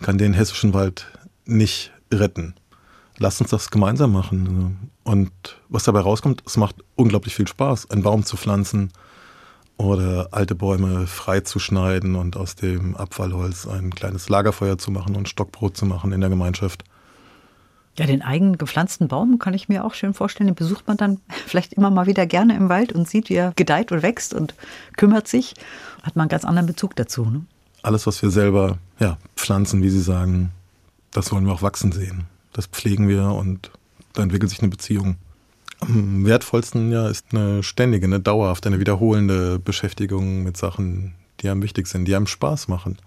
kann 0.00 0.18
den 0.18 0.34
hessischen 0.34 0.74
Wald 0.74 1.06
nicht 1.44 1.92
retten. 2.12 2.54
Lass 3.18 3.40
uns 3.40 3.50
das 3.50 3.70
gemeinsam 3.70 4.12
machen. 4.12 4.90
Und 5.04 5.30
was 5.68 5.84
dabei 5.84 6.00
rauskommt, 6.00 6.42
es 6.46 6.56
macht 6.56 6.76
unglaublich 6.96 7.34
viel 7.34 7.46
Spaß, 7.46 7.90
einen 7.90 8.02
Baum 8.02 8.24
zu 8.24 8.36
pflanzen 8.36 8.92
oder 9.76 10.28
alte 10.32 10.54
Bäume 10.54 11.06
frei 11.06 11.40
zu 11.40 11.58
schneiden 11.58 12.14
und 12.14 12.36
aus 12.36 12.54
dem 12.54 12.96
Abfallholz 12.96 13.66
ein 13.66 13.94
kleines 13.94 14.28
Lagerfeuer 14.28 14.78
zu 14.78 14.90
machen 14.90 15.16
und 15.16 15.28
Stockbrot 15.28 15.76
zu 15.76 15.86
machen 15.86 16.12
in 16.12 16.20
der 16.20 16.30
Gemeinschaft. 16.30 16.84
Ja, 17.98 18.06
den 18.06 18.22
eigenen 18.22 18.56
gepflanzten 18.56 19.08
Baum 19.08 19.38
kann 19.38 19.52
ich 19.52 19.68
mir 19.68 19.84
auch 19.84 19.94
schön 19.94 20.14
vorstellen. 20.14 20.48
Den 20.48 20.54
besucht 20.54 20.86
man 20.86 20.96
dann 20.96 21.20
vielleicht 21.46 21.72
immer 21.72 21.90
mal 21.90 22.06
wieder 22.06 22.26
gerne 22.26 22.56
im 22.56 22.68
Wald 22.68 22.92
und 22.92 23.08
sieht, 23.08 23.28
wie 23.28 23.34
er 23.34 23.52
gedeiht 23.56 23.92
und 23.92 24.02
wächst 24.02 24.34
und 24.34 24.54
kümmert 24.96 25.28
sich. 25.28 25.54
Hat 26.02 26.16
man 26.16 26.24
einen 26.24 26.30
ganz 26.30 26.44
anderen 26.44 26.66
Bezug 26.66 26.96
dazu. 26.96 27.24
Ne? 27.24 27.44
Alles, 27.82 28.06
was 28.06 28.22
wir 28.22 28.30
selber 28.30 28.78
ja, 28.98 29.18
pflanzen, 29.36 29.82
wie 29.82 29.90
Sie 29.90 30.00
sagen, 30.00 30.50
das 31.12 31.32
wollen 31.32 31.46
wir 31.46 31.52
auch 31.52 31.62
wachsen 31.62 31.92
sehen. 31.92 32.26
Das 32.52 32.66
pflegen 32.66 33.08
wir 33.08 33.24
und 33.28 33.70
da 34.12 34.22
entwickelt 34.22 34.50
sich 34.50 34.60
eine 34.60 34.68
Beziehung. 34.68 35.16
Am 35.80 36.26
wertvollsten 36.26 36.92
ja 36.92 37.08
ist 37.08 37.26
eine 37.32 37.62
ständige, 37.62 38.06
eine 38.06 38.20
dauerhafte, 38.20 38.68
eine 38.68 38.80
wiederholende 38.80 39.58
Beschäftigung 39.58 40.42
mit 40.42 40.56
Sachen, 40.56 41.14
die 41.40 41.48
einem 41.48 41.62
wichtig 41.62 41.86
sind, 41.86 42.04
die 42.04 42.14
einem 42.14 42.26
Spaß 42.26 42.68
machen. 42.68 42.98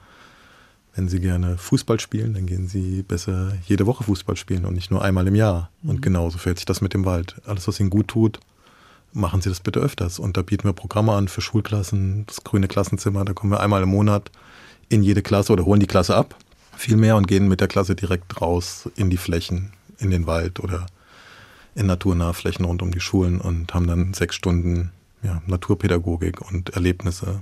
Wenn 0.96 1.10
Sie 1.10 1.20
gerne 1.20 1.58
Fußball 1.58 2.00
spielen, 2.00 2.36
dann 2.36 2.46
gehen 2.46 2.68
Sie 2.68 3.02
besser 3.02 3.54
jede 3.66 3.88
Woche 3.88 4.04
Fußball 4.04 4.38
spielen 4.38 4.66
und 4.66 4.76
nicht 4.76 4.92
nur 4.92 5.04
einmal 5.04 5.28
im 5.28 5.36
Jahr. 5.36 5.72
Mhm. 5.82 5.90
Und 5.90 6.02
genauso 6.02 6.38
fällt 6.38 6.58
sich 6.58 6.66
das 6.66 6.82
mit 6.82 6.94
dem 6.94 7.06
Wald. 7.06 7.42
Alles, 7.46 7.68
was 7.68 7.80
Ihnen 7.80 7.90
gut 7.90 8.10
tut, 8.10 8.40
machen 9.12 9.42
Sie 9.42 9.50
das 9.50 9.60
bitte 9.60 9.80
öfters. 9.80 10.20
Und 10.20 10.38
da 10.38 10.44
bieten 10.44 10.66
wir 10.66 10.74
Programme 10.74 11.14
an 11.14 11.28
für 11.28 11.42
Schulklassen, 11.42 12.26
das 12.28 12.44
grüne 12.44 12.68
Klassenzimmer. 12.68 13.26
Da 13.26 13.34
kommen 13.34 13.52
wir 13.52 13.60
einmal 13.60 13.82
im 13.82 13.90
Monat 13.90 14.30
in 14.90 15.02
jede 15.02 15.24
Klasse 15.24 15.54
oder 15.54 15.66
holen 15.66 15.80
die 15.80 15.88
Klasse 15.88 16.16
ab, 16.16 16.36
viel 16.76 16.98
mehr 16.98 17.16
und 17.16 17.28
gehen 17.28 17.48
mit 17.48 17.62
der 17.62 17.68
Klasse 17.68 17.96
direkt 17.96 18.40
raus 18.40 18.90
in 18.96 19.10
die 19.10 19.18
Flächen, 19.18 19.72
in 19.98 20.12
den 20.12 20.28
Wald 20.28 20.60
oder 20.60 20.86
in 21.74 21.88
naturnahe 21.88 22.36
Flächen 22.36 22.66
rund 22.66 22.84
um 22.84 22.92
die 22.92 23.00
Schulen 23.00 23.42
und 23.42 23.74
haben 23.74 23.88
dann 23.88 24.14
sechs 24.14 24.36
Stunden 24.36 24.92
ja, 25.24 25.42
Naturpädagogik 25.48 26.42
und 26.42 26.70
Erlebnisse. 26.72 27.40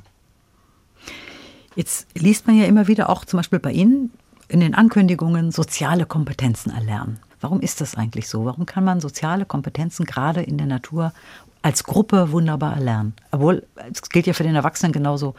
Jetzt 1.76 2.08
liest 2.16 2.48
man 2.48 2.58
ja 2.58 2.66
immer 2.66 2.88
wieder 2.88 3.10
auch 3.10 3.26
zum 3.26 3.38
Beispiel 3.38 3.60
bei 3.60 3.72
Ihnen 3.72 4.12
in 4.48 4.60
den 4.60 4.76
Ankündigungen 4.76 5.52
soziale 5.52 6.06
Kompetenzen 6.06 6.72
erlernen. 6.72 7.20
Warum 7.40 7.62
ist 7.62 7.82
das 7.82 7.96
eigentlich 7.96 8.28
so? 8.28 8.46
Warum 8.46 8.66
kann 8.66 8.84
man 8.84 9.00
soziale 9.00 9.46
Kompetenzen 9.46 10.06
gerade 10.06 10.42
in 10.42 10.58
der 10.58 10.68
Natur 10.68 11.14
als 11.62 11.84
Gruppe 11.84 12.32
wunderbar 12.32 12.76
erlernen? 12.76 13.14
Obwohl, 13.32 13.66
es 13.92 14.02
gilt 14.04 14.28
ja 14.28 14.34
für 14.34 14.44
den 14.44 14.56
Erwachsenen 14.56 14.92
genauso 14.92 15.36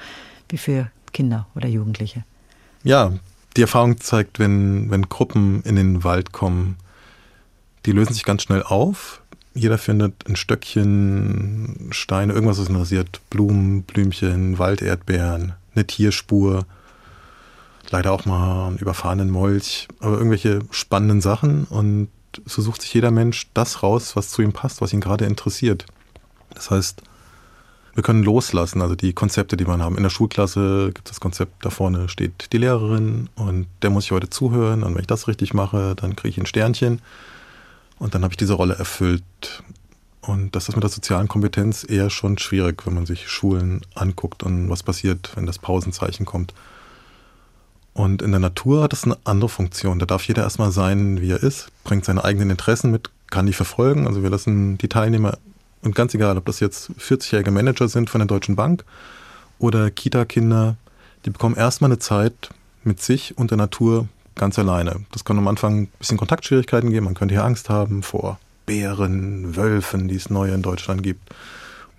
wie 0.48 0.56
für 0.56 0.90
Kinder 1.12 1.46
oder 1.54 1.68
Jugendliche. 1.68 2.24
Ja, 2.82 3.12
die 3.56 3.62
Erfahrung 3.62 4.00
zeigt, 4.00 4.38
wenn, 4.38 4.90
wenn 4.90 5.08
Gruppen 5.08 5.62
in 5.62 5.76
den 5.76 6.04
Wald 6.04 6.32
kommen, 6.32 6.76
die 7.84 7.92
lösen 7.92 8.14
sich 8.14 8.24
ganz 8.24 8.42
schnell 8.42 8.62
auf. 8.62 9.22
Jeder 9.54 9.76
findet 9.76 10.26
ein 10.26 10.36
Stöckchen, 10.36 11.90
Steine, 11.90 12.32
irgendwas, 12.32 12.58
was 12.58 12.68
interessiert. 12.68 13.20
Blumen, 13.28 13.82
Blümchen, 13.82 14.58
Walderdbeeren, 14.58 15.54
eine 15.74 15.86
Tierspur, 15.86 16.66
leider 17.90 18.12
auch 18.12 18.24
mal 18.24 18.68
einen 18.68 18.78
überfahrenen 18.78 19.30
Molch, 19.30 19.88
aber 20.00 20.16
irgendwelche 20.16 20.60
spannenden 20.70 21.20
Sachen. 21.20 21.64
Und 21.64 22.08
so 22.46 22.62
sucht 22.62 22.82
sich 22.82 22.94
jeder 22.94 23.10
Mensch 23.10 23.48
das 23.54 23.82
raus, 23.82 24.16
was 24.16 24.30
zu 24.30 24.42
ihm 24.42 24.52
passt, 24.52 24.80
was 24.80 24.92
ihn 24.92 25.00
gerade 25.00 25.24
interessiert. 25.24 25.86
Das 26.54 26.70
heißt, 26.70 27.02
wir 27.94 28.02
können 28.02 28.22
loslassen, 28.22 28.80
also 28.80 28.94
die 28.94 29.12
Konzepte, 29.12 29.56
die 29.56 29.66
wir 29.66 29.78
haben. 29.78 29.96
In 29.96 30.02
der 30.02 30.10
Schulklasse 30.10 30.92
gibt 30.94 31.08
es 31.08 31.12
das 31.12 31.20
Konzept, 31.20 31.64
da 31.64 31.70
vorne 31.70 32.08
steht 32.08 32.52
die 32.52 32.58
Lehrerin 32.58 33.28
und 33.34 33.66
der 33.82 33.90
muss 33.90 34.04
ich 34.04 34.12
heute 34.12 34.30
zuhören 34.30 34.82
und 34.82 34.94
wenn 34.94 35.02
ich 35.02 35.06
das 35.06 35.28
richtig 35.28 35.52
mache, 35.52 35.94
dann 35.94 36.16
kriege 36.16 36.30
ich 36.30 36.38
ein 36.38 36.46
Sternchen 36.46 37.02
und 37.98 38.14
dann 38.14 38.22
habe 38.22 38.32
ich 38.32 38.38
diese 38.38 38.54
Rolle 38.54 38.74
erfüllt. 38.74 39.22
Und 40.22 40.54
das 40.54 40.68
ist 40.68 40.76
mit 40.76 40.84
der 40.84 40.90
sozialen 40.90 41.26
Kompetenz 41.26 41.84
eher 41.88 42.08
schon 42.08 42.38
schwierig, 42.38 42.86
wenn 42.86 42.94
man 42.94 43.06
sich 43.06 43.28
Schulen 43.28 43.82
anguckt 43.94 44.44
und 44.44 44.70
was 44.70 44.84
passiert, 44.84 45.32
wenn 45.34 45.46
das 45.46 45.58
Pausenzeichen 45.58 46.26
kommt. 46.26 46.54
Und 47.92 48.22
in 48.22 48.30
der 48.30 48.40
Natur 48.40 48.84
hat 48.84 48.92
es 48.92 49.04
eine 49.04 49.18
andere 49.24 49.48
Funktion. 49.48 49.98
Da 49.98 50.06
darf 50.06 50.26
jeder 50.26 50.44
erstmal 50.44 50.70
sein, 50.70 51.20
wie 51.20 51.32
er 51.32 51.42
ist, 51.42 51.68
bringt 51.84 52.04
seine 52.04 52.24
eigenen 52.24 52.50
Interessen 52.50 52.90
mit, 52.92 53.10
kann 53.30 53.46
die 53.46 53.52
verfolgen. 53.52 54.06
Also 54.06 54.22
wir 54.22 54.30
lassen 54.30 54.78
die 54.78 54.88
Teilnehmer 54.88 55.38
und 55.82 55.96
ganz 55.96 56.14
egal, 56.14 56.38
ob 56.38 56.46
das 56.46 56.60
jetzt 56.60 56.92
40-jährige 56.92 57.50
Manager 57.50 57.88
sind 57.88 58.08
von 58.08 58.20
der 58.20 58.28
Deutschen 58.28 58.54
Bank 58.54 58.84
oder 59.58 59.90
Kita-Kinder, 59.90 60.76
die 61.24 61.30
bekommen 61.30 61.56
erstmal 61.56 61.90
eine 61.90 61.98
Zeit 61.98 62.50
mit 62.84 63.02
sich 63.02 63.36
und 63.36 63.50
der 63.50 63.58
Natur 63.58 64.08
ganz 64.36 64.58
alleine. 64.58 65.04
Das 65.10 65.24
kann 65.24 65.36
am 65.36 65.48
Anfang 65.48 65.82
ein 65.82 65.86
bisschen 65.98 66.16
Kontaktschwierigkeiten 66.16 66.90
geben. 66.90 67.06
Man 67.06 67.14
könnte 67.14 67.34
hier 67.34 67.44
Angst 67.44 67.68
haben 67.68 68.04
vor 68.04 68.38
Bären, 68.72 69.54
Wölfen, 69.54 70.08
die 70.08 70.16
es 70.16 70.30
neu 70.30 70.50
in 70.50 70.62
Deutschland 70.62 71.02
gibt. 71.02 71.28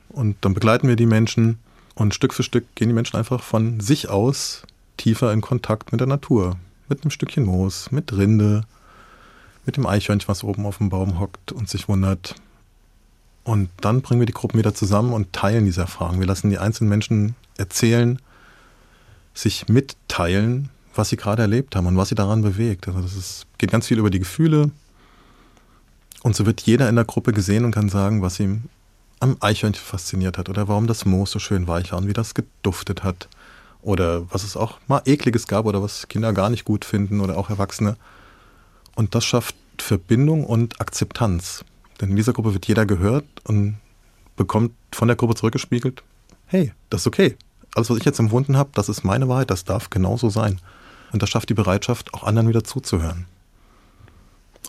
Und 0.10 0.38
dann 0.42 0.56
begleiten 0.56 0.88
wir 0.88 0.96
die 0.96 1.06
Menschen 1.06 1.60
und 1.94 2.16
Stück 2.16 2.34
für 2.34 2.42
Stück 2.42 2.66
gehen 2.74 2.90
die 2.90 2.96
Menschen 2.96 3.18
einfach 3.18 3.44
von 3.44 3.80
sich 3.80 4.10
aus 4.10 4.64
tiefer 4.98 5.32
in 5.34 5.42
Kontakt 5.42 5.92
mit 5.92 6.02
der 6.02 6.08
Natur. 6.08 6.58
Mit 6.90 7.04
einem 7.04 7.12
Stückchen 7.12 7.46
Moos, 7.46 7.92
mit 7.92 8.12
Rinde, 8.12 8.64
mit 9.68 9.78
dem 9.78 9.86
Eichhörnchen, 9.86 10.28
was 10.28 10.44
oben 10.44 10.66
auf 10.66 10.80
dem 10.80 10.90
Baum 10.90 11.20
hockt 11.20 11.52
und 11.52 11.70
sich 11.70 11.88
wundert, 11.88 12.36
und 13.44 13.70
dann 13.82 14.02
bringen 14.02 14.22
wir 14.22 14.26
die 14.26 14.34
Gruppen 14.34 14.58
wieder 14.58 14.74
zusammen 14.74 15.14
und 15.14 15.34
teilen 15.34 15.66
diese 15.66 15.82
Erfahrungen. 15.82 16.20
Wir 16.20 16.28
lassen 16.28 16.50
die 16.50 16.60
einzelnen 16.60 16.90
Menschen 16.90 17.36
erzählen, 17.58 18.20
sich 19.34 19.68
mitteilen, 19.68 20.70
was 20.96 21.10
sie 21.10 21.18
gerade 21.18 21.42
erlebt 21.42 21.76
haben 21.76 21.88
und 21.88 21.98
was 21.98 22.10
sie 22.10 22.16
daran 22.16 22.42
bewegt. 22.42 22.88
Also 22.88 23.02
das 23.02 23.46
geht 23.58 23.72
ganz 23.72 23.88
viel 23.88 24.00
über 24.00 24.10
die 24.10 24.20
Gefühle. 24.20 24.72
Und 26.24 26.36
so 26.36 26.46
wird 26.46 26.62
jeder 26.62 26.90
in 26.90 26.96
der 26.96 27.06
Gruppe 27.06 27.34
gesehen 27.34 27.66
und 27.66 27.72
kann 27.72 27.90
sagen, 27.90 28.22
was 28.22 28.40
ihm 28.40 28.64
am 29.20 29.38
Eichhörnchen 29.42 29.84
fasziniert 29.84 30.38
hat 30.38 30.50
oder 30.50 30.68
warum 30.68 30.88
das 30.88 31.06
Moos 31.06 31.32
so 31.32 31.40
schön 31.40 31.68
weich 31.68 31.92
war 31.92 32.00
und 32.00 32.08
wie 32.08 32.14
das 32.14 32.34
geduftet 32.34 33.04
hat. 33.04 33.28
Oder 33.82 34.32
was 34.32 34.44
es 34.44 34.56
auch 34.56 34.80
mal 34.88 35.02
ekliges 35.06 35.48
gab 35.48 35.66
oder 35.66 35.84
was 35.84 36.08
Kinder 36.08 36.32
gar 36.32 36.50
nicht 36.50 36.64
gut 36.64 36.86
finden 36.86 37.20
oder 37.20 37.38
auch 37.38 37.50
Erwachsene. 37.50 37.98
Und 38.96 39.16
das 39.16 39.26
schafft 39.26 39.56
Verbindung 39.78 40.46
und 40.46 40.80
Akzeptanz. 40.80 41.66
Denn 42.00 42.12
in 42.12 42.16
dieser 42.16 42.32
Gruppe 42.32 42.54
wird 42.54 42.68
jeder 42.68 42.86
gehört 42.86 43.26
und 43.44 43.78
bekommt 44.38 44.72
von 44.94 45.10
der 45.10 45.18
Gruppe 45.18 45.36
zurückgespiegelt, 45.36 46.04
hey, 46.46 46.72
das 46.90 47.02
ist 47.02 47.08
okay. 47.08 47.36
Alles, 47.76 47.90
was 47.90 47.98
ich 47.98 48.06
jetzt 48.06 48.20
empfunden 48.20 48.56
habe, 48.56 48.70
das 48.74 48.88
ist 48.88 49.04
meine 49.04 49.28
Wahrheit, 49.28 49.52
das 49.52 49.66
darf 49.66 49.90
genauso 49.90 50.30
sein. 50.30 50.60
Und 51.12 51.22
das 51.22 51.30
schafft 51.30 51.50
die 51.50 51.54
Bereitschaft, 51.54 52.14
auch 52.14 52.24
anderen 52.24 52.48
wieder 52.48 52.64
zuzuhören. 52.64 53.26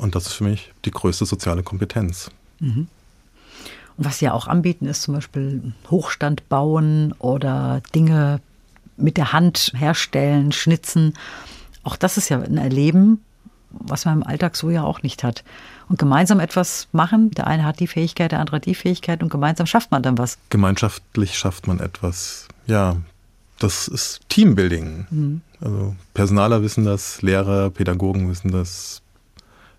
Und 0.01 0.14
das 0.14 0.26
ist 0.26 0.32
für 0.34 0.45
mich 0.45 0.72
die 0.84 0.90
größte 0.90 1.24
soziale 1.26 1.62
Kompetenz. 1.62 2.30
Mhm. 2.61 2.88
Und 3.97 4.05
was 4.05 4.18
Sie 4.18 4.24
ja 4.24 4.32
auch 4.32 4.49
anbieten, 4.49 4.86
ist 4.86 5.03
zum 5.03 5.14
Beispiel 5.14 5.72
Hochstand 5.90 6.49
bauen 6.49 7.14
oder 7.18 7.80
Dinge 7.95 8.40
mit 8.97 9.16
der 9.16 9.32
Hand 9.32 9.72
herstellen, 9.76 10.53
schnitzen. 10.53 11.14
Auch 11.82 11.97
das 11.97 12.16
ist 12.16 12.28
ja 12.28 12.40
ein 12.40 12.59
Erleben, 12.59 13.20
was 13.70 14.05
man 14.05 14.22
im 14.22 14.26
Alltag 14.26 14.57
so 14.57 14.70
ja 14.70 14.82
auch 14.82 15.03
nicht 15.03 15.24
hat 15.24 15.45
und 15.88 15.99
gemeinsam 15.99 16.40
etwas 16.40 16.88
machen. 16.92 17.30
Der 17.32 17.47
eine 17.47 17.64
hat 17.64 17.80
die 17.80 17.86
Fähigkeit, 17.86 18.32
der 18.32 18.40
andere 18.40 18.57
hat 18.57 18.66
die 18.66 18.74
Fähigkeit 18.74 19.22
und 19.22 19.28
gemeinsam 19.28 19.66
schafft 19.66 19.90
man 19.90 20.03
dann 20.03 20.18
was. 20.18 20.38
Gemeinschaftlich 20.51 21.36
schafft 21.36 21.66
man 21.66 21.80
etwas. 21.80 22.49
Ja, 22.66 22.97
das 23.59 23.88
ist 23.88 24.20
Teambuilding. 24.28 25.07
Mhm. 25.11 25.40
Also 25.61 25.95
Personaler 26.14 26.62
wissen 26.62 26.84
das, 26.84 27.22
Lehrer, 27.22 27.70
Pädagogen 27.70 28.28
wissen 28.28 28.51
das. 28.51 29.03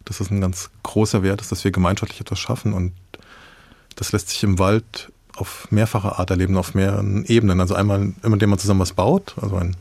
Das 0.05 0.21
ist 0.21 0.31
ein 0.31 0.41
ganz 0.41 0.69
großer 0.83 1.23
Wert, 1.23 1.41
ist, 1.41 1.51
dass 1.51 1.63
wir 1.63 1.71
gemeinschaftlich 1.71 2.21
etwas 2.21 2.39
schaffen 2.39 2.73
und 2.73 2.93
das 3.95 4.11
lässt 4.11 4.29
sich 4.29 4.43
im 4.43 4.59
Wald 4.59 5.11
auf 5.35 5.67
mehrfache 5.71 6.17
Art 6.17 6.29
erleben, 6.29 6.57
auf 6.57 6.73
mehreren 6.73 7.25
Ebenen. 7.25 7.59
Also 7.59 7.75
einmal, 7.75 8.13
indem 8.23 8.49
man 8.49 8.59
zusammen 8.59 8.79
was 8.79 8.93
baut, 8.93 9.35
also 9.41 9.57
ein, 9.57 9.75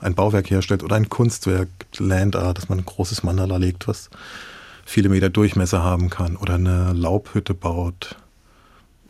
ein 0.00 0.14
Bauwerk 0.14 0.50
herstellt 0.50 0.82
oder 0.82 0.96
ein 0.96 1.08
Kunstwerk, 1.08 1.68
Land 1.98 2.36
Art, 2.36 2.58
dass 2.58 2.68
man 2.68 2.78
ein 2.78 2.84
großes 2.84 3.22
Mandala 3.22 3.56
legt, 3.56 3.88
was 3.88 4.10
viele 4.84 5.08
Meter 5.08 5.28
Durchmesser 5.28 5.82
haben 5.82 6.10
kann 6.10 6.36
oder 6.36 6.54
eine 6.54 6.92
Laubhütte 6.92 7.54
baut 7.54 8.16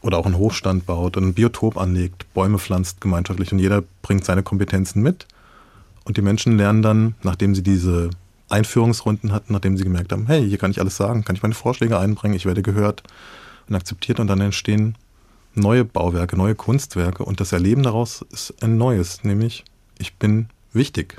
oder 0.01 0.19
auch 0.19 0.27
einen 0.27 0.39
Hochstand 0.39 0.87
baut 0.87 1.17
und 1.17 1.25
ein 1.25 1.35
Biotop 1.35 1.77
anlegt, 1.77 2.33
Bäume 2.33 2.59
pflanzt 2.59 3.01
gemeinschaftlich 3.01 3.53
und 3.53 3.59
jeder 3.59 3.83
bringt 4.03 4.25
seine 4.25 4.43
Kompetenzen 4.43 5.03
mit. 5.03 5.27
Und 6.05 6.17
die 6.17 6.23
Menschen 6.23 6.57
lernen 6.57 6.83
dann, 6.83 7.15
nachdem 7.23 7.55
sie 7.55 7.63
diese 7.63 8.11
Einführungsrunden 8.49 9.33
hatten, 9.33 9.53
nachdem 9.53 9.77
sie 9.77 9.85
gemerkt 9.85 10.13
haben, 10.13 10.27
hey, 10.27 10.47
hier 10.49 10.59
kann 10.59 10.71
ich 10.71 10.81
alles 10.81 10.97
sagen, 10.97 11.25
kann 11.25 11.37
ich 11.37 11.43
meine 11.43 11.55
Vorschläge 11.55 11.99
einbringen, 11.99 12.35
ich 12.35 12.47
werde 12.47 12.63
gehört 12.63 13.03
und 13.69 13.75
akzeptiert 13.75 14.21
und 14.21 14.29
dann 14.29 14.41
entstehen 14.41 14.97
neue 15.55 15.85
Bauwerke, 15.85 16.37
neue 16.37 16.55
Kunstwerke 16.55 17.25
und 17.25 17.41
das 17.41 17.53
Erleben 17.53 17.83
daraus 17.83 18.23
ist 18.31 18.55
ein 18.63 18.77
neues, 18.77 19.25
nämlich 19.25 19.65
ich 19.99 20.15
bin 20.15 20.49
wichtig. 20.73 21.19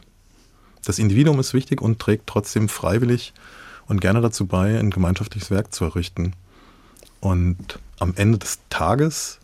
Das 0.85 0.99
Individuum 0.99 1.39
ist 1.39 1.53
wichtig 1.53 1.81
und 1.81 1.99
trägt 1.99 2.27
trotzdem 2.27 2.69
freiwillig 2.69 3.33
und 3.87 3.99
gerne 3.99 4.21
dazu 4.21 4.45
bei, 4.45 4.79
ein 4.79 4.91
gemeinschaftliches 4.91 5.51
Werk 5.51 5.73
zu 5.73 5.85
errichten. 5.85 6.33
Und 7.19 7.79
am 7.99 8.13
Ende 8.15 8.37
des 8.37 8.59
Tages, 8.69 9.39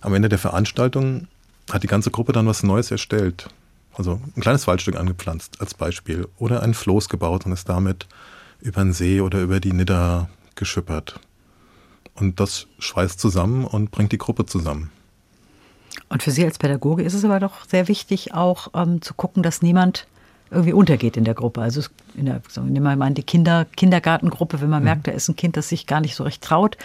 am 0.00 0.12
Ende 0.14 0.28
der 0.28 0.38
Veranstaltung, 0.38 1.28
hat 1.70 1.82
die 1.82 1.88
ganze 1.88 2.10
Gruppe 2.10 2.32
dann 2.32 2.46
was 2.46 2.62
Neues 2.62 2.90
erstellt. 2.90 3.48
Also 3.96 4.20
ein 4.36 4.40
kleines 4.40 4.66
Waldstück 4.66 4.96
angepflanzt 4.96 5.60
als 5.60 5.74
Beispiel 5.74 6.28
oder 6.36 6.62
ein 6.62 6.74
Floß 6.74 7.08
gebaut 7.08 7.46
und 7.46 7.52
ist 7.52 7.68
damit 7.68 8.06
über 8.60 8.82
den 8.82 8.92
See 8.92 9.20
oder 9.20 9.40
über 9.40 9.60
die 9.60 9.72
Nidda 9.72 10.28
geschippert. 10.54 11.18
Und 12.14 12.40
das 12.40 12.66
schweißt 12.78 13.18
zusammen 13.18 13.64
und 13.64 13.90
bringt 13.90 14.12
die 14.12 14.18
Gruppe 14.18 14.46
zusammen. 14.46 14.90
Und 16.08 16.22
für 16.22 16.30
Sie 16.30 16.44
als 16.44 16.58
Pädagoge 16.58 17.02
ist 17.02 17.14
es 17.14 17.24
aber 17.24 17.40
doch 17.40 17.64
sehr 17.66 17.88
wichtig, 17.88 18.34
auch 18.34 18.68
ähm, 18.74 19.02
zu 19.02 19.14
gucken, 19.14 19.42
dass 19.42 19.62
niemand 19.62 20.06
irgendwie 20.50 20.72
untergeht 20.72 21.16
in 21.16 21.24
der 21.24 21.34
Gruppe. 21.34 21.60
Also 21.62 21.82
in 22.14 22.26
der, 22.26 22.40
nehmen 22.56 22.84
wir 22.84 22.96
mal 22.96 23.12
die 23.12 23.22
Kinder, 23.22 23.66
Kindergartengruppe, 23.76 24.60
wenn 24.60 24.70
man 24.70 24.80
mhm. 24.80 24.84
merkt, 24.84 25.06
da 25.06 25.12
ist 25.12 25.28
ein 25.28 25.36
Kind, 25.36 25.56
das 25.56 25.68
sich 25.68 25.86
gar 25.86 26.00
nicht 26.00 26.14
so 26.14 26.24
recht 26.24 26.42
traut, 26.42 26.76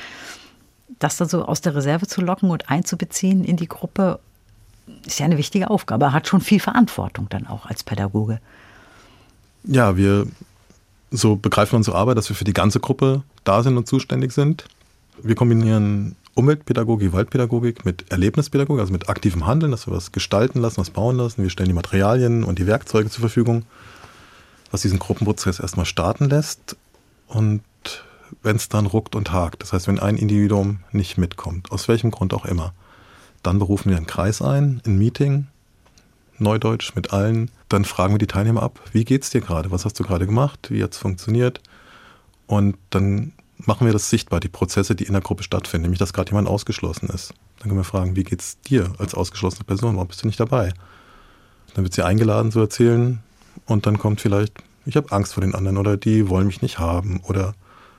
das 1.00 1.18
dann 1.18 1.30
so 1.30 1.46
aus 1.46 1.62
der 1.62 1.76
Reserve 1.76 2.08
zu 2.08 2.22
locken 2.22 2.50
und 2.50 2.70
einzubeziehen 2.70 3.44
in 3.44 3.58
die 3.58 3.68
Gruppe, 3.68 4.20
ist 5.06 5.20
ja 5.20 5.26
eine 5.26 5.38
wichtige 5.38 5.70
Aufgabe. 5.70 6.14
Hat 6.14 6.28
schon 6.28 6.42
viel 6.42 6.60
Verantwortung 6.60 7.28
dann 7.30 7.48
auch 7.48 7.66
als 7.66 7.84
Pädagoge. 7.84 8.40
Ja, 9.64 9.98
wir 9.98 10.28
so 11.12 11.36
begreifen 11.36 11.76
unsere 11.76 11.98
Arbeit, 11.98 12.18
dass 12.18 12.30
wir 12.30 12.36
für 12.36 12.46
die 12.46 12.54
ganze 12.54 12.80
Gruppe 12.80 13.24
da 13.44 13.64
sind 13.64 13.78
und 13.78 13.88
zuständig 13.88 14.32
sind. 14.32 14.66
Wir 15.22 15.36
kombinieren 15.36 16.16
Umweltpädagogik, 16.34 17.12
Waldpädagogik 17.12 17.86
mit 17.86 18.10
Erlebnispädagogik, 18.10 18.80
also 18.80 18.94
mit 18.94 19.10
aktivem 19.10 19.46
Handeln, 19.46 19.72
dass 19.72 19.88
wir 19.88 19.94
was 19.94 20.12
gestalten 20.12 20.62
lassen, 20.62 20.78
was 20.78 20.90
bauen 20.90 21.18
lassen. 21.18 21.44
Wir 21.44 21.50
stellen 21.50 21.70
die 21.70 21.76
Materialien 21.76 22.44
und 22.44 22.58
die 22.58 22.68
Werkzeuge 22.68 23.10
zur 23.10 23.22
Verfügung, 23.22 23.64
was 24.72 24.82
diesen 24.82 25.00
Gruppenprozess 25.00 25.60
erstmal 25.60 25.86
starten 25.86 26.30
lässt. 26.30 26.78
Und 27.28 27.62
wenn 28.42 28.56
es 28.56 28.70
dann 28.70 28.86
ruckt 28.86 29.16
und 29.16 29.34
hakt, 29.34 29.62
das 29.62 29.74
heißt, 29.74 29.88
wenn 29.88 30.00
ein 30.00 30.16
Individuum 30.16 30.80
nicht 30.94 31.18
mitkommt, 31.18 31.72
aus 31.72 31.90
welchem 31.90 32.12
Grund 32.12 32.34
auch 32.34 32.46
immer, 32.46 32.74
dann 33.44 33.60
berufen 33.60 33.90
wir 33.90 33.98
einen 33.98 34.08
Kreis 34.08 34.42
ein, 34.42 34.82
ein 34.86 34.98
Meeting, 34.98 35.48
Neudeutsch 36.38 36.96
mit 36.96 37.14
allen. 37.14 37.52
Dann 37.70 37.86
fragen 37.86 38.14
wir 38.14 38.20
die 38.20 38.28
Teilnehmer 38.28 38.64
ab, 38.64 38.80
wie 38.92 39.06
geht's 39.06 39.30
dir 39.30 39.42
gerade? 39.42 39.72
Was 39.72 39.86
hast 39.86 40.00
du 40.00 40.04
gerade 40.04 40.26
gemacht? 40.26 40.70
Wie 40.70 40.84
hat's 40.84 40.98
funktioniert? 40.98 41.62
Und 42.48 42.78
dann 42.90 43.34
machen 43.58 43.86
wir 43.86 43.94
das 43.94 44.10
sichtbar, 44.10 44.40
die 44.40 44.50
Prozesse, 44.50 44.96
die 44.96 45.06
in 45.06 45.14
der 45.14 45.22
Gruppe 45.22 45.44
stattfinden, 45.44 45.84
nämlich 45.84 46.00
dass 46.00 46.14
gerade 46.14 46.32
jemand 46.32 46.48
ausgeschlossen 46.48 47.10
ist. 47.10 47.34
Dann 47.60 47.70
können 47.70 47.80
wir 47.80 47.86
fragen, 47.86 48.16
wie 48.16 48.24
geht's 48.24 48.60
dir 48.62 48.92
als 48.98 49.14
ausgeschlossene 49.14 49.64
Person? 49.64 49.96
Warum 49.96 50.08
bist 50.08 50.24
du 50.24 50.28
nicht 50.28 50.40
dabei? 50.40 50.74
Dann 51.76 51.84
wird 51.84 51.94
sie 51.94 52.04
eingeladen 52.04 52.52
zu 52.52 52.60
erzählen 52.60 53.20
und 53.66 53.86
dann 53.86 53.98
kommt 53.98 54.20
vielleicht, 54.20 54.64
ich 54.86 54.98
habe 54.98 55.12
Angst 55.12 55.34
vor 55.34 55.42
den 55.42 55.56
anderen 55.56 55.78
oder 55.78 55.96
die 55.96 56.28
wollen 56.28 56.48
mich 56.48 56.62
nicht 56.62 56.80
haben 56.80 57.22
oder 57.24 57.54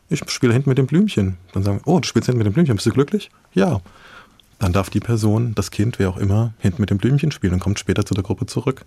ich 0.08 0.28
spiele 0.30 0.52
hinten 0.52 0.68
mit 0.68 0.78
dem 0.78 0.86
Blümchen. 0.86 1.38
Dann 1.52 1.62
sagen 1.62 1.78
wir, 1.78 1.88
oh, 1.88 2.00
du 2.00 2.06
spielst 2.06 2.26
hinten 2.26 2.38
mit 2.38 2.46
dem 2.46 2.52
Blümchen, 2.52 2.74
bist 2.74 2.86
du 2.86 2.90
glücklich? 2.90 3.30
Ja. 3.54 3.80
Dann 4.62 4.72
darf 4.72 4.90
die 4.90 5.00
Person, 5.00 5.56
das 5.56 5.72
Kind, 5.72 5.98
wer 5.98 6.08
auch 6.08 6.16
immer, 6.16 6.52
hinten 6.60 6.82
mit 6.82 6.90
dem 6.90 6.98
Blümchen 6.98 7.32
spielen 7.32 7.54
und 7.54 7.58
kommt 7.58 7.80
später 7.80 8.04
zu 8.04 8.14
der 8.14 8.22
Gruppe 8.22 8.46
zurück. 8.46 8.84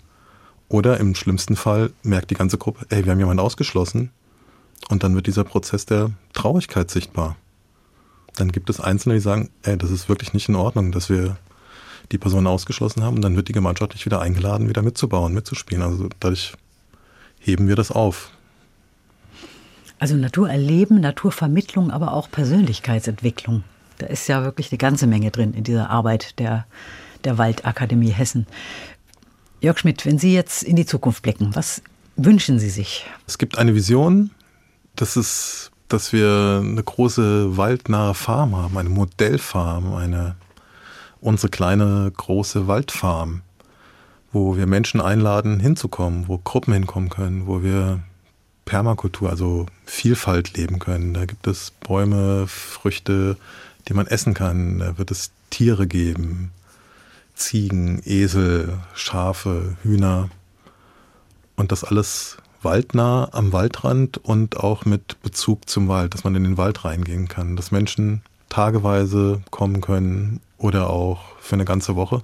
Oder 0.70 1.02
im 1.02 1.16
schlimmsten 1.16 1.58
Fall 1.58 1.92
merkt 2.02 2.32
die 2.32 2.36
ganze 2.36 2.58
Gruppe, 2.58 2.86
ey, 2.88 3.04
wir 3.04 3.12
haben 3.12 3.20
jemanden 3.20 3.42
ausgeschlossen. 3.42 4.10
Und 4.88 5.04
dann 5.04 5.16
wird 5.16 5.28
dieser 5.28 5.44
Prozess 5.44 5.86
der 5.86 6.12
Traurigkeit 6.32 6.90
sichtbar. 6.90 7.36
Dann 8.38 8.54
gibt 8.54 8.70
es 8.70 8.80
Einzelne, 8.80 9.16
die 9.16 9.20
sagen, 9.20 9.50
ey, 9.64 9.78
das 9.78 9.92
ist 9.92 10.08
wirklich 10.08 10.34
nicht 10.34 10.48
in 10.48 10.56
Ordnung, 10.56 10.94
dass 10.94 11.10
wir 11.10 11.36
die 12.14 12.20
Person 12.20 12.48
ausgeschlossen 12.48 13.04
haben. 13.04 13.18
Und 13.18 13.22
dann 13.22 13.36
wird 13.36 13.50
die 13.50 13.54
gemeinschaftlich 13.54 14.06
wieder 14.06 14.22
eingeladen, 14.22 14.70
wieder 14.70 14.82
mitzubauen, 14.82 15.34
mitzuspielen. 15.34 15.84
Also 15.84 16.08
dadurch 16.22 16.54
heben 17.38 17.68
wir 17.68 17.76
das 17.76 17.92
auf. 17.92 18.32
Also 20.00 20.16
Naturerleben, 20.16 21.02
Naturvermittlung, 21.02 21.92
aber 21.92 22.14
auch 22.14 22.32
Persönlichkeitsentwicklung. 22.32 23.66
Da 23.98 24.08
ist 24.08 24.28
ja 24.28 24.44
wirklich 24.44 24.72
eine 24.72 24.78
ganze 24.78 25.08
Menge 25.08 25.32
drin 25.32 25.54
in 25.54 25.64
dieser 25.64 25.90
Arbeit 25.90 26.40
der, 26.40 26.66
der 27.24 27.38
Waldakademie 27.38 28.12
Hessen. 28.12 28.48
Jörg 29.62 29.80
Schmidt, 29.80 30.06
wenn 30.06 30.20
Sie 30.20 30.34
jetzt 30.34 30.64
in 30.64 30.76
die 30.76 30.86
Zukunft 30.86 31.24
blicken, 31.24 31.56
was 31.56 31.82
wünschen 32.16 32.60
Sie 32.60 32.70
sich? 32.70 33.06
Es 33.28 33.38
gibt 33.38 33.58
eine 33.58 33.76
Vision, 33.76 34.32
das 34.96 35.18
ist, 35.18 35.72
dass 35.88 36.14
wir 36.14 36.62
eine 36.64 36.84
große 36.84 37.58
waldnahe 37.58 38.14
Farm 38.14 38.56
haben, 38.56 38.78
eine 38.78 38.90
Modellfarm, 38.90 39.94
eine 39.94 40.36
unsere 41.22 41.50
kleine 41.50 42.12
große 42.16 42.68
Waldfarm, 42.68 43.42
wo 44.32 44.58
wir 44.58 44.68
Menschen 44.68 45.02
einladen, 45.02 45.60
hinzukommen, 45.60 46.28
wo 46.28 46.38
Gruppen 46.38 46.74
hinkommen 46.74 47.10
können, 47.10 47.48
wo 47.48 47.64
wir 47.64 48.02
Permakultur, 48.66 49.30
also 49.30 49.66
Vielfalt 49.86 50.56
leben 50.58 50.80
können. 50.80 51.14
Da 51.14 51.26
gibt 51.26 51.48
es 51.48 51.72
Bäume, 51.72 52.46
Früchte, 52.48 53.38
die 53.88 53.94
man 53.94 54.08
essen 54.08 54.34
kann. 54.34 54.80
Da 54.80 54.98
wird 54.98 55.12
es 55.12 55.32
Tiere 55.50 55.88
geben. 55.88 56.52
Ziegen, 57.36 58.02
Esel, 58.06 58.80
Schafe, 58.94 59.76
Hühner. 59.84 60.30
Und 61.56 61.72
das 61.72 61.84
alles 61.84 62.38
waldnah 62.62 63.30
am 63.32 63.54
Waldrand 63.54 64.18
und 64.18 64.58
auch 64.58 64.86
mit 64.86 65.22
Bezug 65.22 65.70
zum 65.70 65.88
Wald, 65.88 66.14
dass 66.14 66.24
man 66.24 66.36
in 66.36 66.44
den 66.44 66.58
Wald 66.58 66.84
reingehen 66.84 67.28
kann, 67.28 67.56
dass 67.56 67.72
Menschen 67.72 68.24
tageweise 68.50 69.42
kommen 69.52 69.82
können 69.82 70.42
oder 70.58 70.90
auch 70.90 71.38
für 71.40 71.56
eine 71.56 71.66
ganze 71.66 71.96
Woche 71.96 72.22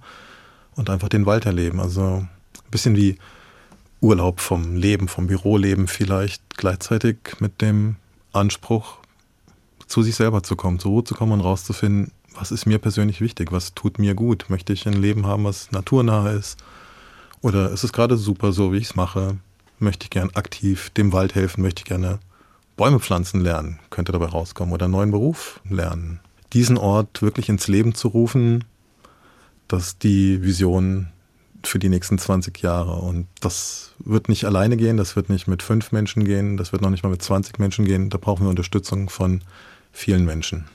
und 0.75 0.89
einfach 0.89 1.09
den 1.09 1.25
Wald 1.25 1.45
erleben. 1.45 1.79
Also 1.79 2.01
ein 2.01 2.29
bisschen 2.71 2.95
wie 2.95 3.17
Urlaub 4.01 4.39
vom 4.39 4.75
Leben, 4.75 5.07
vom 5.07 5.27
Büroleben 5.27 5.87
vielleicht 5.87 6.57
gleichzeitig 6.57 7.17
mit 7.39 7.61
dem 7.61 7.97
Anspruch, 8.33 8.97
zu 9.91 10.01
sich 10.01 10.15
selber 10.15 10.41
zu 10.41 10.55
kommen, 10.55 10.79
zur 10.79 10.91
Ruhe 10.91 11.03
zu 11.03 11.13
kommen 11.13 11.33
und 11.33 11.41
rauszufinden, 11.41 12.11
was 12.33 12.51
ist 12.51 12.65
mir 12.65 12.79
persönlich 12.79 13.19
wichtig, 13.19 13.51
was 13.51 13.73
tut 13.75 13.99
mir 13.99 14.15
gut, 14.15 14.45
möchte 14.49 14.73
ich 14.73 14.87
ein 14.87 14.93
Leben 14.93 15.27
haben, 15.27 15.43
was 15.43 15.71
naturnah 15.71 16.31
ist 16.31 16.57
oder 17.41 17.71
ist 17.71 17.83
es 17.83 17.91
gerade 17.91 18.17
super 18.17 18.53
so, 18.53 18.71
wie 18.71 18.77
ich 18.77 18.85
es 18.85 18.95
mache, 18.95 19.37
möchte 19.79 20.05
ich 20.05 20.09
gern 20.09 20.29
aktiv 20.33 20.91
dem 20.91 21.11
Wald 21.11 21.35
helfen, 21.35 21.61
möchte 21.61 21.81
ich 21.81 21.85
gerne 21.85 22.19
Bäume 22.77 22.99
pflanzen 22.99 23.41
lernen, 23.41 23.79
könnte 23.89 24.11
dabei 24.11 24.27
rauskommen 24.27 24.73
oder 24.73 24.85
einen 24.85 24.93
neuen 24.93 25.11
Beruf 25.11 25.59
lernen. 25.69 26.19
Diesen 26.53 26.77
Ort 26.77 27.21
wirklich 27.21 27.49
ins 27.49 27.67
Leben 27.67 27.93
zu 27.93 28.07
rufen, 28.07 28.63
das 29.67 29.87
ist 29.87 30.03
die 30.03 30.41
Vision 30.41 31.07
für 31.63 31.79
die 31.79 31.89
nächsten 31.89 32.17
20 32.17 32.59
Jahre. 32.59 32.93
Und 32.93 33.27
das 33.39 33.91
wird 33.99 34.29
nicht 34.29 34.45
alleine 34.45 34.77
gehen, 34.77 34.97
das 34.97 35.15
wird 35.15 35.29
nicht 35.29 35.47
mit 35.47 35.63
fünf 35.63 35.91
Menschen 35.91 36.25
gehen, 36.25 36.57
das 36.57 36.71
wird 36.71 36.81
noch 36.81 36.89
nicht 36.89 37.03
mal 37.03 37.09
mit 37.09 37.21
20 37.21 37.59
Menschen 37.59 37.85
gehen. 37.85 38.09
Da 38.09 38.17
brauchen 38.17 38.45
wir 38.45 38.49
Unterstützung 38.49 39.09
von 39.09 39.41
vielen 39.91 40.25
Menschen. 40.25 40.65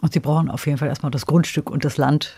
Und 0.00 0.12
Sie 0.12 0.20
brauchen 0.20 0.50
auf 0.50 0.66
jeden 0.66 0.78
Fall 0.78 0.88
erstmal 0.88 1.10
das 1.10 1.26
Grundstück 1.26 1.70
und 1.70 1.84
das 1.84 1.96
Land. 1.96 2.34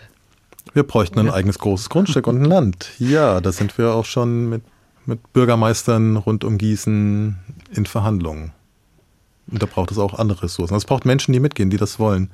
Wir 0.74 0.82
bräuchten 0.82 1.18
ein 1.18 1.30
eigenes 1.30 1.58
großes 1.58 1.88
Grundstück 1.90 2.26
und 2.26 2.40
ein 2.40 2.44
Land. 2.44 2.90
Ja, 2.98 3.40
da 3.40 3.52
sind 3.52 3.76
wir 3.78 3.94
auch 3.94 4.04
schon 4.04 4.48
mit, 4.48 4.62
mit 5.06 5.32
Bürgermeistern 5.32 6.16
rund 6.16 6.44
um 6.44 6.58
Gießen 6.58 7.36
in 7.72 7.86
Verhandlungen. 7.86 8.52
Und 9.50 9.62
da 9.62 9.66
braucht 9.66 9.90
es 9.90 9.98
auch 9.98 10.18
andere 10.18 10.44
Ressourcen. 10.44 10.74
Es 10.74 10.84
braucht 10.84 11.04
Menschen, 11.04 11.32
die 11.32 11.40
mitgehen, 11.40 11.70
die 11.70 11.76
das 11.76 11.98
wollen, 11.98 12.30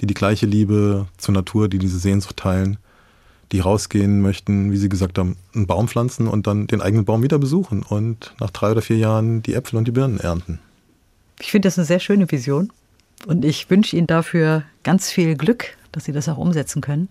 die 0.00 0.06
die 0.06 0.14
gleiche 0.14 0.46
Liebe 0.46 1.06
zur 1.16 1.34
Natur, 1.34 1.68
die 1.68 1.78
diese 1.78 1.98
Sehnsucht 1.98 2.36
teilen, 2.36 2.78
die 3.52 3.60
rausgehen 3.60 4.22
möchten, 4.22 4.72
wie 4.72 4.76
Sie 4.76 4.88
gesagt 4.88 5.18
haben, 5.18 5.36
einen 5.54 5.66
Baum 5.66 5.88
pflanzen 5.88 6.28
und 6.28 6.46
dann 6.46 6.66
den 6.66 6.80
eigenen 6.80 7.04
Baum 7.04 7.22
wieder 7.22 7.38
besuchen 7.38 7.82
und 7.82 8.34
nach 8.40 8.50
drei 8.50 8.70
oder 8.72 8.82
vier 8.82 8.96
Jahren 8.96 9.42
die 9.42 9.54
Äpfel 9.54 9.76
und 9.76 9.86
die 9.86 9.92
Birnen 9.92 10.18
ernten. 10.18 10.60
Ich 11.40 11.50
finde 11.50 11.66
das 11.66 11.78
eine 11.78 11.84
sehr 11.84 12.00
schöne 12.00 12.30
Vision 12.30 12.72
und 13.26 13.44
ich 13.44 13.68
wünsche 13.70 13.96
Ihnen 13.96 14.06
dafür 14.06 14.64
ganz 14.82 15.10
viel 15.10 15.36
Glück, 15.36 15.76
dass 15.92 16.04
Sie 16.04 16.12
das 16.12 16.28
auch 16.28 16.38
umsetzen 16.38 16.80
können. 16.80 17.08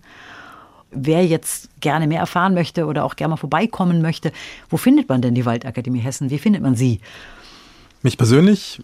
Wer 0.90 1.26
jetzt 1.26 1.68
gerne 1.80 2.06
mehr 2.06 2.20
erfahren 2.20 2.54
möchte 2.54 2.86
oder 2.86 3.04
auch 3.04 3.16
gerne 3.16 3.30
mal 3.30 3.36
vorbeikommen 3.36 4.02
möchte, 4.02 4.32
wo 4.70 4.76
findet 4.76 5.08
man 5.08 5.20
denn 5.20 5.34
die 5.34 5.44
Waldakademie 5.44 5.98
Hessen? 5.98 6.30
Wie 6.30 6.38
findet 6.38 6.62
man 6.62 6.74
sie? 6.74 7.00
Mich 8.02 8.16
persönlich 8.16 8.80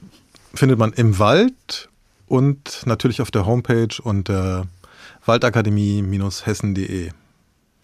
findet 0.55 0.78
man 0.78 0.93
im 0.93 1.18
Wald 1.18 1.88
und 2.26 2.82
natürlich 2.86 3.20
auf 3.22 3.30
der 3.30 3.47
Homepage 3.47 3.95
unter 4.03 4.66
waldakademie-hessen.de. 5.24 7.11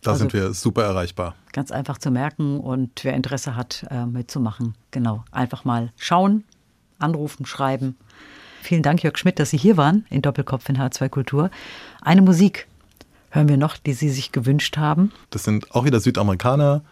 Da 0.02 0.11
also 0.11 0.20
sind 0.20 0.32
wir 0.32 0.52
super 0.52 0.84
erreichbar. 0.84 1.34
Ganz 1.52 1.70
einfach 1.70 1.98
zu 1.98 2.11
merken 2.11 2.61
und 2.61 3.04
wer 3.04 3.14
Interesse 3.14 3.56
hat, 3.56 3.86
äh, 3.90 4.06
mitzumachen, 4.06 4.74
genau. 4.90 5.24
Einfach 5.32 5.64
mal 5.64 5.92
schauen, 5.96 6.44
anrufen, 6.99 7.46
schreiben. 7.46 7.96
Vielen 8.62 8.82
Dank, 8.82 9.03
Jörg 9.03 9.16
Schmidt, 9.16 9.38
dass 9.38 9.51
Sie 9.51 9.57
hier 9.57 9.76
waren 9.76 10.05
in 10.11 10.22
Doppelkopf 10.22 10.68
in 10.68 10.78
H2 10.78 11.09
Kultur. 11.09 11.51
Eine 12.03 12.22
Musik 12.22 12.66
hören 13.30 13.49
wir 13.49 13.57
noch, 13.57 13.76
die 13.76 13.92
Sie 13.92 14.11
sich 14.11 14.32
gewünscht 14.32 14.76
haben. 14.76 15.12
Das 15.30 15.44
sind 15.44 15.74
auch 15.74 15.84
wieder 15.84 16.01
Südamerikaner, 16.01 16.82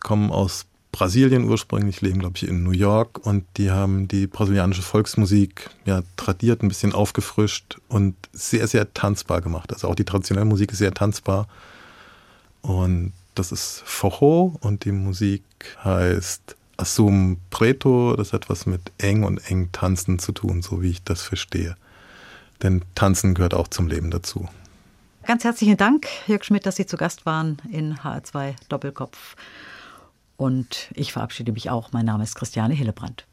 kommen 0.00 0.30
aus 0.30 0.66
Brasilien 0.92 1.44
ursprünglich, 1.44 2.02
leben, 2.02 2.20
glaube 2.20 2.34
ich, 2.36 2.46
in 2.46 2.62
New 2.62 2.72
York 2.72 3.18
und 3.26 3.44
die 3.56 3.70
haben 3.70 4.08
die 4.08 4.26
brasilianische 4.26 4.82
Volksmusik 4.82 5.70
ja 5.86 6.02
tradiert, 6.16 6.62
ein 6.62 6.68
bisschen 6.68 6.92
aufgefrischt 6.92 7.78
und 7.88 8.14
sehr, 8.32 8.66
sehr 8.66 8.92
tanzbar 8.92 9.40
gemacht. 9.40 9.72
Also 9.72 9.88
auch 9.88 9.94
die 9.94 10.04
traditionelle 10.04 10.44
Musik 10.44 10.70
ist 10.70 10.78
sehr 10.78 10.92
tanzbar. 10.92 11.48
Und 12.60 13.12
das 13.34 13.52
ist 13.52 13.82
Fojo 13.86 14.56
und 14.60 14.84
die 14.84 14.92
Musik 14.92 15.42
heißt 15.82 16.56
Assum 16.76 17.38
Preto, 17.50 18.16
das 18.16 18.32
hat 18.32 18.48
was 18.48 18.66
mit 18.66 18.92
eng 18.98 19.24
und 19.24 19.38
eng 19.50 19.70
tanzen 19.72 20.18
zu 20.18 20.32
tun, 20.32 20.62
so 20.62 20.82
wie 20.82 20.90
ich 20.90 21.04
das 21.04 21.22
verstehe. 21.22 21.76
Denn 22.62 22.82
tanzen 22.94 23.34
gehört 23.34 23.54
auch 23.54 23.68
zum 23.68 23.88
Leben 23.88 24.10
dazu. 24.10 24.48
Ganz 25.24 25.44
herzlichen 25.44 25.76
Dank, 25.76 26.08
Jörg 26.26 26.42
Schmidt, 26.44 26.66
dass 26.66 26.76
Sie 26.76 26.86
zu 26.86 26.96
Gast 26.96 27.26
waren 27.26 27.58
in 27.70 27.96
HR2 27.96 28.54
Doppelkopf. 28.68 29.36
Und 30.36 30.90
ich 30.94 31.12
verabschiede 31.12 31.52
mich 31.52 31.70
auch. 31.70 31.92
Mein 31.92 32.06
Name 32.06 32.24
ist 32.24 32.34
Christiane 32.34 32.74
Hillebrand. 32.74 33.24